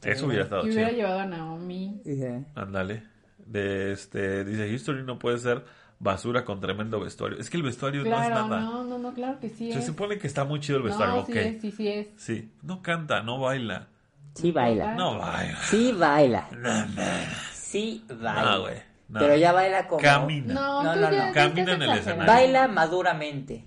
[0.04, 0.98] Eso hubiera estado hubiera chido.
[0.98, 2.02] llevado a Naomi.
[2.04, 2.48] turun.
[2.56, 3.04] Ándale.
[3.46, 5.64] De este, dice History no puede ser
[6.00, 7.38] basura con tremendo vestuario.
[7.40, 8.62] Es que el vestuario no es Claro, nada.
[8.62, 9.86] no, no, no, claro que sí Se es.
[9.86, 11.30] supone que está muy chido el vestuario, No, ok.
[11.32, 12.08] sí es, sí, sí es.
[12.18, 13.88] Sí, no canta, no baila.
[14.36, 14.96] Sí baila.
[14.96, 15.58] No baila.
[15.64, 16.48] Sí baila.
[16.58, 17.02] No, no,
[17.54, 18.42] Sí baila.
[18.44, 18.76] no, güey.
[19.10, 19.20] no.
[19.20, 20.02] Pero ya baila como...
[20.02, 20.54] Camina.
[20.54, 21.26] No, No, tú no, ya- no.
[21.28, 22.00] ya Camina en el exagerando.
[22.24, 22.34] escenario.
[22.34, 23.66] Baila maduramente.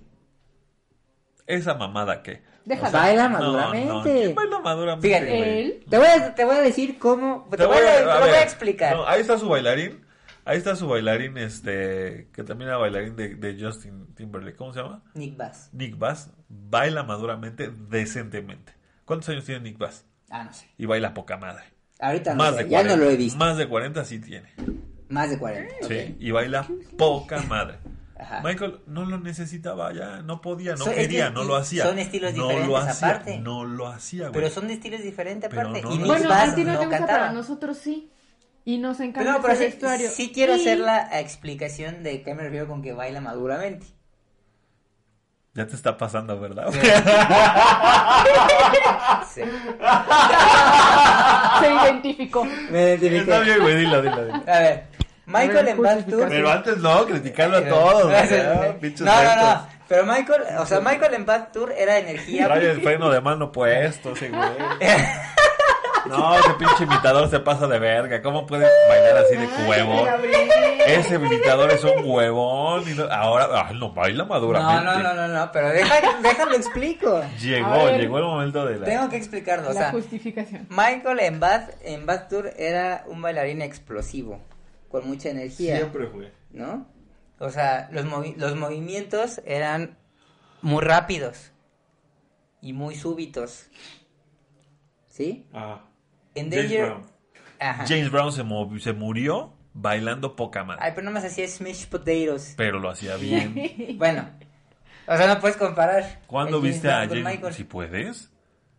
[1.46, 2.42] Esa mamada que.
[2.66, 2.92] Déjalo.
[2.92, 4.12] Baila No, no, maduramente.
[4.20, 5.08] ¿quién baila maduramente?
[5.08, 5.60] Fíjate?
[5.60, 5.84] Él.
[5.88, 7.48] Te voy a, te voy a decir cómo...
[7.56, 8.96] Te, voy, a, te lo voy a explicar.
[8.96, 10.04] No, ahí está su bailarín.
[10.44, 14.56] Ahí está su bailarín, este, que también era bailarín de, de Justin Timberlake.
[14.56, 15.02] ¿Cómo se llama?
[15.14, 15.70] Nick Bass.
[15.72, 16.30] Nick Bass.
[16.48, 18.72] Baila maduramente, decentemente.
[19.04, 20.04] ¿Cuántos años tiene Nick Bass?
[20.30, 20.68] Ah, no sé.
[20.76, 21.64] Y baila poca madre.
[22.00, 22.96] Ahorita no Más sé, de ya 40.
[22.96, 23.38] no lo he visto.
[23.38, 24.52] Más de 40 sí tiene.
[25.08, 25.74] Más de 40.
[25.82, 26.66] Sí, y baila
[26.98, 27.78] poca madre.
[28.18, 28.40] Ajá.
[28.42, 31.84] Michael no lo necesitaba ya, no podía, no Son- quería, que- no lo hacía.
[31.84, 33.38] son estilos no diferentes lo hacía, aparte.
[33.40, 34.32] No lo hacía, güey.
[34.32, 35.82] Pero son de estilos diferentes aparte.
[35.82, 38.10] no, y no, Bueno, a ti no, te gusta, nosotros sí.
[38.64, 40.10] Y nos encanta Pero no, pero ese sí, vestuario.
[40.10, 43.86] sí quiero Y- hacer la explicación de qué me refiero con que baila maduramente.
[45.54, 46.70] Ya te está pasando, ¿verdad?
[49.32, 49.42] Sí.
[51.60, 52.44] Se identificó.
[52.70, 53.18] Me identifiqué.
[53.20, 54.42] Está bien, güey, dilo, dilo, dilo.
[54.46, 54.84] A ver,
[55.26, 55.76] Michael en.
[56.06, 56.26] Tour.
[56.28, 59.66] Pero antes no, criticando a todos, ah, No, no, no.
[59.88, 62.46] Pero Michael, o sea, Michael en Bad Tour era energía.
[62.46, 64.48] Trae el freno de mano puesto, ese güey.
[66.08, 68.22] No, ese pinche imitador se pasa de verga.
[68.22, 70.08] ¿Cómo puede bailar así de huevón?
[70.86, 72.88] Ese imitador es un huevón.
[72.88, 74.84] Y no- ahora, ay, no, baila No, maduramente.
[74.84, 77.22] no, no, no, no, pero deja, déjalo explico.
[77.40, 78.86] Llegó, llegó el momento de la...
[78.86, 80.66] Tengo que explicarlo, o La sea, justificación.
[80.70, 84.40] Michael en Bad, en Bad Tour era un bailarín explosivo,
[84.88, 86.32] con mucha energía, Siempre fue.
[86.50, 86.86] ¿no?
[87.38, 89.98] O sea, los, movi- los movimientos eran
[90.62, 91.52] muy rápidos
[92.62, 93.68] y muy súbitos,
[95.08, 95.46] ¿sí?
[95.52, 95.82] Ah.
[96.34, 96.84] En James Danger...
[96.86, 97.02] Brown.
[97.58, 97.84] Ajá.
[97.88, 98.44] James Brown se,
[98.80, 100.80] se murió bailando poca madre.
[100.82, 102.54] Ay, pero no más hacía smash potatoes.
[102.56, 103.54] Pero lo hacía bien.
[103.98, 104.28] Bueno,
[105.06, 106.20] o sea, no puedes comparar.
[106.26, 107.24] ¿Cuándo viste a Brown James?
[107.36, 107.54] Michael.
[107.54, 108.30] Si puedes.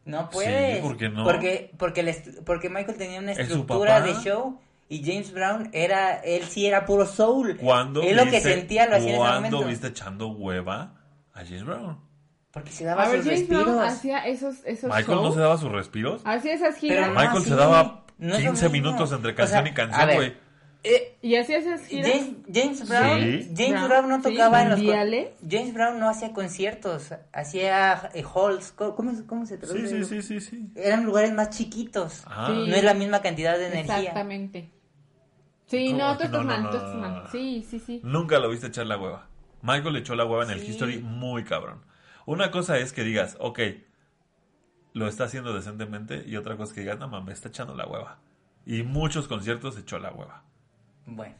[0.05, 0.79] No puedes.
[0.79, 1.23] ¿por qué no?
[1.23, 4.59] Porque, porque, Michael tenía una ¿Es su estructura de show
[4.89, 7.57] y James Brown era, él sí era puro soul.
[7.57, 9.67] ¿Cuándo Él lo que viste- sentía lo hacía en ese ¿Cuándo momento.
[9.69, 10.95] viste echando hueva
[11.33, 11.99] a James Brown?
[12.51, 13.87] Porque se daba A ver, sus James Brown respiros.
[13.93, 16.21] hacía esos, esos Michael no se daba sus respiros.
[16.25, 17.07] Hacía esas Pero giras.
[17.09, 18.89] no Michael se daba no es lo 15 mismo.
[18.89, 20.33] minutos entre O canción sea, y canción, güey.
[20.83, 22.09] eh, Y hacía esas giras.
[22.09, 23.53] James, James Brown, Sí.
[23.55, 25.27] James Brown, Brown no sí, tocaba en los mundiales.
[25.47, 29.87] James Brown no hacía conciertos, hacía eh, halls, co- ¿cómo, cómo se traduce?
[29.89, 30.71] Sí, sí, sí, sí, sí.
[30.75, 32.23] Eran lugares más chiquitos.
[32.25, 32.47] Ah.
[32.49, 32.69] Sí.
[32.71, 33.97] No es la misma cantidad de energía.
[33.99, 34.71] Exactamente.
[35.67, 35.97] Sí, ¿Cómo?
[35.99, 37.23] no, tú estás No, mal, no, tú no, estás no, mal.
[37.23, 37.29] no.
[37.31, 38.01] Sí, sí, sí.
[38.03, 39.27] Nunca lo viste echar la hueva.
[39.61, 40.67] Michael le echó la hueva en el Sí.
[40.67, 41.83] History muy cabrón.
[42.25, 43.59] Una cosa es que digas, ok,
[44.93, 47.87] lo está haciendo decentemente, y otra cosa es que digas, no mames, está echando la
[47.87, 48.19] hueva.
[48.65, 50.43] Y muchos conciertos echó la hueva.
[51.05, 51.35] Bueno,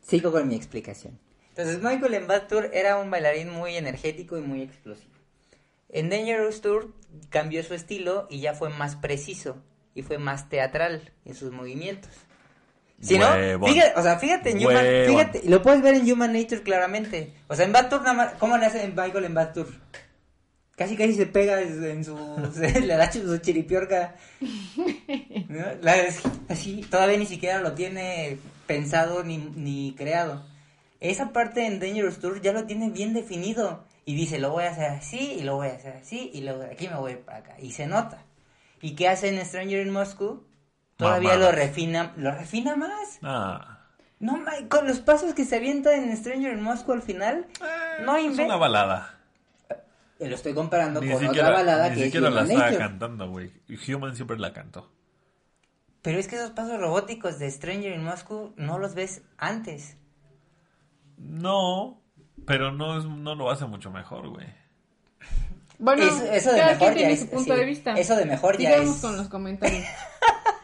[0.00, 1.18] sigo con mi explicación.
[1.50, 5.14] Entonces, Michael en Bad Tour era un bailarín muy energético y muy explosivo.
[5.88, 6.92] En Dangerous Tour
[7.30, 9.62] cambió su estilo y ya fue más preciso
[9.94, 12.10] y fue más teatral en sus movimientos.
[13.00, 13.26] Si no,
[13.68, 17.32] fíjate, o sea, fíjate en Human, fíjate, lo puedes ver en Human Nature claramente.
[17.48, 18.02] O sea, en Bad Tour,
[18.38, 19.68] ¿cómo le hace Michael en Bad Tour?
[20.76, 22.16] Casi casi se pega en su,
[22.80, 24.14] le da su chiripiorca.
[25.48, 25.64] ¿no?
[25.82, 25.96] La-
[26.48, 30.44] así, todavía ni siquiera lo tiene pensado ni, ni creado.
[31.00, 33.84] Esa parte en Dangerous Tour ya lo tiene bien definido.
[34.08, 36.62] Y dice, lo voy a hacer así, y lo voy a hacer así, y luego
[36.62, 37.56] aquí me voy para acá.
[37.60, 38.22] Y se nota.
[38.80, 40.44] ¿Y qué hace en Stranger in Moscow?
[40.96, 43.18] Todavía lo refina, lo refina más.
[43.22, 43.80] Ah,
[44.18, 47.46] No, con los pasos que se avienta en Stranger in Moscow al final,
[48.04, 48.44] no es inventa.
[48.44, 49.12] una balada.
[50.18, 52.70] Lo estoy comparando Ni con siquiera, otra balada ni que es siquiera la Human estaba
[52.70, 52.84] Nature.
[52.88, 53.52] cantando, güey.
[53.94, 54.90] Human siempre la cantó.
[56.00, 59.98] Pero es que esos pasos robóticos de Stranger in Moscow no los ves antes.
[61.18, 62.00] No,
[62.46, 64.46] pero no, es, no lo hace mucho mejor, güey.
[65.78, 67.92] Bueno, Eso- eso de cada mejor quien ya tiene es- su punto sí, de vista.
[67.94, 69.84] eso de mejor ya Sigamos es- con los comentarios.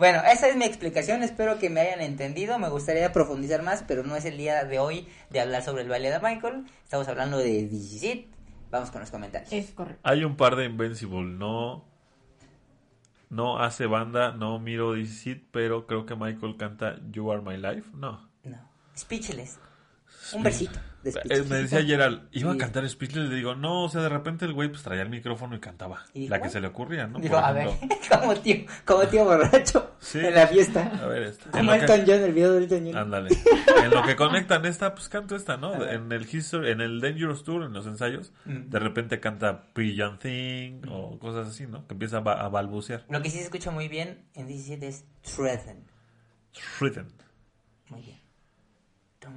[0.00, 4.02] Bueno, esa es mi explicación, espero que me hayan entendido, me gustaría profundizar más, pero
[4.02, 7.36] no es el día de hoy de hablar sobre el baile de Michael, estamos hablando
[7.36, 8.26] de Digit,
[8.70, 9.52] vamos con los comentarios.
[9.52, 10.00] es correcto.
[10.02, 11.84] Hay un par de Invincible, no
[13.28, 17.90] no hace banda, no miro DC, pero creo que Michael canta You Are My Life,
[17.92, 18.26] no.
[18.42, 18.56] No,
[18.96, 19.58] Speechless,
[20.32, 21.48] un versito de Speechless.
[21.48, 24.52] me decía Gerald, iba a cantar Speechless, le digo, no, o sea, de repente el
[24.52, 27.18] güey pues traía el micrófono y cantaba, Y la que se le ocurría, ¿no?
[27.20, 27.68] Digo, a ver,
[28.20, 30.18] como tío, como tío borracho Sí.
[30.18, 30.92] en la fiesta.
[31.02, 31.44] A ver esta.
[31.46, 32.96] En Como Elton John, el video de Elton John.
[32.96, 33.30] Ándale.
[33.84, 35.84] En lo que conectan esta, pues canto esta, ¿no?
[35.84, 38.70] En el History, en el Dangerous Tour, en los ensayos, Mm.
[38.70, 41.86] de repente canta Young Thing o cosas así, ¿no?
[41.86, 43.04] Que empieza a, a balbucear.
[43.08, 45.84] Lo que sí se escucha muy bien en 17 es Threaten.
[46.80, 47.06] Rhythm.
[47.88, 48.19] Muy bien.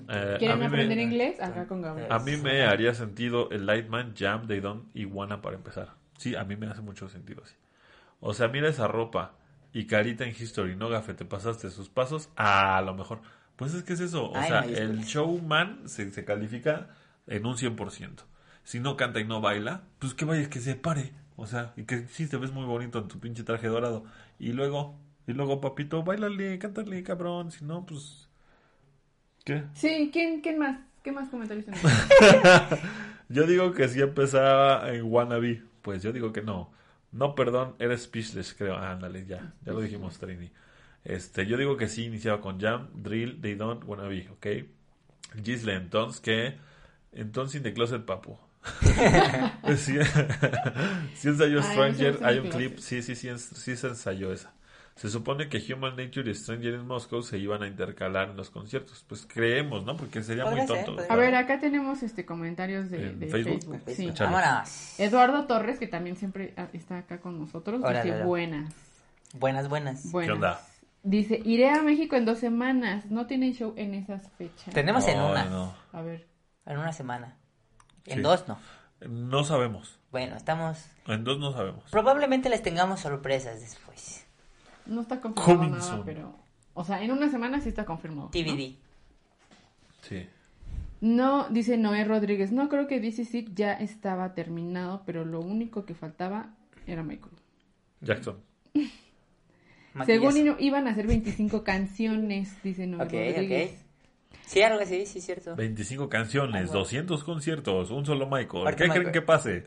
[0.09, 1.39] Eh, a ¿Quieren me- aprender inglés?
[1.39, 2.11] Acá con Gabriel.
[2.11, 5.93] A mí me haría sentido el Lightman, Jam, They Don't y Wanna para empezar.
[6.17, 7.55] Sí, a mí me hace mucho sentido así.
[8.19, 9.35] O sea, mira esa ropa
[9.73, 13.21] y carita en History, no gafe, te pasaste sus pasos, a lo mejor.
[13.55, 16.89] Pues es que es eso, o Ay, sea, el showman se, se califica
[17.27, 18.23] en un 100%.
[18.63, 21.13] Si no canta y no baila, pues que vaya, que se pare.
[21.35, 24.05] O sea, y que sí te ves muy bonito en tu pinche traje dorado.
[24.39, 27.51] Y luego, Y luego, papito, bailale, cántale, cabrón.
[27.51, 28.22] Si no, pues.
[29.43, 29.63] ¿Qué?
[29.73, 30.79] Sí, ¿quién, quién más?
[31.03, 31.91] ¿Qué más comentarios tenemos?
[33.29, 35.63] Yo digo que sí empezaba en Wannabe.
[35.81, 36.71] Pues yo digo que no.
[37.11, 38.77] No, perdón, era Speechless, creo.
[38.77, 39.53] Ándale, ya.
[39.65, 40.51] Ya lo dijimos, Trini.
[41.03, 44.47] Este, yo digo que sí iniciaba con Jam, Drill, They Don't, Wannabe, ¿ok?
[45.43, 46.57] Gisle, entonces, que
[47.11, 48.37] Entonces, in the closet, papu.
[49.75, 49.95] sí,
[51.15, 54.53] sí ensayó Ay, Stranger, hay si un clip, sí, sí, sí, sí se ensayó esa.
[54.95, 58.51] Se supone que Human Nature y Stranger in Moscow se iban a intercalar en los
[58.51, 59.03] conciertos.
[59.07, 59.97] Pues creemos, ¿no?
[59.97, 61.03] Porque sería muy ser, tonto.
[61.09, 63.81] A ver, acá tenemos este comentarios de, ¿En de Facebook?
[63.85, 64.15] Facebook.
[64.15, 64.23] Sí.
[64.23, 64.99] Vámonos.
[64.99, 68.73] Eduardo Torres, que también siempre ah, está acá con nosotros, Órale, dice buenas.
[69.33, 70.11] Buenas, buenas.
[70.11, 70.35] buenas.
[70.35, 70.61] onda?
[71.01, 73.07] Dice, iré a México en dos semanas.
[73.09, 74.73] No tienen show en esas fechas.
[74.73, 75.45] Tenemos en una.
[75.45, 75.73] no.
[75.91, 76.27] A ver.
[76.65, 77.35] En una semana.
[78.05, 78.21] En Sí.
[78.21, 78.59] dos no.
[79.09, 79.99] No sabemos.
[80.11, 80.85] Bueno, estamos.
[81.07, 81.83] En dos no sabemos.
[81.89, 84.22] Probablemente les tengamos sorpresas después.
[84.85, 86.03] No está confirmado Coming nada, soon.
[86.05, 86.35] pero...
[86.73, 88.25] O sea, en una semana sí está confirmado.
[88.27, 88.31] ¿no?
[88.31, 88.75] TBD.
[90.01, 90.27] Sí.
[91.01, 95.85] No, dice Noé Rodríguez, no creo que DC Seed ya estaba terminado, pero lo único
[95.85, 96.55] que faltaba
[96.87, 97.33] era Michael.
[98.01, 98.37] Jackson.
[99.93, 100.31] Maquillazo.
[100.31, 103.71] Según iban a ser 25 canciones, dice Noé Ok, Rodríguez.
[103.71, 103.77] ok.
[104.45, 105.55] Sí, algo así, sí, es cierto.
[105.55, 106.79] 25 canciones, Algo.
[106.79, 108.61] 200 conciertos, un solo Michael.
[108.63, 109.01] Aparte ¿Qué Michael.
[109.03, 109.63] creen que pase?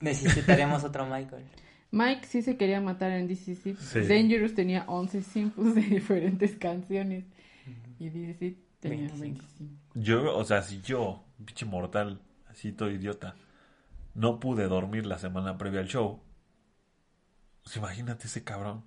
[0.00, 1.44] Necesitaremos otro Michael.
[1.90, 3.76] Mike sí se quería matar en DC Seed.
[3.78, 4.00] Sí.
[4.00, 7.24] Dangerous tenía 11 simples de diferentes canciones.
[7.98, 9.44] Y DC Seed tenía 25.
[9.58, 9.82] 25.
[9.94, 13.36] Yo, o sea, si yo, pinche mortal, así todo idiota,
[14.14, 16.20] no pude dormir la semana previa al show,
[17.62, 18.84] pues imagínate ese cabrón.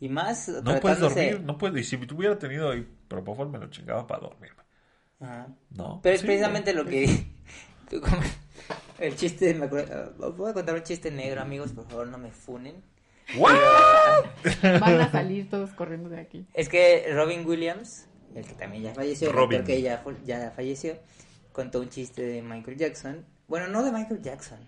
[0.00, 1.86] Y más No puedes dormir, no puedes.
[1.92, 4.62] Y si tuviera tenido ahí Propofol, me lo chingaba para dormirme.
[5.20, 5.48] Ajá.
[5.70, 6.00] ¿No?
[6.02, 6.84] Pero es Sí, precisamente güey.
[6.84, 7.26] lo que...
[8.98, 10.12] El chiste, me acuerdo...
[10.22, 12.82] ah, Voy a contar un chiste negro, amigos, por favor, no me funen.
[13.38, 13.54] ¿What?
[14.62, 16.46] Van a salir todos corriendo de aquí.
[16.54, 19.64] Es que Robin Williams, el que también ya falleció, Robin.
[19.64, 20.96] que ya, ya falleció,
[21.52, 23.24] contó un chiste de Michael Jackson.
[23.48, 24.58] Bueno, no de Michael Jackson,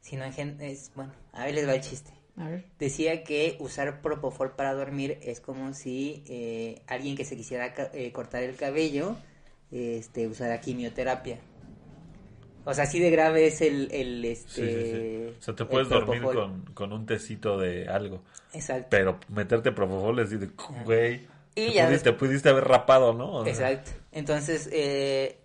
[0.00, 0.60] sino en.
[0.60, 2.10] Es, bueno, a ver les va el chiste.
[2.36, 2.64] A ver.
[2.78, 8.12] Decía que usar Propofol para dormir es como si eh, alguien que se quisiera eh,
[8.12, 9.16] cortar el cabello
[9.70, 11.38] este, usara quimioterapia.
[12.64, 14.50] O sea, así de grave es el, el este...
[14.50, 15.36] sí, sí.
[15.38, 18.22] O sea, te puedes dormir con, con un tecito de algo.
[18.52, 18.88] Exacto.
[18.90, 20.50] Pero meterte Propofol es de,
[20.84, 23.32] güey, Y te, ya pudiste, pudiste haber rapado, ¿no?
[23.36, 23.90] O sea, Exacto.
[24.12, 25.38] Entonces, eh,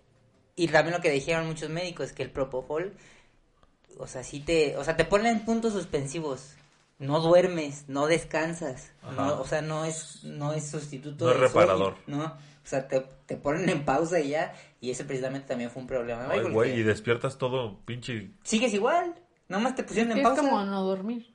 [0.56, 2.94] y también lo que dijeron muchos médicos, que el Propofol,
[3.98, 6.54] o sea, sí te, o sea, te ponen en puntos suspensivos.
[6.98, 11.96] No duermes, no descansas, no, o sea, no es, no es sustituto No es reparador.
[12.06, 15.82] no, o sea, te, te ponen en pausa y ya, y ese precisamente también fue
[15.82, 16.24] un problema.
[16.24, 18.30] de Ay, güey, que y despiertas todo pinche...
[18.42, 19.14] Sigues igual,
[19.48, 20.42] nomás te pusieron en Es pausa.
[20.42, 21.34] como no dormir.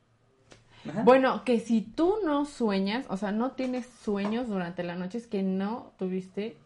[0.90, 1.04] Ajá.
[1.04, 5.28] Bueno, que si tú no sueñas, o sea, no tienes sueños durante la noche, es
[5.28, 6.58] que no tuviste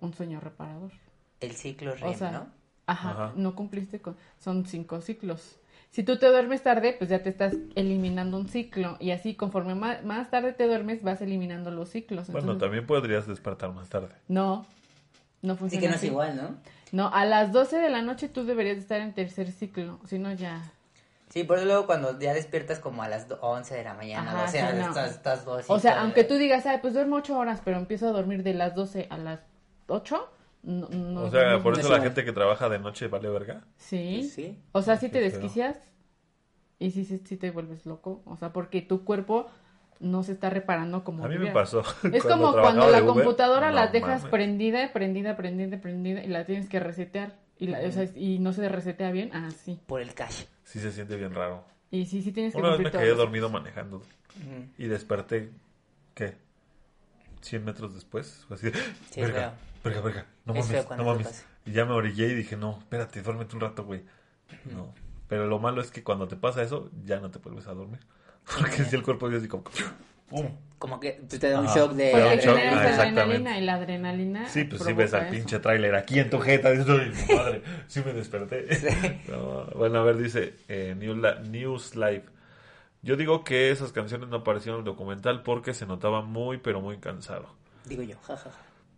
[0.00, 0.92] un sueño reparador.
[1.40, 2.46] El ciclo O REM, sea, ¿no?
[2.86, 3.32] ajá, Ajá.
[3.36, 4.16] no cumpliste con...
[4.38, 5.58] Son cinco ciclos.
[5.90, 8.98] Si tú te duermes tarde, pues ya te estás eliminando un ciclo.
[9.00, 12.26] Y así, conforme más, más tarde te duermes, vas eliminando los ciclos.
[12.26, 14.08] Bueno, Entonces, también podrías despertar más tarde.
[14.28, 14.66] No,
[15.46, 16.56] no Así funciona que no es igual, ¿no?
[16.92, 19.98] No, a las 12 de la noche tú deberías de estar en tercer ciclo.
[20.06, 20.62] Si no, ya...
[21.30, 24.30] Sí, por eso luego cuando ya despiertas como a las do- 11 de la mañana,
[24.32, 24.88] Ajá, o sea, sí, no.
[24.88, 27.60] estás, estás dos y O sea, tal, aunque tú digas, ay, pues duermo 8 horas,
[27.64, 29.40] pero empiezo a dormir de las 12 a las
[29.88, 30.30] 8,
[30.62, 33.64] no, no o sea, por eso es la gente que trabaja de noche vale verga.
[33.76, 34.18] Sí.
[34.20, 34.58] Pues sí.
[34.72, 35.40] O sea, si te Qué feo.
[35.40, 35.76] desquicias
[36.78, 38.22] y sí, sí, sí te vuelves loco.
[38.24, 39.48] O sea, porque tu cuerpo
[40.00, 41.82] no se está reparando como A mí me pasó.
[42.12, 43.14] Es como cuando la Uber.
[43.14, 44.30] computadora la dejas mames.
[44.30, 47.36] prendida, prendida, prendida, prendida y la tienes que resetear.
[47.58, 49.80] Y, la, o sea, y no se resetea bien, ah, sí.
[49.86, 50.44] Por el cash.
[50.64, 51.64] Sí se siente bien raro.
[51.90, 54.02] Y sí, sí tienes que Una vez me quedé dormido manejando
[54.76, 55.50] y desperté,
[56.14, 56.34] ¿qué?
[57.40, 58.44] 100 metros después.
[58.48, 58.70] Fue así,
[59.10, 61.26] Sí, verga, verga, verga, no Es mames, no mames.
[61.28, 61.46] pasa.
[61.64, 64.02] Y ya me orillé y dije, no, espérate, duérmete un rato, güey.
[64.64, 64.92] No.
[65.28, 68.00] Pero lo malo es que cuando te pasa eso, ya no te vuelves a dormir.
[68.58, 69.64] Porque si el cuerpo es así como...
[70.28, 70.46] ¡pum!
[70.78, 71.74] Como que te da un Ajá.
[71.74, 72.10] shock de...
[72.12, 73.58] Te da Porque un shock, generas ah, adrenalina exactamente.
[73.58, 74.48] y la adrenalina.
[74.48, 75.30] Sí, pues sí provoca ves al eso.
[75.32, 76.70] pinche tráiler aquí en tu jeta.
[76.70, 78.66] Dices, "Ay, madre, sí me desperté.
[79.28, 82.24] No, bueno, a ver, dice eh, New La- News Live.
[83.02, 86.80] Yo digo que esas canciones no aparecieron en el documental porque se notaba muy, pero
[86.80, 87.48] muy cansado.
[87.86, 88.50] Digo yo, jajaja.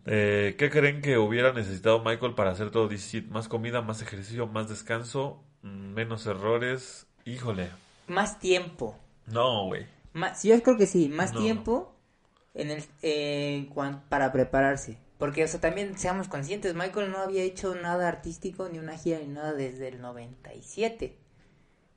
[0.06, 3.22] Eh, ¿Qué creen que hubiera necesitado Michael para hacer todo DC?
[3.28, 7.06] Más comida, más ejercicio, más descanso, mm, menos errores.
[7.24, 7.68] Híjole.
[8.06, 8.98] Más tiempo.
[9.32, 9.86] No, güey.
[10.12, 11.40] Más, yo creo que sí, más No.
[11.40, 11.94] tiempo
[12.54, 13.68] en el, eh,
[14.08, 14.98] para prepararse.
[15.18, 19.18] Porque, o sea, también seamos conscientes, Michael no había hecho nada artístico, ni una gira,
[19.18, 21.16] ni nada desde el 97.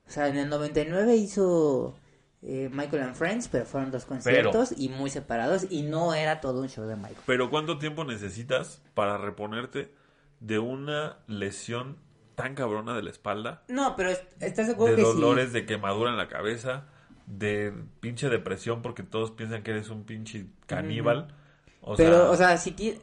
[0.06, 1.94] O sea, en el 99 hizo
[2.42, 6.60] eh, Michael and Friends, pero fueron dos conciertos y muy separados y no era todo
[6.62, 7.16] un show de Michael.
[7.24, 9.94] Pero ¿cuánto tiempo necesitas para reponerte
[10.40, 11.98] de una lesión
[12.34, 13.62] tan cabrona de la espalda?
[13.68, 15.52] No, pero es- estás acuerdo De que dolores, sí.
[15.52, 16.88] de quemadura en la cabeza,
[17.26, 21.34] de pinche depresión porque todos piensan que eres un pinche caníbal.
[21.80, 22.98] O pero, sea, o sea, si ti-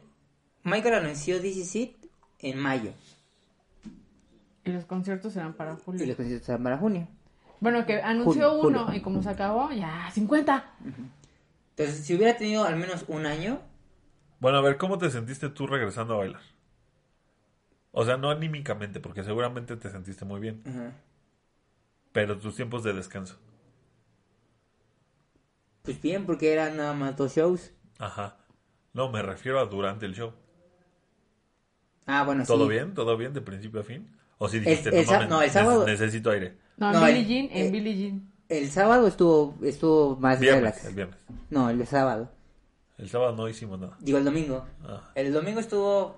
[0.64, 1.96] Michael anunció This Is It
[2.38, 2.92] en mayo
[4.64, 6.06] Y los conciertos serán para y julio.
[6.06, 7.08] los conciertos serán para junio.
[7.60, 8.98] Bueno, que anunció Julio, uno julio.
[8.98, 10.72] y como se acabó, ya, 50.
[11.76, 13.60] Entonces, si hubiera tenido al menos un año,
[14.38, 16.40] Bueno, a ver, ¿cómo te sentiste tú regresando a bailar?
[17.92, 20.62] O sea, no anímicamente, porque seguramente te sentiste muy bien,
[22.12, 23.36] pero tus tiempos de descanso.
[25.82, 27.72] Pues bien, porque eran nada más dos shows.
[27.98, 28.36] Ajá.
[28.92, 30.32] No, me refiero a durante el show.
[32.06, 32.70] Ah, bueno, ¿Todo sí.
[32.70, 32.94] bien?
[32.94, 34.10] ¿Todo bien de principio a fin?
[34.38, 36.56] ¿O si dijiste, el no, mames, no, el sábado- necesito aire?
[36.76, 38.32] No, Billie el- Jean, en eh, Billie Jean.
[38.48, 40.84] El sábado estuvo estuvo más Viernes, relax.
[40.86, 41.16] el viernes.
[41.50, 42.30] No, el sábado.
[42.98, 43.96] El sábado no hicimos nada.
[44.00, 44.66] Digo, el domingo.
[44.82, 46.16] Ah, El domingo estuvo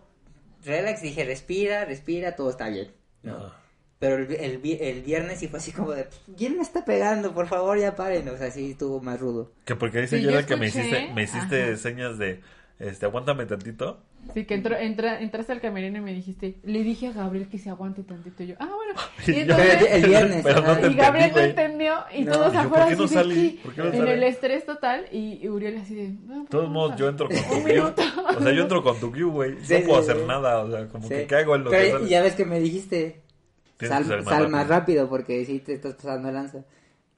[0.65, 2.91] relax, dije, respira, respira, todo está bien.
[3.23, 3.37] ¿no?
[3.37, 3.57] ah.
[4.03, 7.33] Pero el, el vi- el viernes sí fue así como de, ¿quién me está pegando?
[7.33, 8.29] Por favor, ya paren.
[8.31, 9.53] O sea, sí estuvo más rudo.
[9.65, 11.77] Que porque dice Sí, Yera yo que me escuché, hiciste, me hiciste ajá.
[11.77, 12.41] señas de,
[12.81, 14.01] este, aguántame tantito.
[14.35, 17.59] Sí, que entró, entra, entraste al camerino y me dijiste, le dije a Gabriel que
[17.59, 18.43] se aguante tantito.
[18.43, 19.01] Y yo, ah, bueno.
[19.27, 20.81] Y Y yo- entonces, Pero el viernes, Pero no ajá.
[20.81, 22.33] te y Gabriel entendí, no entendió y No.
[22.33, 23.51] todos Y yo, afuera ¿por qué no así de salí?
[23.57, 23.63] ¿qué?
[23.63, 24.15] ¿Por qué no en sale?
[24.15, 26.09] el estrés total y, y Uriel así de...
[26.25, 28.03] "No, De todos modos, yo entro con tu minuto.
[28.37, 29.51] O sea, yo entro con tu cue, güey.
[29.63, 30.11] Sí, no sí, puedo sí.
[30.11, 30.59] hacer nada.
[30.61, 31.15] O sea, como Sí.
[31.15, 32.11] que caigo en lo que Pero sale.
[32.11, 33.22] ya ves que me dijiste,
[33.89, 34.49] Sal, más sal rápido.
[34.49, 36.65] más rápido porque sí te estás pasando lanza.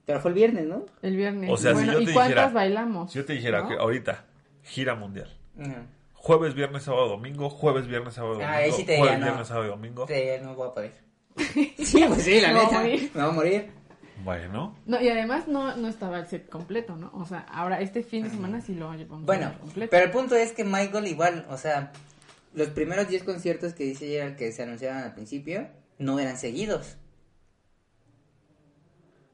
[0.07, 0.85] Pero fue el viernes, ¿no?
[1.03, 1.51] El viernes.
[1.51, 3.11] O sea, si yo ¿y te cuántas dijera- bailamos?
[3.13, 3.69] Si yo te dijera ¿No?
[3.69, 4.25] que ahorita,
[4.63, 5.35] gira mundial.
[5.57, 5.75] No.
[6.13, 7.49] Jueves, viernes, sábado, domingo.
[7.51, 8.51] Jueves, viernes, sábado, domingo.
[8.53, 9.25] Ah, ahí sí te jueves, diría, no.
[9.27, 10.07] viernes, sábado domingo.
[10.07, 10.93] Sí, no voy a poder.
[11.79, 12.79] sí, pues sí, la Me voy a neta.
[12.81, 13.11] morir.
[13.15, 13.71] Me voy a morir.
[14.25, 17.11] Bueno, No, y además no, no estaba el set completo, ¿no?
[17.15, 19.91] O sea, ahora este fin de semana sí lo llevamos Bueno, completo.
[19.91, 21.93] pero el punto es que Michael igual, o sea,
[22.55, 25.67] los primeros 10 conciertos que dice Gerald que se anunciaron al principio
[25.99, 26.97] no eran seguidos.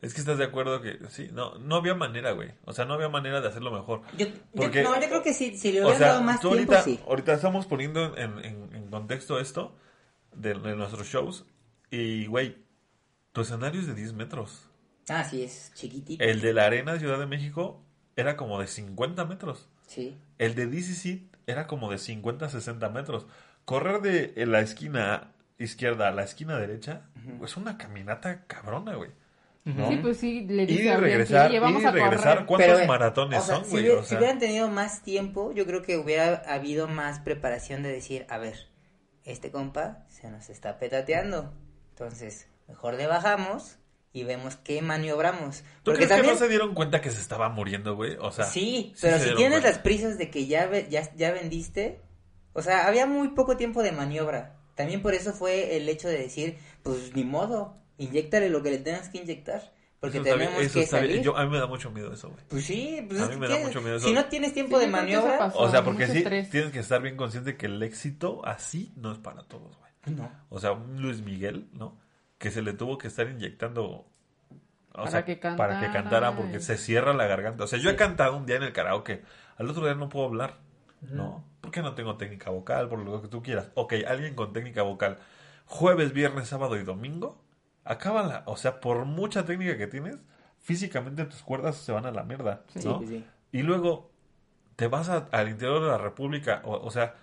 [0.02, 2.52] es que estás de acuerdo que sí, no, no había manera, güey.
[2.64, 4.00] O sea, no había manera de hacerlo mejor.
[4.16, 4.70] Yo, no, yo
[5.08, 6.98] creo que sí, si le O sea, dado más tiempo, ahorita, sí.
[7.06, 9.76] ahorita estamos poniendo en, en- en contexto esto
[10.34, 11.44] de, de nuestros shows.
[11.90, 12.56] Y, güey,
[13.32, 14.70] tu escenario es de 10 metros.
[15.10, 16.24] Ah, sí, es chiquitito.
[16.24, 17.82] El de la Arena de Ciudad de México
[18.16, 19.68] era como de 50 metros.
[19.86, 20.16] Sí.
[20.38, 23.26] El de DCC era como de 50 60 metros.
[23.66, 27.02] Correr de la esquina izquierda a la esquina derecha
[27.44, 29.10] es una caminata cabrona, güey.
[29.64, 29.88] ¿no?
[29.90, 32.32] Sí, pues sí, le dice y a regresar, "Oye, ir vamos y a regresar.
[32.34, 32.46] correr".
[32.46, 33.84] ¿Cuántos Pero, eh, maratones o sea, son, si, güey?
[33.84, 37.82] hubiera- O si sea, hubieran tenido más tiempo, yo creo que hubiera habido más preparación
[37.82, 38.56] de decir, a ver,
[39.24, 41.52] este compa se nos está petateando.
[41.90, 43.76] Entonces, mejor le bajamos
[44.14, 45.58] y vemos qué maniobramos.
[45.60, 48.16] ¿Tú Porque crees también, que no se dieron cuenta que se estaba muriendo, güey?
[48.18, 49.68] O sea, sí, sí pero se si tienes cuenta.
[49.68, 52.00] las prisas de que ya, ve- ya, ya vendiste,
[52.54, 54.56] o sea, había muy poco tiempo de maniobra.
[54.74, 58.78] También por eso fue el hecho de decir, pues ni modo, inyectale lo que le
[58.78, 59.72] tengas que inyectar.
[60.00, 61.10] Porque Eso está bien, tenemos eso que está bien.
[61.10, 61.24] salir.
[61.24, 62.42] Yo, a mí me da mucho miedo eso, güey.
[62.48, 64.06] Pues sí, pues A mí me da mucho miedo eso.
[64.08, 65.58] Si no tienes tiempo Sí, de maniobra, pasó.
[65.58, 66.48] O sea, porque sí, estrés.
[66.48, 70.16] tienes que estar bien consciente que el éxito así no es para todos, güey.
[70.16, 70.30] no.
[70.48, 71.98] O sea, un Luis Miguel, ¿no?
[72.38, 73.84] Que se le tuvo que estar inyectando.
[74.92, 77.64] O Para sea, que para que cantara, cantara, porque se cierra la garganta.
[77.64, 79.22] O sea, yo he cantado un día en el karaoke,
[79.58, 80.60] al otro día no puedo hablar,
[81.02, 81.44] ¿no?
[81.60, 83.70] Porque no tengo técnica vocal, por lo que tú quieras.
[83.74, 85.18] Ok, alguien con técnica vocal,
[85.66, 87.42] jueves, viernes, sábado y domingo,
[87.84, 88.42] acábala.
[88.46, 90.16] O sea, por mucha técnica que tienes,
[90.58, 93.00] físicamente tus cuerdas se van a la mierda, Sí, ¿no?
[93.00, 93.24] sí, sí.
[93.52, 94.10] Y luego
[94.76, 97.14] te vas a- al interior de la República, o, o sea,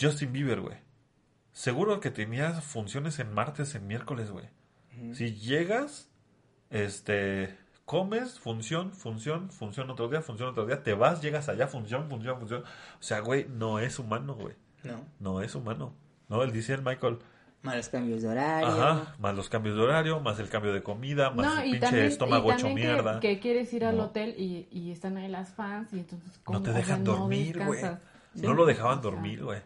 [0.00, 0.76] Justin Bieber, güey.
[1.52, 4.48] Seguro que tenías funciones en martes, en miércoles, güey.
[5.12, 6.08] Si llegas,
[6.70, 7.56] este,
[7.92, 12.38] comes, función, función, función otro día, función otro día, te vas, llegas allá, función, función,
[12.38, 12.62] función.
[12.62, 14.54] O sea, güey, no es humano, güey.
[14.82, 15.04] No.
[15.20, 15.92] No es humano.
[16.30, 17.18] No, él dice el Michael,
[17.60, 18.66] Malos cambios de horario.
[18.66, 21.80] ajá, más los cambios de horario, más el cambio de comida, más No, el pinche
[21.80, 23.20] también, estómago hecho que- mierda.
[23.20, 24.04] Que, quieres ir al No.
[24.04, 26.40] hotel y, y están ahí las fans y entonces...
[26.44, 26.58] ¿cómo?
[26.58, 27.82] No te O sea, dejan dormir, güey.
[27.82, 27.98] No
[28.34, 29.60] Sí, lo dejaban dormir, güey.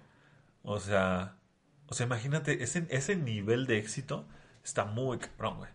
[0.64, 1.36] O sea,
[1.86, 4.26] o sea, imagínate, ese, ese nivel de éxito
[4.64, 5.70] está muy cabrón, güey.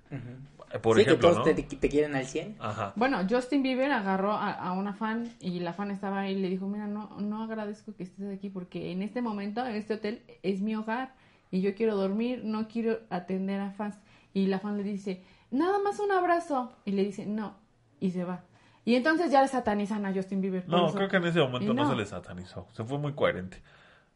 [0.82, 1.44] Por sí, ejemplo, que ¿no?
[1.44, 2.58] todos te, te quieren al 100.
[2.60, 2.94] Ajá.
[2.96, 6.50] Bueno, Justin Bieber agarró a, a una fan y la fan estaba ahí y le
[6.50, 10.24] dijo, mira, no, no agradezco que estés aquí porque en este momento, en este hotel,
[10.44, 11.14] es mi hogar
[11.52, 13.98] y yo quiero dormir, no quiero atender a fans.
[14.34, 16.74] Y la fan le dice, nada más un abrazo.
[16.86, 17.56] Y le dice, no,
[18.00, 18.46] y se va.
[18.86, 20.68] Y entonces ya le satanizan a Justin Bieber.
[20.68, 20.96] No, eso.
[20.96, 21.84] creo que en ese momento no.
[21.84, 21.90] no.
[21.90, 22.68] se le satanizó.
[22.72, 23.62] Se fue muy coherente.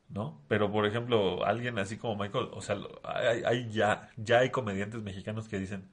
[0.07, 0.39] ¿No?
[0.47, 5.49] Pero, por ejemplo, alguien así como Michael, o sea, hay ya, ya hay comediantes mexicanos
[5.49, 5.89] que dicen,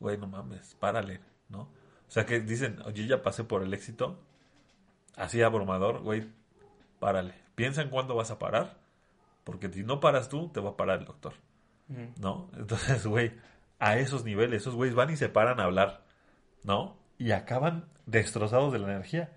[0.00, 1.60] güey, no mames, párale, ¿no?
[1.60, 4.18] O sea, que dicen, oye, ya pasé por el éxito.
[5.14, 6.26] Así abrumador, güey,
[6.98, 7.34] párale.
[7.54, 8.80] Piensa en cuándo vas a parar.
[9.44, 11.34] Porque si no paras tú, te va a parar el doctor.
[12.20, 12.50] ¿No?
[12.56, 13.32] Entonces, güey,
[13.78, 16.04] a esos niveles, esos güeyes van y se paran a hablar.
[16.64, 16.96] ¿No?
[17.18, 19.36] Y acaban destrozados de la energía.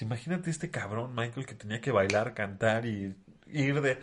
[0.00, 3.16] Imagínate este cabrón, Michael, que tenía que bailar, cantar y
[3.46, 3.98] ir de...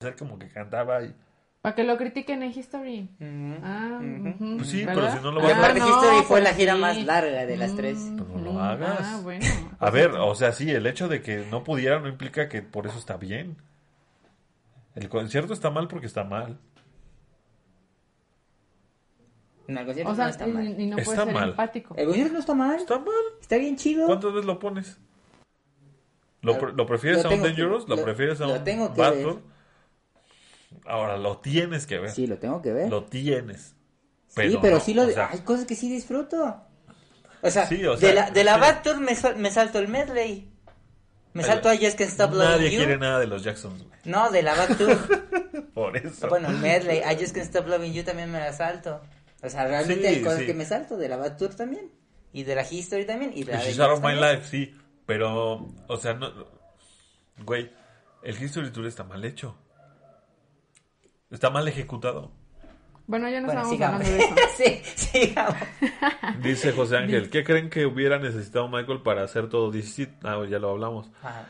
[0.00, 1.14] Hacer como que cantaba y...
[1.62, 3.08] Para que lo critiquen en History.
[3.62, 3.98] Ah,
[4.58, 4.94] Pues sí, ¿verdad?
[5.02, 6.80] pero si no lo Y vas a- no, History fue pues la gira sí.
[6.80, 7.96] más larga de las tres.
[8.00, 8.98] Mm, Pues no lo mm, hagas.
[9.00, 9.46] Ah, bueno.
[9.78, 12.60] A Pues ver, o sea, sí, el hecho de que no pudiera no implica que
[12.60, 13.56] por eso está bien.
[14.94, 16.58] El concierto está mal porque está mal.
[19.66, 20.80] En el concierto O sea, no está mal.
[20.80, 21.48] y no Está puede ser mal.
[21.50, 21.94] empático.
[21.96, 22.76] El concierto no está mal.
[22.76, 23.14] Está mal.
[23.40, 24.06] Está bien chido.
[24.06, 24.98] ¿Cuántas veces lo pones?
[26.42, 27.88] ¿Lo, pre- lo prefieres Lo a un que- Dangerous?
[27.88, 29.22] ¿Lo, lo- prefieres a lo un tengo que Bad ver.
[29.22, 29.42] Tour?
[30.86, 32.10] Ahora, lo tienes que ver.
[32.10, 32.90] Sí, lo tengo que ver.
[32.90, 33.74] Lo tienes.
[34.28, 35.02] sí, pero no, sí lo...
[35.04, 36.62] o sea, Hay cosas que sí disfruto.
[37.42, 38.56] O sea, Sí, o sea, de la, de la.
[38.56, 40.50] Bad Tour me, me salto el medley.
[41.34, 42.78] Me salto a Just Can't Stop Loving Nadie You.
[42.78, 43.98] quiere nada de los Jacksons, güey.
[44.04, 45.72] No, de la Bad Tour.
[45.74, 46.28] Por eso.
[46.28, 46.98] bueno, el medley.
[46.98, 49.00] I Just Can't Stop Loving You también me la salto.
[49.42, 50.46] O sea, realmente Sí, hay cosas sí.
[50.46, 50.96] que me salto.
[50.96, 51.90] De la Bad Tour también.
[52.32, 53.32] Y de la History también.
[53.34, 54.14] Y de la She's Out of My.
[54.14, 54.74] Life, sí.
[55.06, 56.32] Pero, o sea, no.
[57.44, 57.70] Güey,
[58.22, 59.56] el History Tour está mal hecho.
[61.34, 62.30] Está mal ejecutado.
[63.06, 64.00] Bueno, ya no Bueno, estamos sigamos.
[64.06, 64.34] hablando de eso.
[64.56, 64.82] sí,
[65.18, 65.56] sigamos.
[66.42, 70.08] Dice José Ángel, ¿qué creen que hubiera necesitado Michael para hacer todo DC?
[70.22, 71.10] Ah, ya lo hablamos.
[71.22, 71.46] Ajá.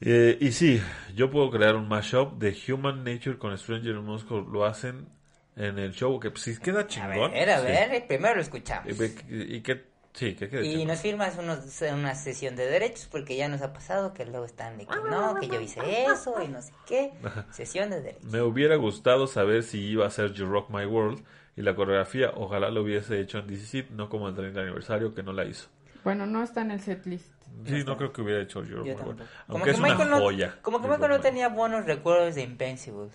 [0.00, 0.80] Eh, y sí,
[1.16, 4.48] yo puedo crear un mashup de Human Nature con Stranger in Moscow.
[4.48, 5.08] Lo hacen
[5.56, 7.32] en el show, que si queda A chingón.
[7.32, 7.66] ver, a sí.
[7.66, 8.86] ver, primero lo escuchamos.
[8.88, 9.14] Y, ve-
[9.56, 10.88] y que, sí, que quede Y chingón.
[10.88, 14.78] nos firmas unos, una sesión de derechos porque ya nos ha pasado que luego están
[14.78, 17.12] de que no, que yo hice eso y no sé qué.
[17.50, 18.24] Sesión de derechos.
[18.24, 21.24] Me hubiera gustado saber si iba a ser You Rock My World
[21.56, 25.22] y la coreografía, ojalá lo hubiese hecho en DC, no como el 30 aniversario que
[25.22, 25.68] no la hizo.
[26.04, 27.26] Bueno, no está en el setlist.
[27.66, 29.18] Sí, no creo que hubiera hecho You Rock Yo My World.
[29.18, 29.28] tampoco.
[29.46, 30.58] Como Aunque que es una Michael no, joya.
[30.62, 33.08] como que Michael no tenía buenos recuerdos de Invincible.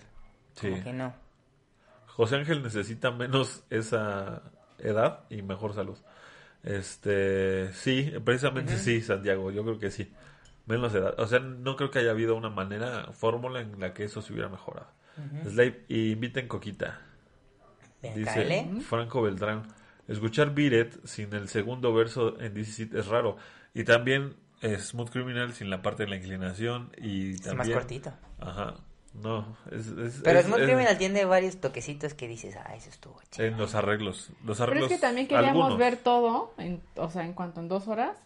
[0.54, 0.70] Sí.
[0.70, 1.14] Como que no.
[2.08, 4.42] José Ángel necesita menos esa
[4.78, 5.96] edad y mejor salud.
[6.64, 10.10] Este, sí, precisamente sí, Santiago, yo creo que sí.
[10.66, 11.14] Menos edad.
[11.18, 14.32] O sea, no creo que haya habido una manera, fórmula en la que eso se
[14.32, 14.88] hubiera mejorado.
[15.44, 17.00] Slave, y inviten Coquita.
[18.02, 18.68] Dice.
[18.88, 19.62] Franco Beltrán.
[20.08, 23.36] Escuchar It sin el segundo verso en DC es raro.
[23.72, 26.90] Y también Smooth Criminal sin la parte de la inclinación.
[26.98, 27.58] Y Es también.
[27.58, 28.12] más cortito.
[28.40, 28.74] Ajá.
[29.22, 29.86] No, es.
[29.88, 33.46] es- Pero es- Smooth es- Criminal tiene varios toquecitos que dices, ah, eso estuvo chido.
[33.46, 34.30] En los arreglos.
[34.44, 34.90] Los Pero arreglos.
[34.90, 35.78] es que también queríamos algunos.
[35.78, 38.18] ver todo, en, o sea, en cuanto en dos horas.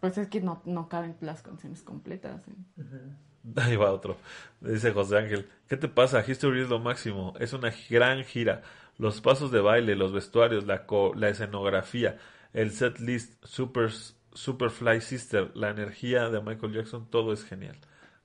[0.00, 2.42] Pues es que no, no caben las canciones completas.
[2.48, 2.52] ¿eh?
[3.56, 4.16] Ahí va otro.
[4.60, 5.48] Dice José Ángel.
[5.66, 6.22] ¿Qué te pasa?
[6.26, 7.32] History es lo máximo.
[7.40, 8.62] Es una gran gira.
[8.98, 12.18] Los pasos de baile, los vestuarios, la, co- la escenografía,
[12.52, 13.90] el set list, Super,
[14.34, 17.78] Superfly Sister, la energía de Michael Jackson, todo es genial.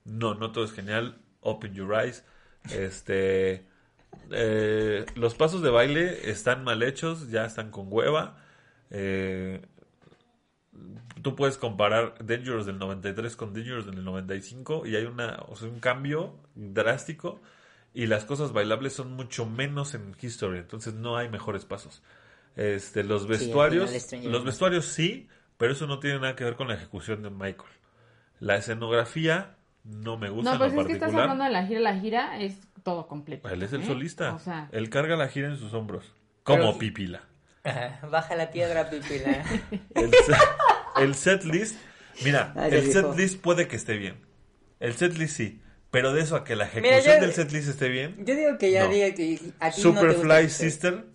[0.04, 1.18] No, no todo es genial.
[1.42, 2.24] Open Your Eyes.
[2.72, 3.66] Este.
[4.32, 8.38] eh, los pasos de baile están mal hechos, ya están con hueva.
[8.90, 9.62] Eh,
[11.22, 15.68] tú puedes comparar Dangerous del 93 con Dangerous del 95 y hay una, o sea,
[15.68, 17.42] un cambio drástico
[17.94, 22.04] y las cosas bailables son mucho menos en History, entonces no hay mejores pasos.
[22.56, 23.92] Este, los vestuarios,
[24.24, 25.28] los vestuarios sí,
[25.58, 27.72] pero eso no tiene nada que ver con la ejecución de Michael.
[28.40, 29.57] La escenografía
[29.88, 31.80] no me gusta No, pues en lo es que estás hablando de la gira.
[31.80, 33.50] La gira es todo completo.
[33.50, 33.86] Él es el ¿eh?
[33.88, 34.34] solista.
[34.34, 36.14] O sea, Él carga la gira en sus hombros.
[36.44, 37.22] Como Pero- Pipila.
[37.64, 39.44] Ajá, Baja la piedra, Pipila.
[39.96, 40.38] El set,
[41.02, 41.76] el set list,
[42.24, 42.94] mira, Ah, el dijo.
[42.94, 44.16] set list puede que esté bien.
[44.80, 45.62] El set list sí,
[45.92, 48.16] pero de eso a que la Mira, ejecución yo- del set list esté bien.
[48.26, 48.90] Yo digo que ya No.
[48.92, 51.06] diga que a ti no te gusta Superfly Sister,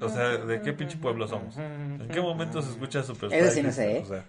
[0.00, 1.56] o sea, ¿de qué pinche pueblo somos?
[1.56, 4.02] ¿En qué momento se escucha Superfly Eso sí no sé, ¿eh?
[4.02, 4.24] O sea,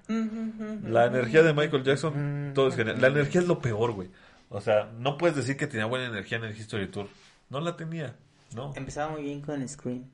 [0.84, 3.02] la energía de Michael Jackson, todo es genial.
[3.02, 4.10] La energía es lo peor, güey.
[4.50, 7.08] O sea, no puedes decir que tenía buena energía en el History Tour.
[7.50, 8.16] No la tenía,
[8.56, 8.74] no.
[8.76, 10.06] Empezaba muy bien con Scream.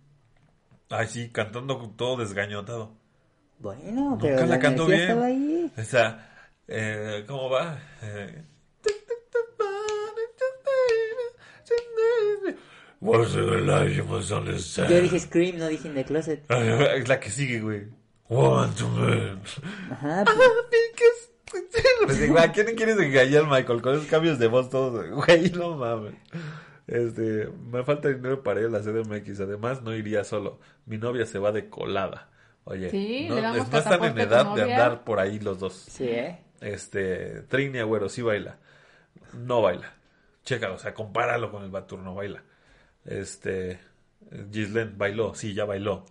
[0.90, 2.91] Ay, sí, cantando todo desgañotado.
[3.60, 5.23] Bueno, Nunca pero la la cantó bien.
[5.23, 5.72] ahí.
[5.77, 6.30] O sea,
[6.68, 7.80] eh, ¿cómo va?
[8.02, 8.44] Eh,
[13.02, 14.90] You must understand?
[14.90, 16.44] Yo dije Scream, no dije In the Closet.
[16.50, 17.84] Es la que sigue, güey.
[18.28, 19.42] One to man.
[19.92, 20.26] Ajá, Ah,
[22.06, 23.82] Pues, güey, ¿A quién quieres engañar, Michael?
[23.82, 26.16] Con esos cambios de voz todos, güey, no mames.
[26.88, 29.40] Este, me falta dinero para ir a la CDMX.
[29.42, 30.60] Además, no iría solo.
[30.86, 32.30] Mi novia se va de colada.
[32.64, 35.74] Oye, Sí, no, le damos no están en edad de andar por ahí los dos.
[35.88, 36.40] sí, ¿eh?
[36.62, 38.58] Este, Trini Agüero sí baila.
[39.34, 39.94] No baila.
[40.44, 42.44] Chécalo, o sea, compáralo con el Batur, no baila.
[43.06, 43.80] Este,
[44.52, 46.06] Gislen bailó, sí, ya bailó.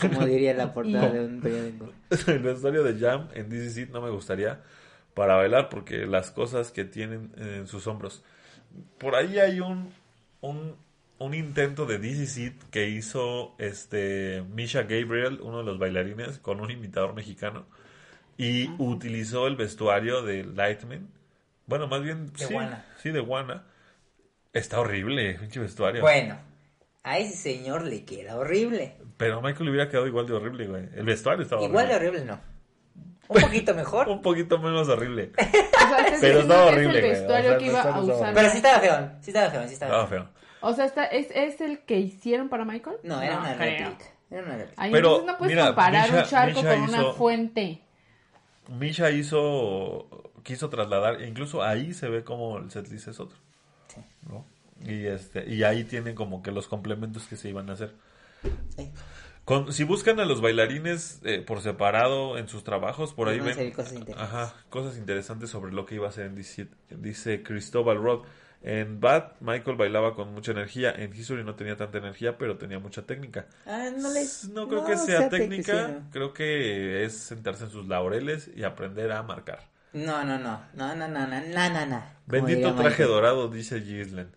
[0.00, 1.92] Como diría la portada de un periódico.
[2.26, 4.62] el vestuario de Jam en DC Seed no me gustaría
[5.14, 8.24] para bailar porque las cosas que tienen en sus hombros.
[8.98, 9.92] Por ahí hay un,
[10.40, 10.76] un,
[11.18, 16.60] un intento de DC Seed que hizo este Misha Gabriel, uno de los bailarines, con
[16.60, 17.66] un imitador mexicano
[18.36, 21.08] y utilizó el vestuario de Lightman.
[21.66, 22.54] Bueno, más bien De sí,
[23.02, 23.64] sí, de Wanna.
[24.54, 26.00] Está horrible, pinche vestuario.
[26.00, 26.38] Bueno,
[27.02, 28.96] a ese señor le queda horrible.
[29.18, 30.88] Pero a Michael le hubiera quedado igual de horrible, güey.
[30.96, 32.20] El vestuario estaba Igual de horrible.
[32.20, 32.54] horrible no.
[33.28, 34.08] Un poquito mejor.
[34.10, 35.32] Un poquito menos horrible.
[35.84, 37.10] O sea, estás Pero estaba es horrible, el güey.
[37.12, 38.34] vestuario O sea, que el iba a vestuario estaba usar.
[38.34, 39.12] Pero sí estaba feón.
[39.20, 40.28] Sí estaba feón, sí estaba Estaba feo.
[40.60, 42.96] O sea, está, ¿es, ¿es el que hicieron para Michael?
[43.02, 43.78] No, era una creo.
[43.88, 44.04] réplica.
[44.30, 44.82] Era una réplica.
[44.82, 47.80] Ay, Pero, entonces no puedes mira, comparar Misha- un charco Misha con una hizo- fuente.
[48.68, 50.08] Misha hizo,
[50.42, 53.36] quiso trasladar, e incluso ahí se ve como el setlist es otro.
[54.28, 54.46] ¿No?
[54.84, 57.94] Y este, y ahí tienen como que los complementos que se iban a hacer.
[58.76, 58.90] Sí.
[59.44, 63.70] Con, si buscan a los bailarines eh, por separado en sus trabajos, por ahí ven
[63.72, 64.16] cosas interesantes.
[64.16, 66.68] ajá, cosas interesantes sobre lo que iba a hacer en DC.
[66.90, 68.24] Dice Cristóbal Roth.
[68.62, 70.90] En Bad, Michael bailaba con mucha energía.
[70.90, 73.46] En History no tenía tanta energía, pero tenía mucha técnica.
[73.66, 73.90] Ah,
[74.54, 76.10] no, creo que sea que técnica, sí, no.
[76.10, 79.68] creo que es sentarse en sus laureles y aprender a marcar.
[79.94, 80.60] No, no, no.
[80.74, 81.86] No, no, no, no, no, no.
[81.86, 82.02] no.
[82.26, 84.28] Bendito traje dorado, dice Gislen.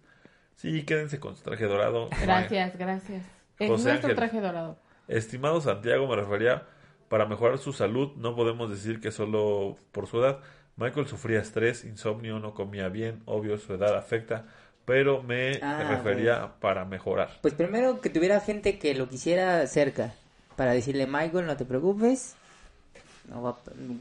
[0.55, 2.09] Sí, quédense con su traje dorado.
[2.21, 3.23] Gracias, gracias.
[3.59, 4.77] Es nuestro traje dorado.
[5.07, 6.63] Estimado Santiago, me refería,
[7.09, 10.39] para mejorar su salud no podemos decir que solo por su edad.
[10.75, 14.45] Michael sufría estrés, insomnio, no comía bien, obvio su edad afecta,
[14.85, 17.29] pero me ah, refería para mejorar.
[17.41, 20.13] Pues primero que tuviera gente que lo quisiera cerca,
[20.55, 22.35] para decirle Michael, no te preocupes,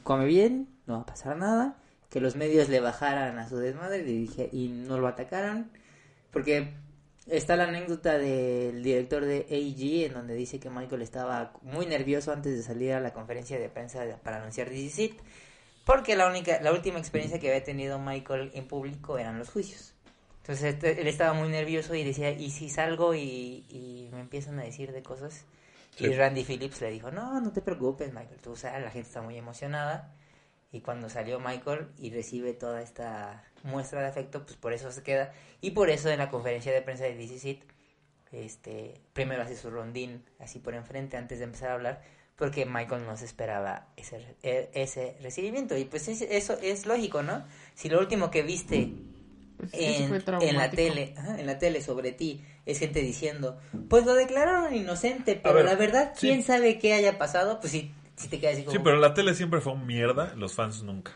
[0.02, 1.76] come bien, no va a pasar nada,
[2.10, 5.70] que los medios le bajaran a su desmadre y, dije, y no lo atacaran,
[6.30, 6.74] porque
[7.26, 12.32] está la anécdota del director de AG en donde dice que Michael estaba muy nervioso
[12.32, 15.12] antes de salir a la conferencia de prensa para anunciar DC Seed,
[15.84, 19.94] porque la única, la última experiencia que había tenido Michael en público eran los juicios.
[20.42, 24.60] Entonces este- él estaba muy nervioso y decía, ¿y si salgo y, y me empiezan
[24.60, 25.44] a decir de cosas?
[25.96, 26.06] Sí.
[26.06, 29.22] Y Randy Phillips le dijo, no, no te preocupes, Michael, tú sabes, la gente está
[29.22, 30.14] muy emocionada.
[30.76, 35.02] Y cuando salió Michael y recibe toda esta muestra de afecto, pues por eso se
[35.02, 35.32] queda.
[35.62, 37.60] Y por eso en la conferencia de prensa de DC
[38.32, 42.02] este, primero hace su rondín así por enfrente antes de empezar a hablar,
[42.36, 45.76] porque Michael no se esperaba ese, e- ese recibimiento.
[45.78, 47.46] Y pues es- eso es lógico, ¿no?
[47.74, 48.90] Si lo último que viste
[49.56, 50.10] Pues sí, en,
[50.58, 53.58] la tele, ajá, en la tele sobre ti, es gente diciendo,
[53.88, 56.28] pues lo declararon inocente, pero ver, la verdad, sí.
[56.28, 59.14] quién sabe qué haya pasado, pues sí, sí te quedas así como, Sí, pero la
[59.14, 61.12] tele siempre fue un mierda, los fans nunca.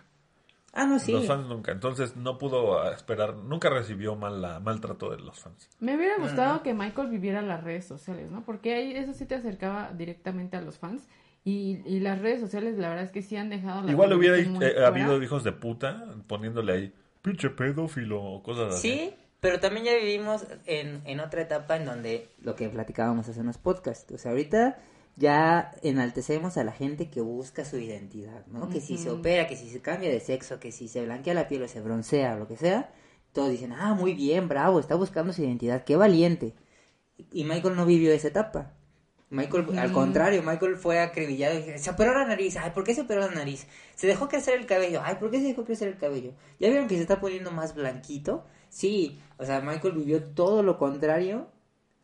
[0.72, 1.72] ah, no, sí, Los fans nunca.
[1.72, 5.68] Entonces no pudo esperar, nunca recibió mal la, maltrato de los fans.
[5.80, 8.44] Me hubiera gustado que Michael viviera las redes sociales, ¿no?
[8.44, 11.08] Porque ahí eso sí te acercaba directamente a los fans.
[11.42, 13.82] Y, y las redes sociales, la verdad es que sí han dejado.
[13.82, 18.90] la Igual hubiera eh, habido hijos de puta poniéndole ahí, pinche pedófilo o cosas así.
[18.90, 23.40] Sí, pero también ya vivimos en, en otra etapa en donde lo que platicábamos hace
[23.40, 24.78] unos podcasts, o sea, ahorita
[25.20, 28.70] ya enaltecemos a la gente que busca su identidad, ¿no?
[28.70, 31.46] Que si se opera, que si se cambia de sexo, que si se blanquea la
[31.46, 32.90] piel o se broncea o lo que sea,
[33.32, 36.54] todos dicen, ah, muy bien, bravo, está buscando su identidad, qué valiente.
[37.32, 38.72] Y Michael no vivió esa etapa.
[39.28, 42.56] Michael, al contrario, Michael fue acribillado y se operó la nariz.
[42.56, 43.66] Ay, ¿por qué se operó la nariz?
[43.94, 45.02] Se dejó crecer el cabello.
[45.04, 46.32] Ay, ¿por qué se dejó crecer el cabello?
[46.58, 48.44] ¿Ya vieron que se está poniendo más blanquito?
[48.70, 51.46] Sí, o sea, Michael vivió todo lo contrario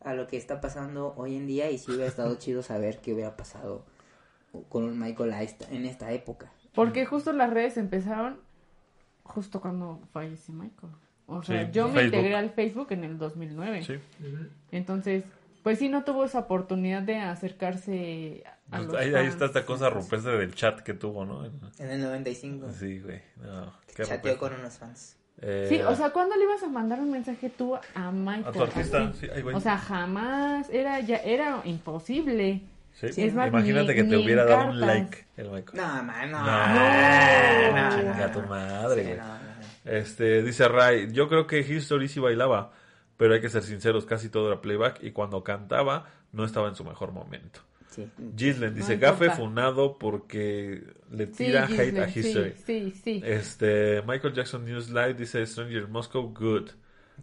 [0.01, 3.13] a lo que está pasando hoy en día y sí hubiera estado chido saber qué
[3.13, 3.85] hubiera pasado
[4.69, 6.51] con un Michael a esta- en esta época.
[6.73, 8.39] Porque justo las redes empezaron
[9.23, 10.93] justo cuando falleció Michael.
[11.25, 12.15] O sea, Sí, yo me Facebook.
[12.15, 13.83] integré al Facebook en el 2009.
[13.83, 13.95] Sí.
[14.71, 15.25] Entonces,
[15.63, 19.65] pues sí, no tuvo esa oportunidad de acercarse a Pues los ahí, ahí está esta
[19.65, 21.43] cosa rupestre del chat que tuvo, ¿no?
[21.45, 22.69] En- el 95.
[22.71, 23.21] Sí, güey.
[23.37, 25.16] No, chateó con unos fans.
[25.41, 28.45] Eh, Sí, o sea, ¿cuándo le ibas a mandar un mensaje tú a Michael?
[28.47, 29.55] A tu artista, sí, ay, güey.
[29.55, 32.61] O sea, jamás, era ya era imposible.
[32.93, 33.07] sí.
[33.07, 35.77] es más, Imagínate ni- que te hubiera dado un like el Michael.
[35.77, 36.39] No, man, no.
[36.43, 38.47] No, no, chinga no, tu no.
[38.47, 39.17] madre, Sí, güey.
[39.17, 39.91] no, no, no.
[39.91, 42.71] Este, dice Ray, yo creo que History sí bailaba,
[43.15, 46.75] pero hay que ser sinceros, casi todo era playback y cuando cantaba no estaba en
[46.75, 47.61] su mejor momento.
[47.89, 48.09] Sí.
[48.35, 52.53] Gislen dice, No Gafe funado porque le Sí, tira hate Gisle, a History.
[52.65, 53.21] Sí, sí, sí.
[53.25, 56.69] Este, Michael Jackson News Live dice, Stranger Moscow, good.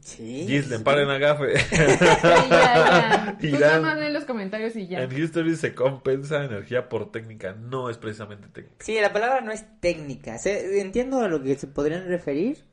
[0.00, 0.46] Sí.
[0.48, 1.56] Gislen, paren a Gafe.
[1.58, 1.96] Sí, ya,
[2.50, 3.36] ya.
[3.40, 3.60] Tú Irán.
[3.60, 5.02] nada más los comentarios y ya.
[5.02, 8.84] en History se compensa energía por técnica, no es precisamente técnica.
[8.84, 10.36] Sí, la palabra no es técnica.
[10.38, 12.64] Se- entiendo a lo que se podrían referir.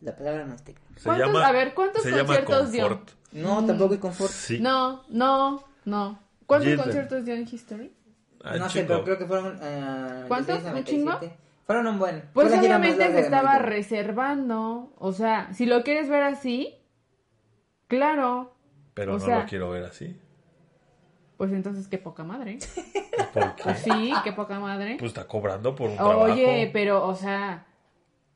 [0.00, 0.88] La palabra no es técnica.
[0.96, 2.88] Se ¿Cuántos- llama, a ver, ¿cuántos se llama conciertos dio?
[2.88, 3.10] confort.
[3.32, 4.30] No, tampoco es confort.
[4.32, 4.58] Sí.
[4.60, 6.20] No, no, no.
[6.46, 6.84] ¿Cuántos Gilden.
[6.84, 7.92] conciertos dio en History?
[8.44, 9.58] Ah, no sé, pero creo que fueron.
[9.62, 10.62] eh, ¿Cuántos?
[10.62, 11.04] 16, ¿Un chingo?
[11.12, 11.38] 97.
[11.66, 12.22] Fueron un buen.
[12.34, 13.64] Pues obviamente se estaba Michael.
[13.70, 14.92] reservando.
[14.98, 16.74] O sea, si lo quieres ver así,
[17.88, 18.54] claro.
[18.92, 20.20] Pero o no sea- lo quiero ver así.
[21.38, 22.58] Pues entonces qué poca madre.
[23.32, 23.62] ¿Por qué?
[23.64, 24.96] Pues sí, qué poca madre.
[24.98, 26.70] Pues está cobrando por un Oye, trabajo.
[26.72, 27.66] pero, o sea,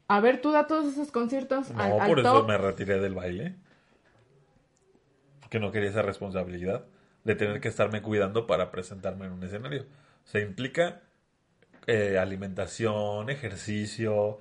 [0.09, 3.15] a ver, tú da todos esos conciertos No, al, al por eso me retiré del
[3.15, 3.55] baile.
[5.41, 6.85] Porque no quería esa responsabilidad
[7.29, 9.83] de tener que estarme cuidando para presentarme en un escenario.
[9.83, 11.03] O sea, implica
[11.87, 14.39] eh, alimentación, ejercicio,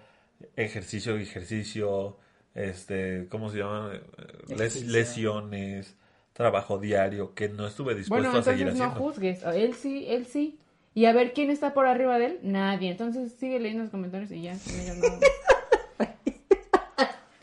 [0.55, 2.17] ejercicio y ejercicio,
[2.55, 3.95] este, ¿cómo se llaman?
[4.17, 5.97] Eh, les- lesiones,
[6.31, 9.11] trabajo diario, que no estuve dispuesto Bueno, a seguir entonces no haciendo.
[9.11, 9.43] juzgues.
[9.43, 10.57] Él sí, él sí.
[10.93, 12.39] Y a ver quién está por arriba de él.
[12.41, 12.89] Nadie.
[12.91, 14.53] Entonces sigue leyendo los comentarios y ya.
[14.53, 15.19] no.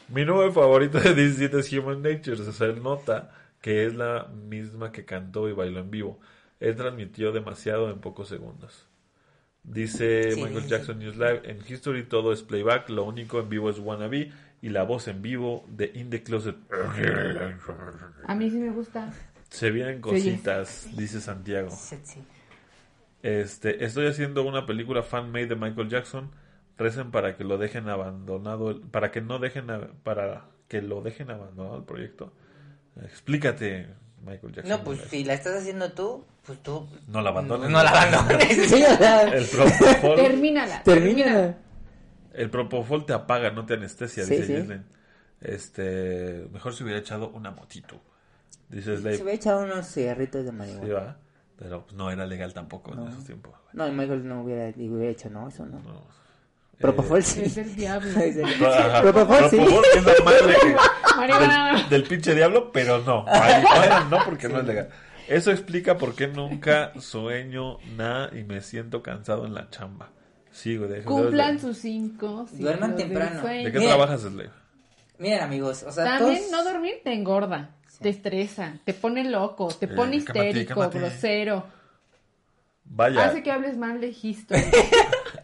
[0.08, 2.36] Mi número favorito de 17 es Human Nature.
[2.52, 3.30] Se nota
[3.64, 6.20] que es la misma que cantó y bailó en vivo.
[6.60, 8.86] Él transmitió demasiado en pocos segundos.
[9.62, 13.48] Dice Sí, Michael sí, Jackson News Live, en History todo es playback, lo único en
[13.48, 16.56] vivo es Wannabe y la voz en vivo de In the Closet.
[18.26, 19.10] A mí sí me gusta.
[19.48, 21.70] Se vienen cositas, dice Santiago.
[23.22, 26.32] Este, estoy haciendo una película fan made de Michael Jackson.
[26.76, 29.68] Recen para que lo dejen abandonado, para que no dejen,
[30.02, 32.34] para que lo dejen abandonado el proyecto.
[33.02, 33.88] Explícate,
[34.24, 34.68] Michael Jackson.
[34.78, 36.86] No, pues si la estás haciendo tú, pues tú.
[37.08, 37.70] No la abandones.
[37.70, 38.68] No la abandones.
[38.70, 38.82] Sí,
[39.32, 40.82] El propofol, Termínala.
[40.82, 41.56] Termina.
[42.32, 44.74] el propofol te apaga, no te anestesia, Sí, dice sí.
[45.40, 48.00] Este, mejor se hubiera echado una motito.
[48.68, 49.16] Dice Se Slave.
[49.16, 50.94] hubiera echado unos cigarritos de Sí, marihuana.
[50.94, 51.16] va.
[51.56, 53.08] Pero pues, no era legal tampoco en No.
[53.08, 53.54] esos tiempos.
[53.72, 55.78] No, y Michael no hubiera, hubiera hecho, no, eso no.
[55.80, 56.02] No.
[56.78, 57.40] Propofol Eh, sí.
[57.44, 58.10] Es el diablo.
[59.02, 59.56] Propofol sí.
[59.56, 63.24] Propofol es la madre que- del, del pinche diablo, pero no.
[63.24, 64.88] Marihuana no, porque no es legal.
[65.28, 70.10] Eso explica por qué nunca sueño nada y me siento cansado en la chamba.
[70.50, 72.46] Sigo, de Cumplan sus cinco.
[72.52, 73.42] Duerman ciclos de temprano.
[73.48, 73.90] ¿De qué Mira.
[73.96, 74.50] trabajas, Slave?
[75.18, 77.70] Miren, amigos, o sea, También todos- no dormir te engorda,
[78.00, 80.98] te estresa, te pone loco, te Eh, pone histérico, cálmate.
[80.98, 81.64] grosero.
[82.84, 84.62] Vaya, Hace que hables mal de History.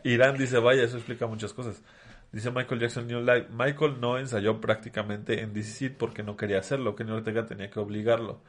[0.04, 1.82] Irán dice, vaya, eso explica muchas cosas.
[2.32, 6.94] Dice Michael Jackson New Life, Michael no ensayó prácticamente en DC porque no quería hacerlo,
[6.94, 8.42] Kenny Ortega tenía que obligarlo.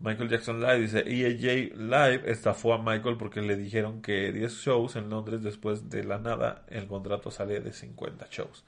[0.00, 4.96] Michael Jackson Live dice, EAJ Live estafó a Michael porque le dijeron que 10 shows
[4.96, 8.64] en Londres después de la nada, el contrato sale de 50 shows.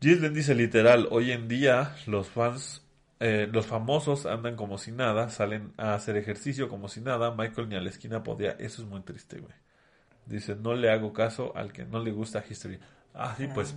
[0.00, 2.82] Gislen dice literal, hoy en día los fans,
[3.20, 7.68] eh, los famosos andan como si nada, salen a hacer ejercicio como si nada, Michael
[7.68, 9.61] ni a la esquina podía, eso es muy triste, güey.
[10.26, 12.78] Dice, no le hago caso al que no le gusta History.
[13.14, 13.74] Ah, sí, pues...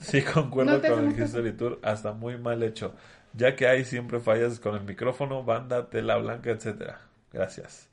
[0.00, 1.20] Sí, concuerdo No con el.
[1.20, 2.94] History Tour, hasta muy mal hecho.
[3.32, 7.00] Ya que hay siempre fallas con el micrófono, banda, tela blanca, etcétera.
[7.32, 7.88] Gracias.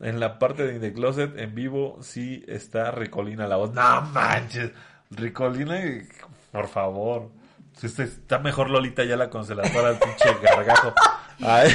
[0.00, 3.72] En la parte de In the Closet, en vivo, sí está Ricolina la voz.
[3.72, 4.72] ¡No manches!
[5.10, 5.80] Ricolina,
[6.50, 7.30] por favor.
[7.76, 10.92] Si está mejor Lolita ya la consteladora al pinche gargajo.
[11.44, 11.70] Ay.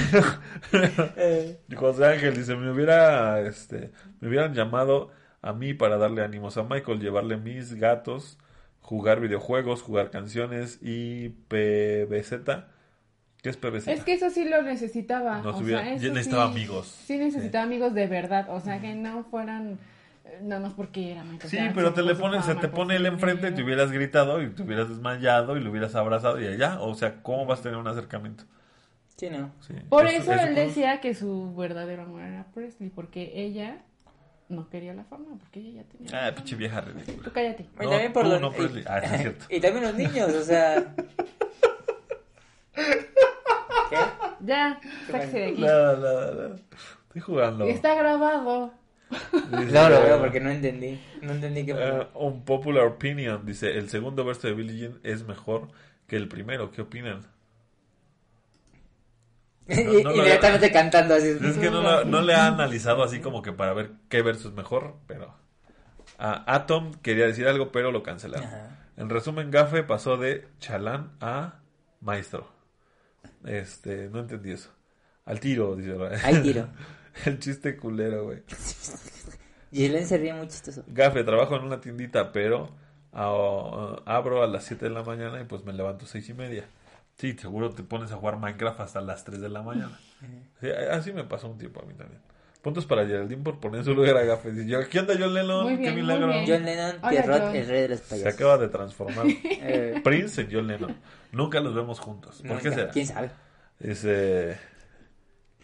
[1.70, 5.10] Y José Ángel dice, me hubiera, este, me hubieran llamado
[5.42, 8.38] a mí para darle ánimos a Michael, llevarle mis gatos,
[8.82, 12.66] jugar videojuegos, jugar canciones y PBZ.
[13.42, 13.88] ¿Qué es PBZ?
[13.88, 15.42] es que eso sí lo necesitaba.
[15.42, 16.88] No o tuviera- sea, yo eso necesitaba sí- amigos.
[17.06, 18.48] Sí necesitaba amigos de verdad.
[18.50, 19.80] O sea, que no fueran
[20.26, 22.98] eh, nada más porque era Michael Sí, Jackson, pero te le ponen, se te pone
[22.98, 26.58] él enfrente y te hubieras gritado y te hubieras desmayado y lo hubieras abrazado y
[26.58, 26.82] ya.
[26.82, 28.44] O sea, ¿cómo vas a tener un acercamiento?
[29.20, 29.52] Sí, no.
[29.60, 29.74] Sí.
[29.90, 33.80] Por Eso- él decía que su verdadero amor era Presley, porque ella
[34.48, 36.28] no quería la fama, porque ella ya tenía.
[36.28, 37.24] Ah, pinche vieja ridícula.
[37.24, 37.64] Tú cállate.
[37.64, 38.84] Y No, también por tú los- no, Presley.
[38.88, 39.46] Ah, sí, es cierto.
[39.50, 40.96] y también los niños, o sea.
[43.90, 43.98] ¿Qué?
[44.42, 44.80] Ya,
[45.12, 45.62] sáquese de aquí.
[45.62, 46.56] Nada, nada, nada.
[47.08, 47.66] Estoy jugando.
[47.66, 48.74] Está grabado.
[49.10, 51.00] Dice, No lo veo porque no entendí.
[51.24, 52.10] No entendí qué pasó.
[52.20, 55.70] un popular opinion dice: el segundo verso de Billie Jean es mejor
[56.08, 56.70] que el primero.
[56.72, 57.22] ¿Qué opinan?
[60.04, 61.30] No, Inmediatamente cantando así.
[61.42, 64.50] Es que no, lo- no le ha analizado así como que para ver qué verso
[64.50, 65.34] es mejor, pero...
[66.18, 68.46] Ah, Atom quería decir algo, pero lo cancelaron.
[68.48, 68.90] Ajá.
[68.98, 71.60] En resumen, Gafe pasó de chalán a
[72.02, 72.52] maestro.
[73.46, 74.70] Este, no entendí eso.
[75.26, 75.96] Al tiro, dice.
[76.24, 76.68] Hay tiro.
[77.26, 78.44] El chiste culero, güey.
[79.72, 80.84] Gilen se ríe muy chistoso.
[80.88, 82.76] Gafe, trabajo en una tiendita, pero
[83.14, 86.66] ah, abro a las 7 de la mañana y pues me levanto seis y media.
[87.20, 90.00] Sí, seguro te pones a jugar Minecraft hasta las 3 de la mañana.
[90.60, 92.20] Sí, así me pasó un tiempo a mí también.
[92.62, 94.52] Puntos para Geraldine por poner en su lugar a Gafe.
[94.52, 95.64] Dice, yo, ¿qué onda John Lennon?
[95.64, 96.28] Muy Qué bien, muy milagro.
[96.28, 96.46] bien.
[96.48, 97.56] John Lennon, Hola, Pierrot, John.
[97.56, 98.34] el rey de los Se payasos.
[98.34, 99.26] acaba de transformar.
[99.62, 100.96] Eh, Prince en John Lennon.
[101.32, 102.42] Nunca los vemos juntos.
[102.46, 102.80] ¿Por qué nunca.
[102.82, 102.92] será?
[102.92, 103.32] ¿Quién sabe?
[103.82, 104.58] Eh,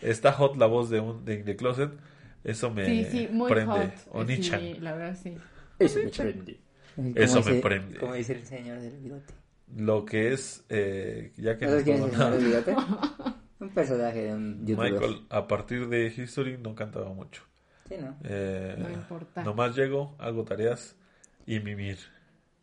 [0.01, 1.91] está hot la voz de un de Closet.
[2.43, 3.71] Eso me Sí, sí, muy prende.
[3.73, 3.91] hot.
[4.11, 4.59] Onichan.
[4.59, 5.37] Sí, la verdad, sí.
[5.79, 6.59] Eso me prende.
[7.15, 7.97] Eso me dice- prende.
[7.99, 9.33] Como dice el señor del bigote.
[9.75, 12.75] Lo que es, eh, ya que ¿No nos es?
[13.59, 14.91] Un personaje de un youtuber.
[14.91, 17.43] Michael, a partir de History no cantaba mucho.
[17.87, 18.15] Sí, ¿no?
[18.23, 19.43] Eh, No importa.
[19.43, 20.95] Nomás llego, hago tareas
[21.45, 21.97] y mimir.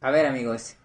[0.01, 0.77] A ver, amigos.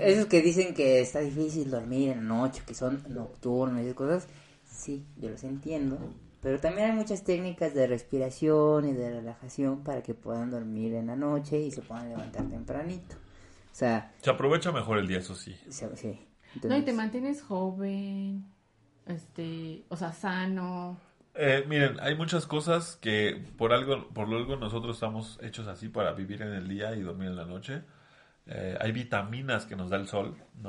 [0.00, 3.94] Esos que dicen que está difícil dormir en la noche, que son nocturnos y esas
[3.94, 4.28] cosas,
[4.64, 5.98] sí, yo los entiendo.
[6.40, 11.08] Pero también hay muchas técnicas de respiración y de relajación para que puedan dormir en
[11.08, 13.16] la noche y se puedan levantar tempranito.
[13.74, 15.56] O sea, Se aprovecha mejor el día, eso sí.
[15.68, 16.20] se- sí.
[16.62, 18.44] No, y te mantienes joven,
[19.04, 20.96] este, o sea, sano.
[21.34, 26.12] Eh, miren, hay muchas cosas que por algo, por algo nosotros estamos hechos así para
[26.12, 27.82] vivir en el día y dormir en la noche.
[28.46, 30.68] Eh, hay vitaminas que nos da el sol, ¿no?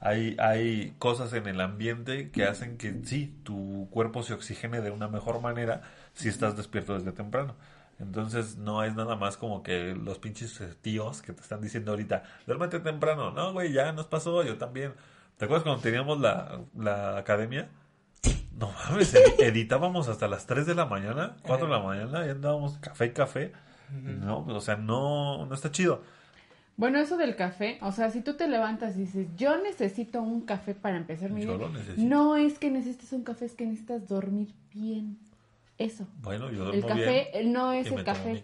[0.00, 4.90] hay, hay cosas en el ambiente que hacen que sí, tu cuerpo se oxigene de
[4.90, 5.82] una mejor manera
[6.14, 7.56] si estás despierto desde temprano.
[8.00, 11.90] Entonces no es nada más como que los pinches eh, tíos que te están diciendo
[11.90, 13.32] ahorita, duérmete temprano.
[13.32, 14.92] No, güey, ya nos pasó, yo también.
[15.36, 17.68] ¿Te acuerdas cuando teníamos la, la academia?
[18.56, 22.30] No mames, ed- editábamos hasta las 3 de la mañana, 4 de la mañana, y
[22.30, 23.52] andábamos café y café.
[24.02, 26.02] No, o sea, no, no está chido.
[26.76, 30.42] Bueno, eso del café, o sea, si tú te levantas y dices, yo necesito un
[30.42, 34.06] café para empezar mi Yo día, no es que necesites un café, es que necesitas
[34.08, 35.18] dormir bien.
[35.78, 36.06] Eso.
[36.22, 37.46] Bueno, yo El café bien.
[37.46, 38.42] eh, no es el café.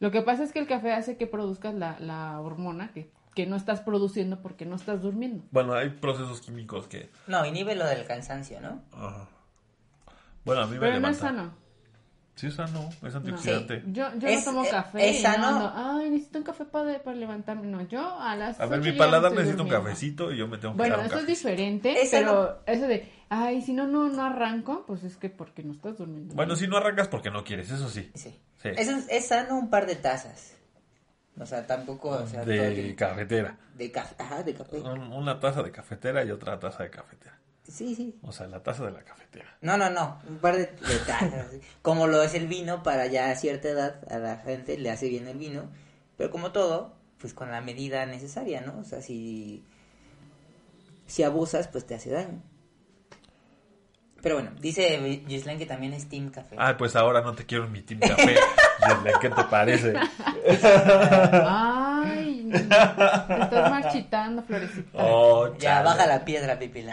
[0.00, 3.46] Lo que pasa es que el café hace que produzcas la, la hormona que, que
[3.46, 5.44] no estás produciendo porque no estás durmiendo.
[5.50, 7.10] Bueno, hay procesos químicos que...
[7.26, 8.82] no, inhibe lo del cansancio, ¿no?
[8.92, 9.28] ajá.
[10.44, 11.10] Bueno, a mí me Pero no levanta.
[11.10, 11.54] es sano.
[12.34, 13.18] Sí, es sano, es No.
[13.18, 13.82] antioxidante.
[13.88, 15.10] Yo, yo Es- no tomo eh, café.
[15.10, 15.46] es no sano.
[15.48, 17.66] ando, Ay, necesito un café para, para levantarme.
[17.66, 18.58] No, yo a las.
[18.58, 21.10] A ver, mi paladar necesita un cafecito y yo me tengo que Bueno, dar un
[21.12, 25.28] eso es diferente, pero eso de, ay, si no, no, no arranco, pues es que
[25.28, 26.34] porque no estás durmiendo.
[26.34, 28.10] Bueno, si no arrancas porque no quieres, eso sí.
[28.14, 28.34] Sí.
[28.64, 30.56] Es, es sano un par de tazas.
[31.38, 32.98] O sea, tampoco, o sea, todo el De tiempo.
[32.98, 33.56] cafetera.
[33.76, 34.78] De café, ajá, de café.
[34.80, 37.31] Un- Una taza de cafetera y otra taza de cafetera.
[37.68, 38.18] Sí, sí.
[38.22, 39.56] O sea, la taza de la cafetera.
[39.60, 41.46] No, no, no, un par de, de tazas.
[41.82, 45.08] como lo es el vino, para ya a cierta edad a la gente le hace
[45.08, 45.70] bien el vino.
[46.16, 48.78] Pero como todo, pues con la medida necesaria, ¿no?
[48.78, 49.64] O sea, si,
[51.06, 52.42] si abusas, pues te hace daño.
[54.22, 56.54] Pero bueno, dice Gislen que también es Team Café.
[56.58, 58.36] Ah, pues ahora no te quiero en mi team café.
[58.88, 59.94] Yeslen, ¿Qué te parece?
[61.44, 61.81] Ay,
[62.54, 64.90] estás marchitando, Florecita.
[65.04, 66.92] Oh, ya, baja la piedra, Pipila.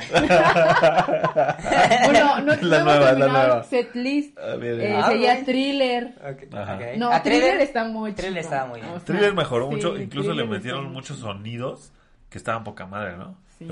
[2.06, 3.64] Bueno, no, La nueva, la nueva.
[3.64, 4.38] setlist.
[4.38, 6.14] A ver, Eh, Ah, sería thriller.
[6.54, 6.76] Ajá.
[6.76, 6.82] Ok.
[6.98, 8.54] No, Ah, thriller, está muy Thriller chido.
[8.54, 8.92] estaba muy bien.
[8.92, 11.92] O sea, Thriller mejoró sí, mucho, incluso le Thriller metieron muchos sonidos
[12.30, 13.38] que estaban poca madre, ¿no?
[13.58, 13.68] Sí.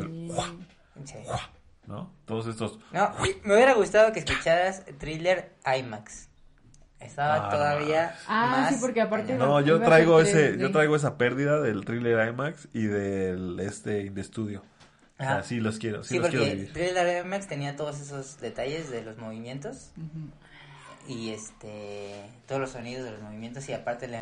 [1.05, 1.15] Sí.
[1.85, 2.11] ¿No?
[2.26, 2.80] Todos estos.
[2.91, 3.11] No,
[3.43, 6.26] me hubiera gustado que escucharas Thriller IMAX.
[6.99, 9.35] Estaba Ah, todavía Ah, más sí, porque aparte.
[9.35, 10.59] No, yo traigo ese, 3D.
[10.59, 14.63] yo traigo esa pérdida del thriller IMAX y del este In the Studio.
[15.19, 15.43] O sea, Ajá.
[15.43, 16.73] sí los quiero, sí, Sí, los quiero porque vivir.
[16.73, 21.11] Thriller IMAX tenía todos esos detalles de los movimientos Ujú.
[21.13, 24.19] y este todos los sonidos de los movimientos y aparte le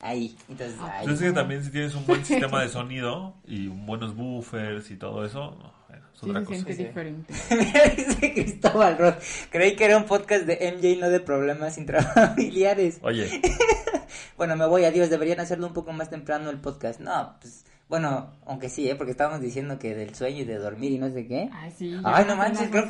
[0.00, 1.04] ahí, entonces Ah, ahí.
[1.04, 5.24] Entonces que también si tienes un buen sistema de sonido y buenos buffers y todo
[5.24, 5.74] eso,
[6.20, 6.62] Sí otra se cosa.
[6.64, 7.34] siente diferente.
[7.50, 9.16] Mira, dice Cristóbal Roth.
[9.50, 12.98] Creí que era un podcast de MJ, no de problemas intrafamiliares.
[13.02, 13.40] Oye,
[14.36, 15.10] Bueno, me voy, adiós.
[15.10, 17.00] Deberían hacerlo un poco más temprano el podcast.
[17.00, 18.94] No, pues, bueno, aunque sí, ¿eh?
[18.94, 21.48] Porque estábamos diciendo que del sueño y de dormir y no sé qué.
[21.52, 21.96] Ay, sí.
[22.04, 22.86] Ay, no manches, creo-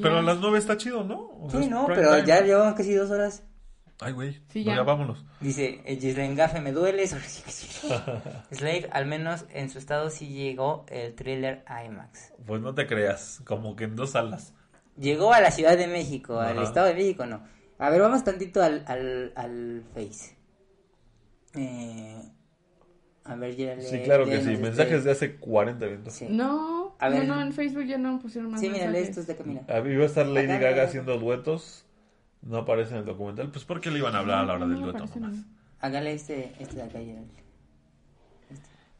[0.00, 1.30] pero a las nueve está chido, ¿no?
[1.40, 2.26] O sea, Sí, no, pero time.
[2.26, 3.42] ya llevamos casi dos horas.
[4.00, 4.76] Ay, güey, Sí, pues ya.
[4.76, 5.24] ya vámonos.
[5.40, 7.04] Dice, el Gislen Gafe me duele.
[8.52, 12.32] Slave, al menos en su estado sí llegó el thriller IMAX.
[12.46, 14.54] Pues no te creas, como que en dos salas.
[14.96, 16.68] Llegó a la Ciudad de México, al Ajá.
[16.68, 17.42] Estado de México, no.
[17.78, 20.36] A ver, vamos tantito al, al, al Face.
[21.54, 22.22] Eh,
[23.24, 26.14] a ver, ya Sí, claro que sí, mensajes de hace 40 minutos.
[26.14, 26.26] Sí.
[26.30, 27.24] No, A ver.
[27.26, 29.62] no, no, en Facebook ya no pusieron más Sí, mira, lee estos de acá, mira.
[29.68, 31.84] Ah, Iba a estar Lady Acá, Gaga haciendo duetos.
[32.42, 33.50] No aparece en el documental.
[33.50, 35.36] Pues porque le iban a hablar a la hora No, del dueto nomás.
[35.80, 37.28] Hágale este, este de acá, Gerald.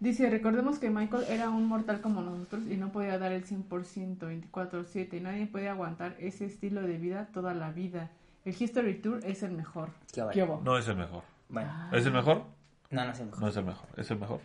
[0.00, 4.18] Dice, recordemos que Michael era un mortal como nosotros y no podía dar el 100%
[4.18, 8.10] 24/7 y nadie puede aguantar ese estilo de vida toda la vida.
[8.44, 9.90] El History Tour es el mejor.
[10.12, 10.46] Qué vale.
[10.62, 11.24] No es el mejor.
[11.48, 12.44] Bueno, ¿Es el mejor?
[12.90, 13.24] no, no sé.
[13.40, 13.88] No es el mejor.
[13.96, 14.40] ¿Es el mejor?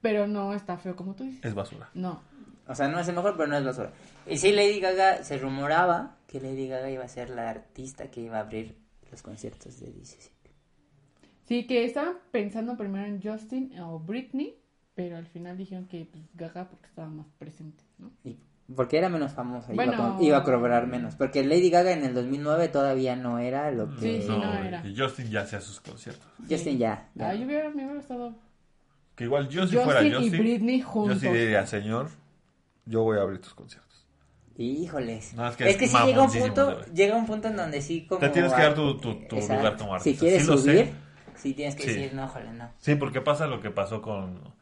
[0.00, 1.44] Pero no está feo como tú dices.
[1.44, 1.88] Es basura.
[1.94, 2.20] No.
[2.68, 3.90] O sea, no es el mejor, pero no es basura.
[4.26, 8.20] Y sí, Lady Gaga, se rumoraba que Lady Gaga iba a ser la artista que
[8.22, 8.76] iba a abrir
[9.10, 10.18] los conciertos de DC.
[11.46, 14.56] Sí, que estaban pensando primero en Justin o Britney,
[14.94, 18.10] pero al final dijeron que pues, Gaga porque estaba más presente, ¿no?
[18.24, 18.38] Y
[18.74, 20.16] porque era menos famosa, iba, Bueno.
[20.18, 21.16] a, iba a cobrar menos.
[21.16, 24.00] Porque Lady Gaga en el 2009 todavía no era lo que...
[24.00, 24.86] Sí, sí, no, no era.
[24.86, 26.26] y Justin ya hacía sus conciertos.
[26.48, 27.10] Justin ya.
[27.14, 27.28] ya.
[27.28, 28.34] Ah, yo hubiera, me hubiera estado
[29.16, 31.20] Que igual yo si Justin fuera y Justin, Britney yo juntos.
[31.20, 32.08] sí diría, señor,
[32.86, 33.83] yo voy a abrir tus conciertos.
[34.56, 35.34] Híjoles.
[35.34, 37.82] No, es es que que, es sí llega un punto, llega un punto en donde
[37.82, 38.20] sí como...
[38.20, 39.54] Te tienes que ah, dar tu- tu- tu exacto.
[39.56, 40.20] lugar como Si artista.
[40.20, 40.92] quieres Sí subir,
[41.34, 41.88] sí tienes que Sí.
[41.88, 42.70] decir, no, joder, no.
[42.78, 44.54] Sí, porque pasa lo que pasó con,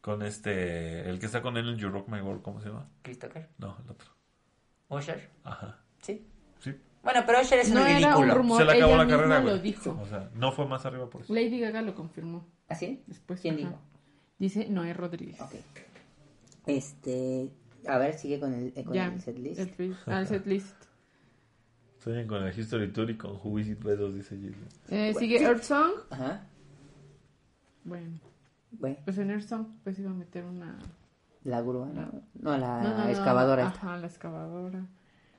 [0.00, 2.88] con este, el que está con él en You Rock My World, ¿cómo se llama?
[3.02, 4.08] Christopher, No, el otro.
[4.88, 5.78] Usher, Ajá.
[6.02, 6.24] sí.
[6.60, 8.34] Sí, Bueno, pero Usher es un No un ridículo.
[8.34, 9.60] rumor, se le acabó ella la carrera, lo güey.
[9.62, 9.98] dijo.
[10.00, 11.34] O sea, no fue más arriba por eso.
[11.34, 13.02] Lady Gaga lo confirmó ¿Así?
[13.08, 13.40] después.
[13.40, 13.64] ¿Quién ajá.
[13.68, 13.78] dijo?
[14.38, 15.40] Dice Noé Rodríguez.
[15.40, 15.54] Ok.
[16.66, 17.50] Este...
[17.86, 19.60] A ver, sigue con el, eh, con Ya, el setlist.
[19.60, 20.76] el, free- ah, el setlist.
[21.98, 24.68] Sueñan con el History Tour y con Who Is It dice Gillian.
[24.88, 25.92] Eh, sigue Earth Song.
[26.10, 26.46] Ajá.
[27.84, 28.18] Bueno,
[28.72, 30.78] Bueno, pues en Earth Song pues iba a meter una...
[31.44, 32.22] la grúa, ¿no?
[32.40, 33.66] No, la No, no, no, excavadora.
[33.68, 33.78] esta.
[33.78, 34.86] Ajá, la excavadora.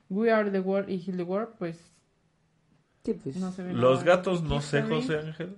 [0.08, 1.92] We Are the World y Heal the World, pues
[3.04, 3.36] Sí, pues...
[3.36, 4.16] no se ve Los nada.
[4.16, 4.82] gatos no sé.
[4.82, 5.56] José Ángel,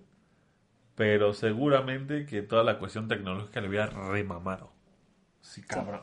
[0.97, 4.73] pero seguramente que toda la cuestión tecnológica le hubiera remamado.
[5.41, 6.01] Sí, cabrón.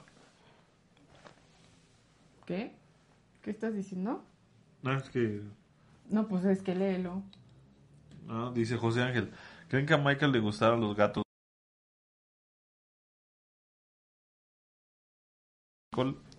[2.46, 2.76] ¿Qué?
[3.42, 4.24] ¿Qué estás diciendo?
[4.82, 5.42] No, es que...
[6.10, 7.24] No, pues es que léelo.
[8.28, 9.32] No, dice José Ángel,
[9.70, 11.24] ¿creen que a Michael le gustaron los gatos?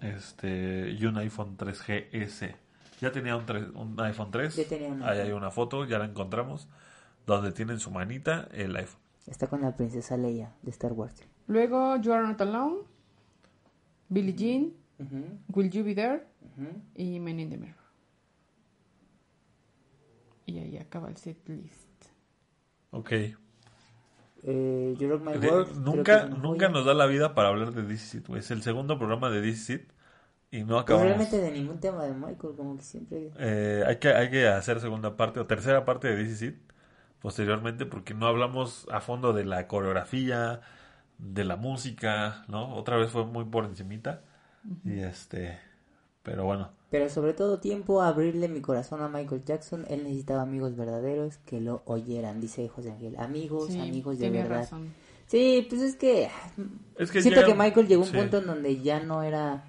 [0.01, 2.55] Este, y un iPhone 3GS.
[3.01, 4.57] Ya tenía un, tres- un iPhone 3.
[4.57, 6.69] Ya tenía un Ahí hay una foto, ya la encontramos.
[7.27, 9.01] Donde tiene en su manita el iPhone.
[9.27, 11.23] Está con la princesa Leia de Star Wars.
[11.47, 12.77] Luego You Are Not Alone,
[14.11, 14.73] Billie Jean,
[15.49, 16.25] Will You Be There
[16.95, 17.77] y Men in the Mirror.
[20.47, 21.89] Y ahí acaba el set list.
[22.91, 23.13] Ok.
[24.47, 25.73] Eh, You Rock My De- World.
[25.73, 28.29] creo que nunca nunca nos da la vida para hablar de DC It.
[28.37, 29.91] Es el segundo programa de DC It
[30.51, 31.09] y no acabamos.
[31.09, 33.33] realmente de ningún tema de Michael, como que siempre...
[33.39, 36.57] Eh, hay, que, hay que hacer segunda parte o tercera parte de DC It
[37.21, 40.61] posteriormente porque no hablamos a fondo de la coreografía,
[41.19, 42.75] de la música, ¿no?
[42.77, 44.23] Otra vez fue muy por encimita.
[44.85, 45.59] Y este,
[46.23, 49.85] pero bueno, Pero sobre todo tiempo a abrirle mi corazón a Michael Jackson.
[49.89, 53.17] Él necesitaba amigos verdaderos que lo oyeran, dice José Ángel.
[53.19, 54.61] Amigos, Sí, amigos de verdad.
[54.61, 54.93] razón.
[55.27, 56.29] Sí, pues es que...
[56.99, 58.17] es que Siento llega- que Michael llegó a un sí.
[58.19, 59.65] punto en donde ya no era...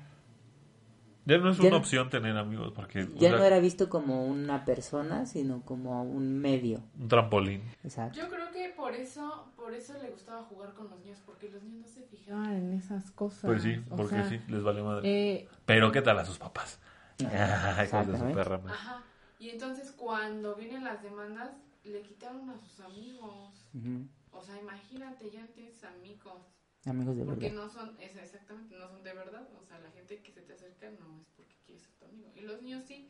[1.25, 3.59] Ya no es ya una no- opción tener amigos porque o Ya sea, no era
[3.59, 6.83] visto como una persona, sino como un medio.
[6.99, 7.63] un trampolín.
[7.83, 8.19] Exacto.
[8.19, 11.63] Yo creo que por eso, por eso le gustaba jugar con los niños, porque los
[11.63, 13.41] niños no se fijaban en esas cosas.
[13.43, 15.01] Pues sí, O porque sea, sí, les vale madre.
[15.09, 16.79] eh, Pero ¿qué tal a sus papás?
[17.19, 19.03] Ay, de su perra ajá.
[19.39, 21.51] Y entonces cuando vienen las demandas,
[21.83, 23.67] le quitaron a sus amigos.
[23.73, 24.07] Ujú.
[24.31, 26.41] O sea, imagínate, ya no tienes amigos.
[26.85, 27.63] Amigos de Porque verdad.
[27.63, 29.47] no son, es exactamente, no son de verdad.
[29.59, 32.29] O sea, la gente que se te acerca no es porque quieres ser tu amigo.
[32.35, 33.07] Y los niños sí,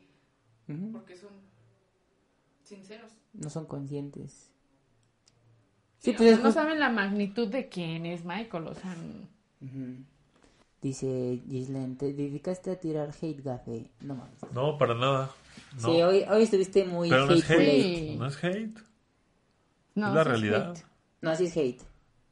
[0.92, 1.30] porque son
[2.64, 3.12] sinceros.
[3.34, 4.50] No son conscientes.
[5.98, 8.66] Sí, Sí, o pues sea, no saben la magnitud de quién es Michael.
[8.68, 8.96] O sea.
[10.80, 13.90] Dice Gislen, te dedicaste a tirar hate gafe.
[14.00, 14.38] No mames.
[14.52, 15.30] No, para nada.
[15.74, 15.80] No.
[15.80, 17.82] Sí, hoy, hoy estuviste muy Pero no es hate.
[17.82, 18.16] Sí.
[18.18, 18.78] No es hate.
[19.94, 20.76] no, es la realidad.
[21.22, 21.82] No, así es hate.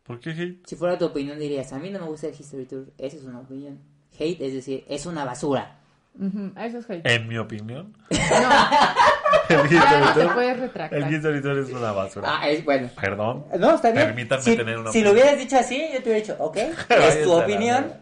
[0.05, 0.67] ¿Por qué hate?
[0.67, 2.87] Si fuera tu opinión dirías, a mí no me gusta el History Tour.
[2.99, 3.79] Esa es una opinión.
[4.15, 5.79] Hate es decir, es una basura.
[6.19, 7.07] Ujú, eso es hate.
[7.11, 8.17] En mi opinión, No,
[9.61, 12.29] el History Tour- el History Tour es una basura.
[12.31, 12.89] Ah, es bueno.
[13.01, 13.45] Perdón.
[13.59, 14.07] No, está bien.
[14.07, 16.57] Permítanme si, tener una si lo hubieras dicho así, yo te hubiera dicho, ok,
[16.91, 17.93] es tu opinión.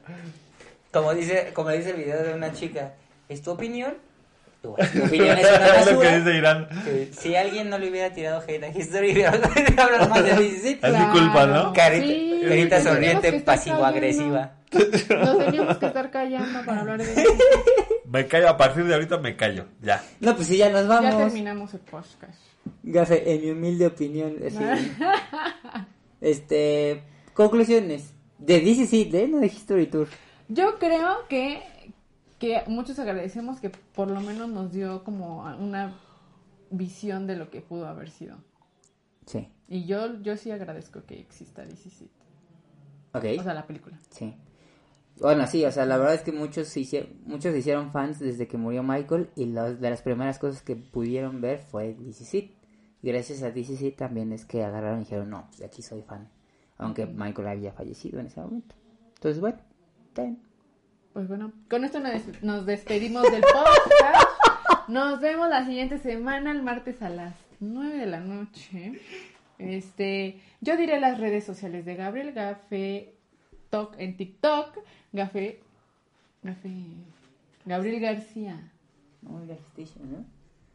[0.93, 2.95] Como dice, como dice el video de una chica,
[3.29, 3.95] es tu opinión.
[4.62, 6.18] Tu, tu opinión es una es lo que basura.
[6.18, 6.68] dice Irán.
[6.84, 9.22] Que Si alguien no le hubiera tirado hate a History,
[9.76, 10.78] hablado más de 16.
[10.82, 11.72] Es mi culpa, ¿no?
[11.72, 14.52] Carita, Sí, carita sonriente, pasivo-agresiva.
[14.72, 17.32] Nos teníamos que estar callando para hablar de eso.
[18.06, 19.64] Me callo, a partir de ahorita me callo.
[19.80, 20.02] Ya.
[20.20, 21.16] No, pues sí, ya nos Ya vamos.
[21.16, 22.39] terminamos el podcast.
[22.82, 24.93] Gafe, en mi humilde opinión, así.
[26.20, 27.02] este,
[27.34, 28.12] conclusiones.
[28.39, 29.28] De DC Seed, ¿eh?
[29.28, 30.09] No de History Tour.
[30.48, 31.62] Yo creo que,
[32.43, 35.94] que muchos agradecemos que por lo menos nos dio como una
[36.73, 38.36] visión de lo que pudo haber sido.
[39.27, 39.48] Sí.
[39.69, 42.09] Y yo, yo sí agradezco que exista DC Seed.
[43.14, 43.24] Ok.
[43.39, 43.97] O sea, la película.
[44.10, 44.35] Sí.
[45.20, 48.19] Bueno, sí, o sea, la verdad es que muchos se hicieron, muchos se hicieron fans
[48.19, 52.51] desde que murió Michael y las de las primeras cosas que pudieron ver fue Seed.
[53.02, 56.02] Y gracias a Seed también es que agarraron y dijeron, no, pues de aquí soy
[56.02, 56.28] fan.
[56.77, 58.74] Aunque Michael había fallecido en ese momento.
[59.14, 59.59] Entonces, bueno,
[60.16, 60.52] bien.
[61.12, 64.28] Pues bueno, con esto nos, nos despedimos del podcast.
[64.89, 69.01] Nos vemos la siguiente semana, el martes a las 9 de la noche.
[69.59, 73.14] Este, yo diré las redes sociales de Gabriel Gafe
[73.70, 74.78] Talk en TikTok,
[75.12, 75.60] Gafe,
[76.43, 76.72] Gafe,
[77.64, 78.70] Gabriel García.
[79.22, 80.24] No, el Station, ¿no?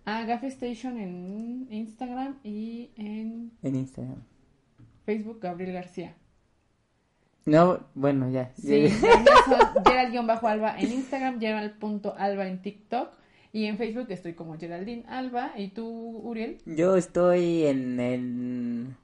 [0.06, 4.24] Ah, Gafe Station en Instagram y en En Instagram.
[5.06, 6.16] Facebook Gabriel García.
[7.48, 8.52] No, bueno, ya.
[8.62, 8.90] Sí,
[9.86, 13.08] Gerald-Alba en Instagram, Gerald.alba en TikTok
[13.54, 15.54] y en Facebook estoy como Geraldine Alba.
[15.56, 15.88] ¿Y tú,
[16.24, 16.58] Uriel?
[16.66, 18.98] Yo estoy en, en...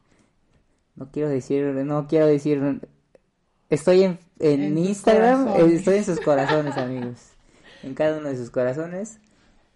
[0.97, 2.81] No quiero decir, no quiero decir...
[3.69, 7.31] Estoy en, en, En tus Instagram, estoy en sus corazones, amigos.
[7.81, 9.21] En cada uno de sus corazones.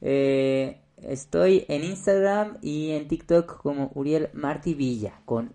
[0.01, 5.53] Eh, estoy en Instagram y en TikTok como Uriel Martí Villa, con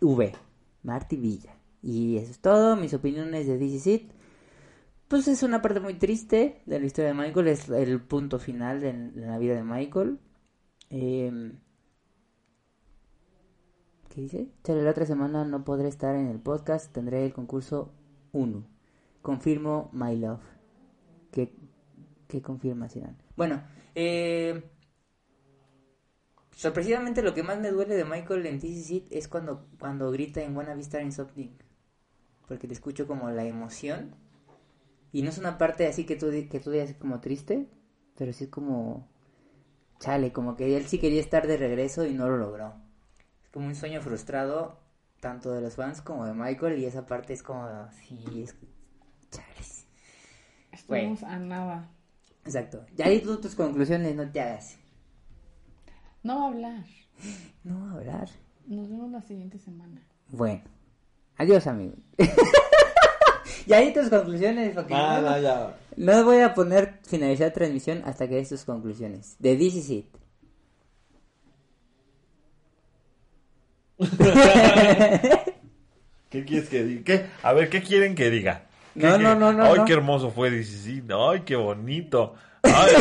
[0.00, 0.32] V.
[0.82, 1.57] Martí Villa.
[1.82, 4.12] Y eso es todo, mis opiniones de DC Sit.
[5.08, 8.80] Pues es una parte muy triste de la historia de Michael, es el punto final
[8.80, 10.18] de, la vida de Michael.
[10.90, 11.52] Eh,
[14.08, 14.48] ¿Qué dice?
[14.64, 17.92] Chale, la otra semana no podré estar en el podcast, tendré el concurso
[18.32, 18.66] 1.
[19.22, 20.42] Confirmo My Love.
[21.30, 21.54] ¿Qué,
[22.26, 23.16] qué confirmación?
[23.36, 23.62] Bueno,
[23.94, 24.62] eh,
[26.52, 30.42] sorpresivamente lo que más me duele de Michael en DC Sit es cuando, cuando grita
[30.42, 31.50] en Wanna Be Starting Something.
[32.48, 34.16] Porque le escucho como la emoción.
[35.12, 37.68] Y no es una parte así que tú, que tú digas como triste,
[38.16, 39.08] pero sí es como...
[40.00, 42.74] Chale, como que él sí quería estar de regreso y no lo logró.
[43.42, 44.78] Es como un sueño frustrado,
[45.20, 47.68] tanto de los fans como de Michael, y esa parte es como...
[47.92, 48.54] Sí, es...
[49.30, 49.86] Chales.
[50.72, 51.90] Estuvimos a nada.
[52.44, 52.86] Exacto.
[52.96, 54.78] Ya di tú tus conclusiones, no te hagas.
[56.22, 56.84] No va a hablar.
[57.64, 58.28] No va a hablar.
[58.66, 60.00] Nos vemos la siguiente semana.
[60.28, 60.62] Bueno.
[61.38, 61.98] Adiós, amigos.
[63.66, 65.76] ya di tus conclusiones, porque Ah, no, no, ya.
[65.96, 69.36] no voy a poner finalizar transmisión hasta que des tus conclusiones.
[69.38, 70.06] De This Is It.
[76.30, 77.02] ¿Qué quieres que diga?
[77.04, 77.26] ¿Qué?
[77.42, 78.62] A ver, ¿qué quieren que diga?
[78.94, 79.84] ¿Qué No, no, no, no, Ay, no.
[79.84, 81.02] qué hermoso fue DC.
[81.10, 82.34] Ay, qué bonito.
[82.62, 82.92] Ay,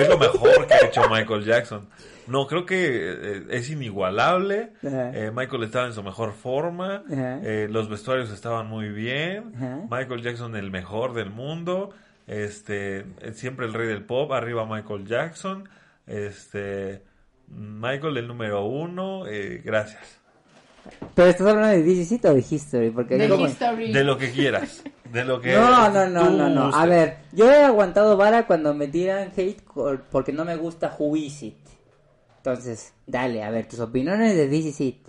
[0.00, 1.88] es lo mejor que ha hecho Michael Jackson.
[2.26, 2.76] No, creo que
[3.12, 4.72] eh, es inigualable.
[4.82, 7.04] Eh, Michael estaba en su mejor forma.
[7.10, 9.52] Eh, los vestuarios estaban muy bien.
[9.56, 9.80] Ajá.
[9.90, 11.90] Michael Jackson el mejor del mundo.
[12.26, 13.04] Este,
[13.34, 14.32] siempre el rey del pop.
[14.32, 15.68] Arriba Michael Jackson.
[16.06, 17.02] Este,
[17.48, 19.26] Michael el número uno.
[19.26, 20.20] eh, gracias.
[21.14, 23.92] Pero estás hablando de It o de History, porque De como- History.
[23.92, 24.84] De lo que quieras.
[25.12, 26.74] De lo que No, no, no, no, no.
[26.74, 30.94] A ver, yo he aguantado vara cuando me tiran hate por- porque no me gusta
[31.14, 31.54] It.
[32.50, 35.08] Entonces, dale, a ver, tus opiniones de This Is It.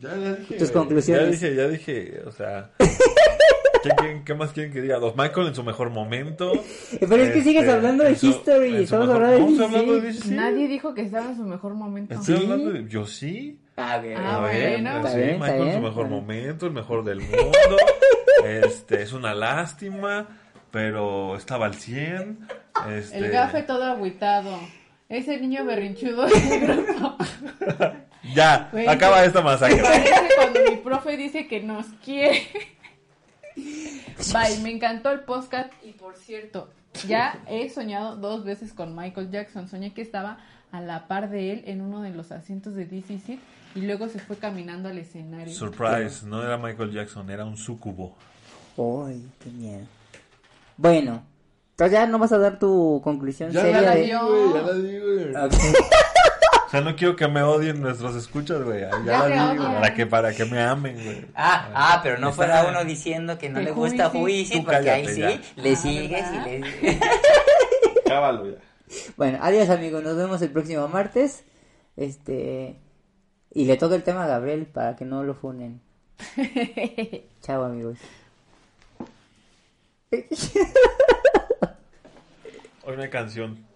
[0.00, 0.54] Ya, ya dije.
[0.56, 1.38] Tus conclusiones.
[1.40, 2.22] Ya dije, ya dije.
[2.26, 2.70] O sea.
[2.78, 4.96] ¿qué, qué, qué más quieren que diga?
[4.98, 6.52] Los Michael en su mejor momento.
[6.98, 9.92] Pero es que sigues Este, hablando de su- History, estamos mejor- hablando de ¿Estamos hablando
[10.00, 10.34] de DC.
[10.34, 12.14] Nadie dijo que estaba en su mejor momento.
[12.14, 12.42] Estoy ¿Sí?
[12.44, 12.88] hablando de.
[12.88, 13.60] Yo sí.
[13.76, 14.06] Ah, ok.
[14.16, 15.08] Ah, A ver, bueno.
[15.10, 15.82] sí, bien, Michael en su bien.
[15.82, 16.16] mejor Bueno.
[16.22, 17.76] momento, el mejor del mundo.
[18.46, 20.26] este, es una lástima,
[20.70, 22.48] pero estaba al 100.
[22.96, 23.84] Este, El gafe todo
[25.08, 25.32] agüitado.
[25.32, 27.16] Ese niño berrinchudo del grupo.
[28.34, 29.80] Ya, acaba esta masacre.
[29.82, 32.46] Parece cuando mi profe dice que nos quiere.
[33.56, 36.68] Bye, me encantó el podcast y por cierto,
[37.06, 39.68] ya he soñado dos veces con Michael Jackson.
[39.68, 40.38] Soñé que estaba
[40.72, 43.38] a la par de él en uno de los asientos de DC Seat
[43.74, 45.52] y luego se fue caminando al escenario.
[45.52, 48.14] Surprise, no era Michael Jackson, era un sucubo.
[48.76, 49.86] Ay, qué miedo.
[50.76, 51.22] Bueno,
[51.78, 54.02] entonces ya no vas a dar tu conclusión Ya seria la de...
[54.02, 54.26] dio.
[54.26, 55.36] güey, ya la di, güey.
[55.36, 55.52] Ok.
[56.66, 58.80] O sea, no quiero que me odien nuestros escuchas, güey.
[58.80, 59.74] Ya, la digo, odian.
[59.76, 61.24] para que, para que me amen, güey.
[61.34, 64.18] Ah, ah, pero no fuera uno diciendo que no le gusta Tú
[64.66, 65.40] porque ahí sí ya.
[65.56, 66.46] le Ah, sigues ¿verdad?
[66.52, 67.00] y le...
[68.04, 68.58] Cábalo ya.
[69.16, 71.42] Bueno, adiós amigos, nos vemos el próximo martes.
[71.96, 72.76] Este
[73.54, 75.80] y le toca el tema a Gabriel para que no lo funen.
[77.40, 77.96] Chao amigos.
[82.88, 83.67] Hay canción.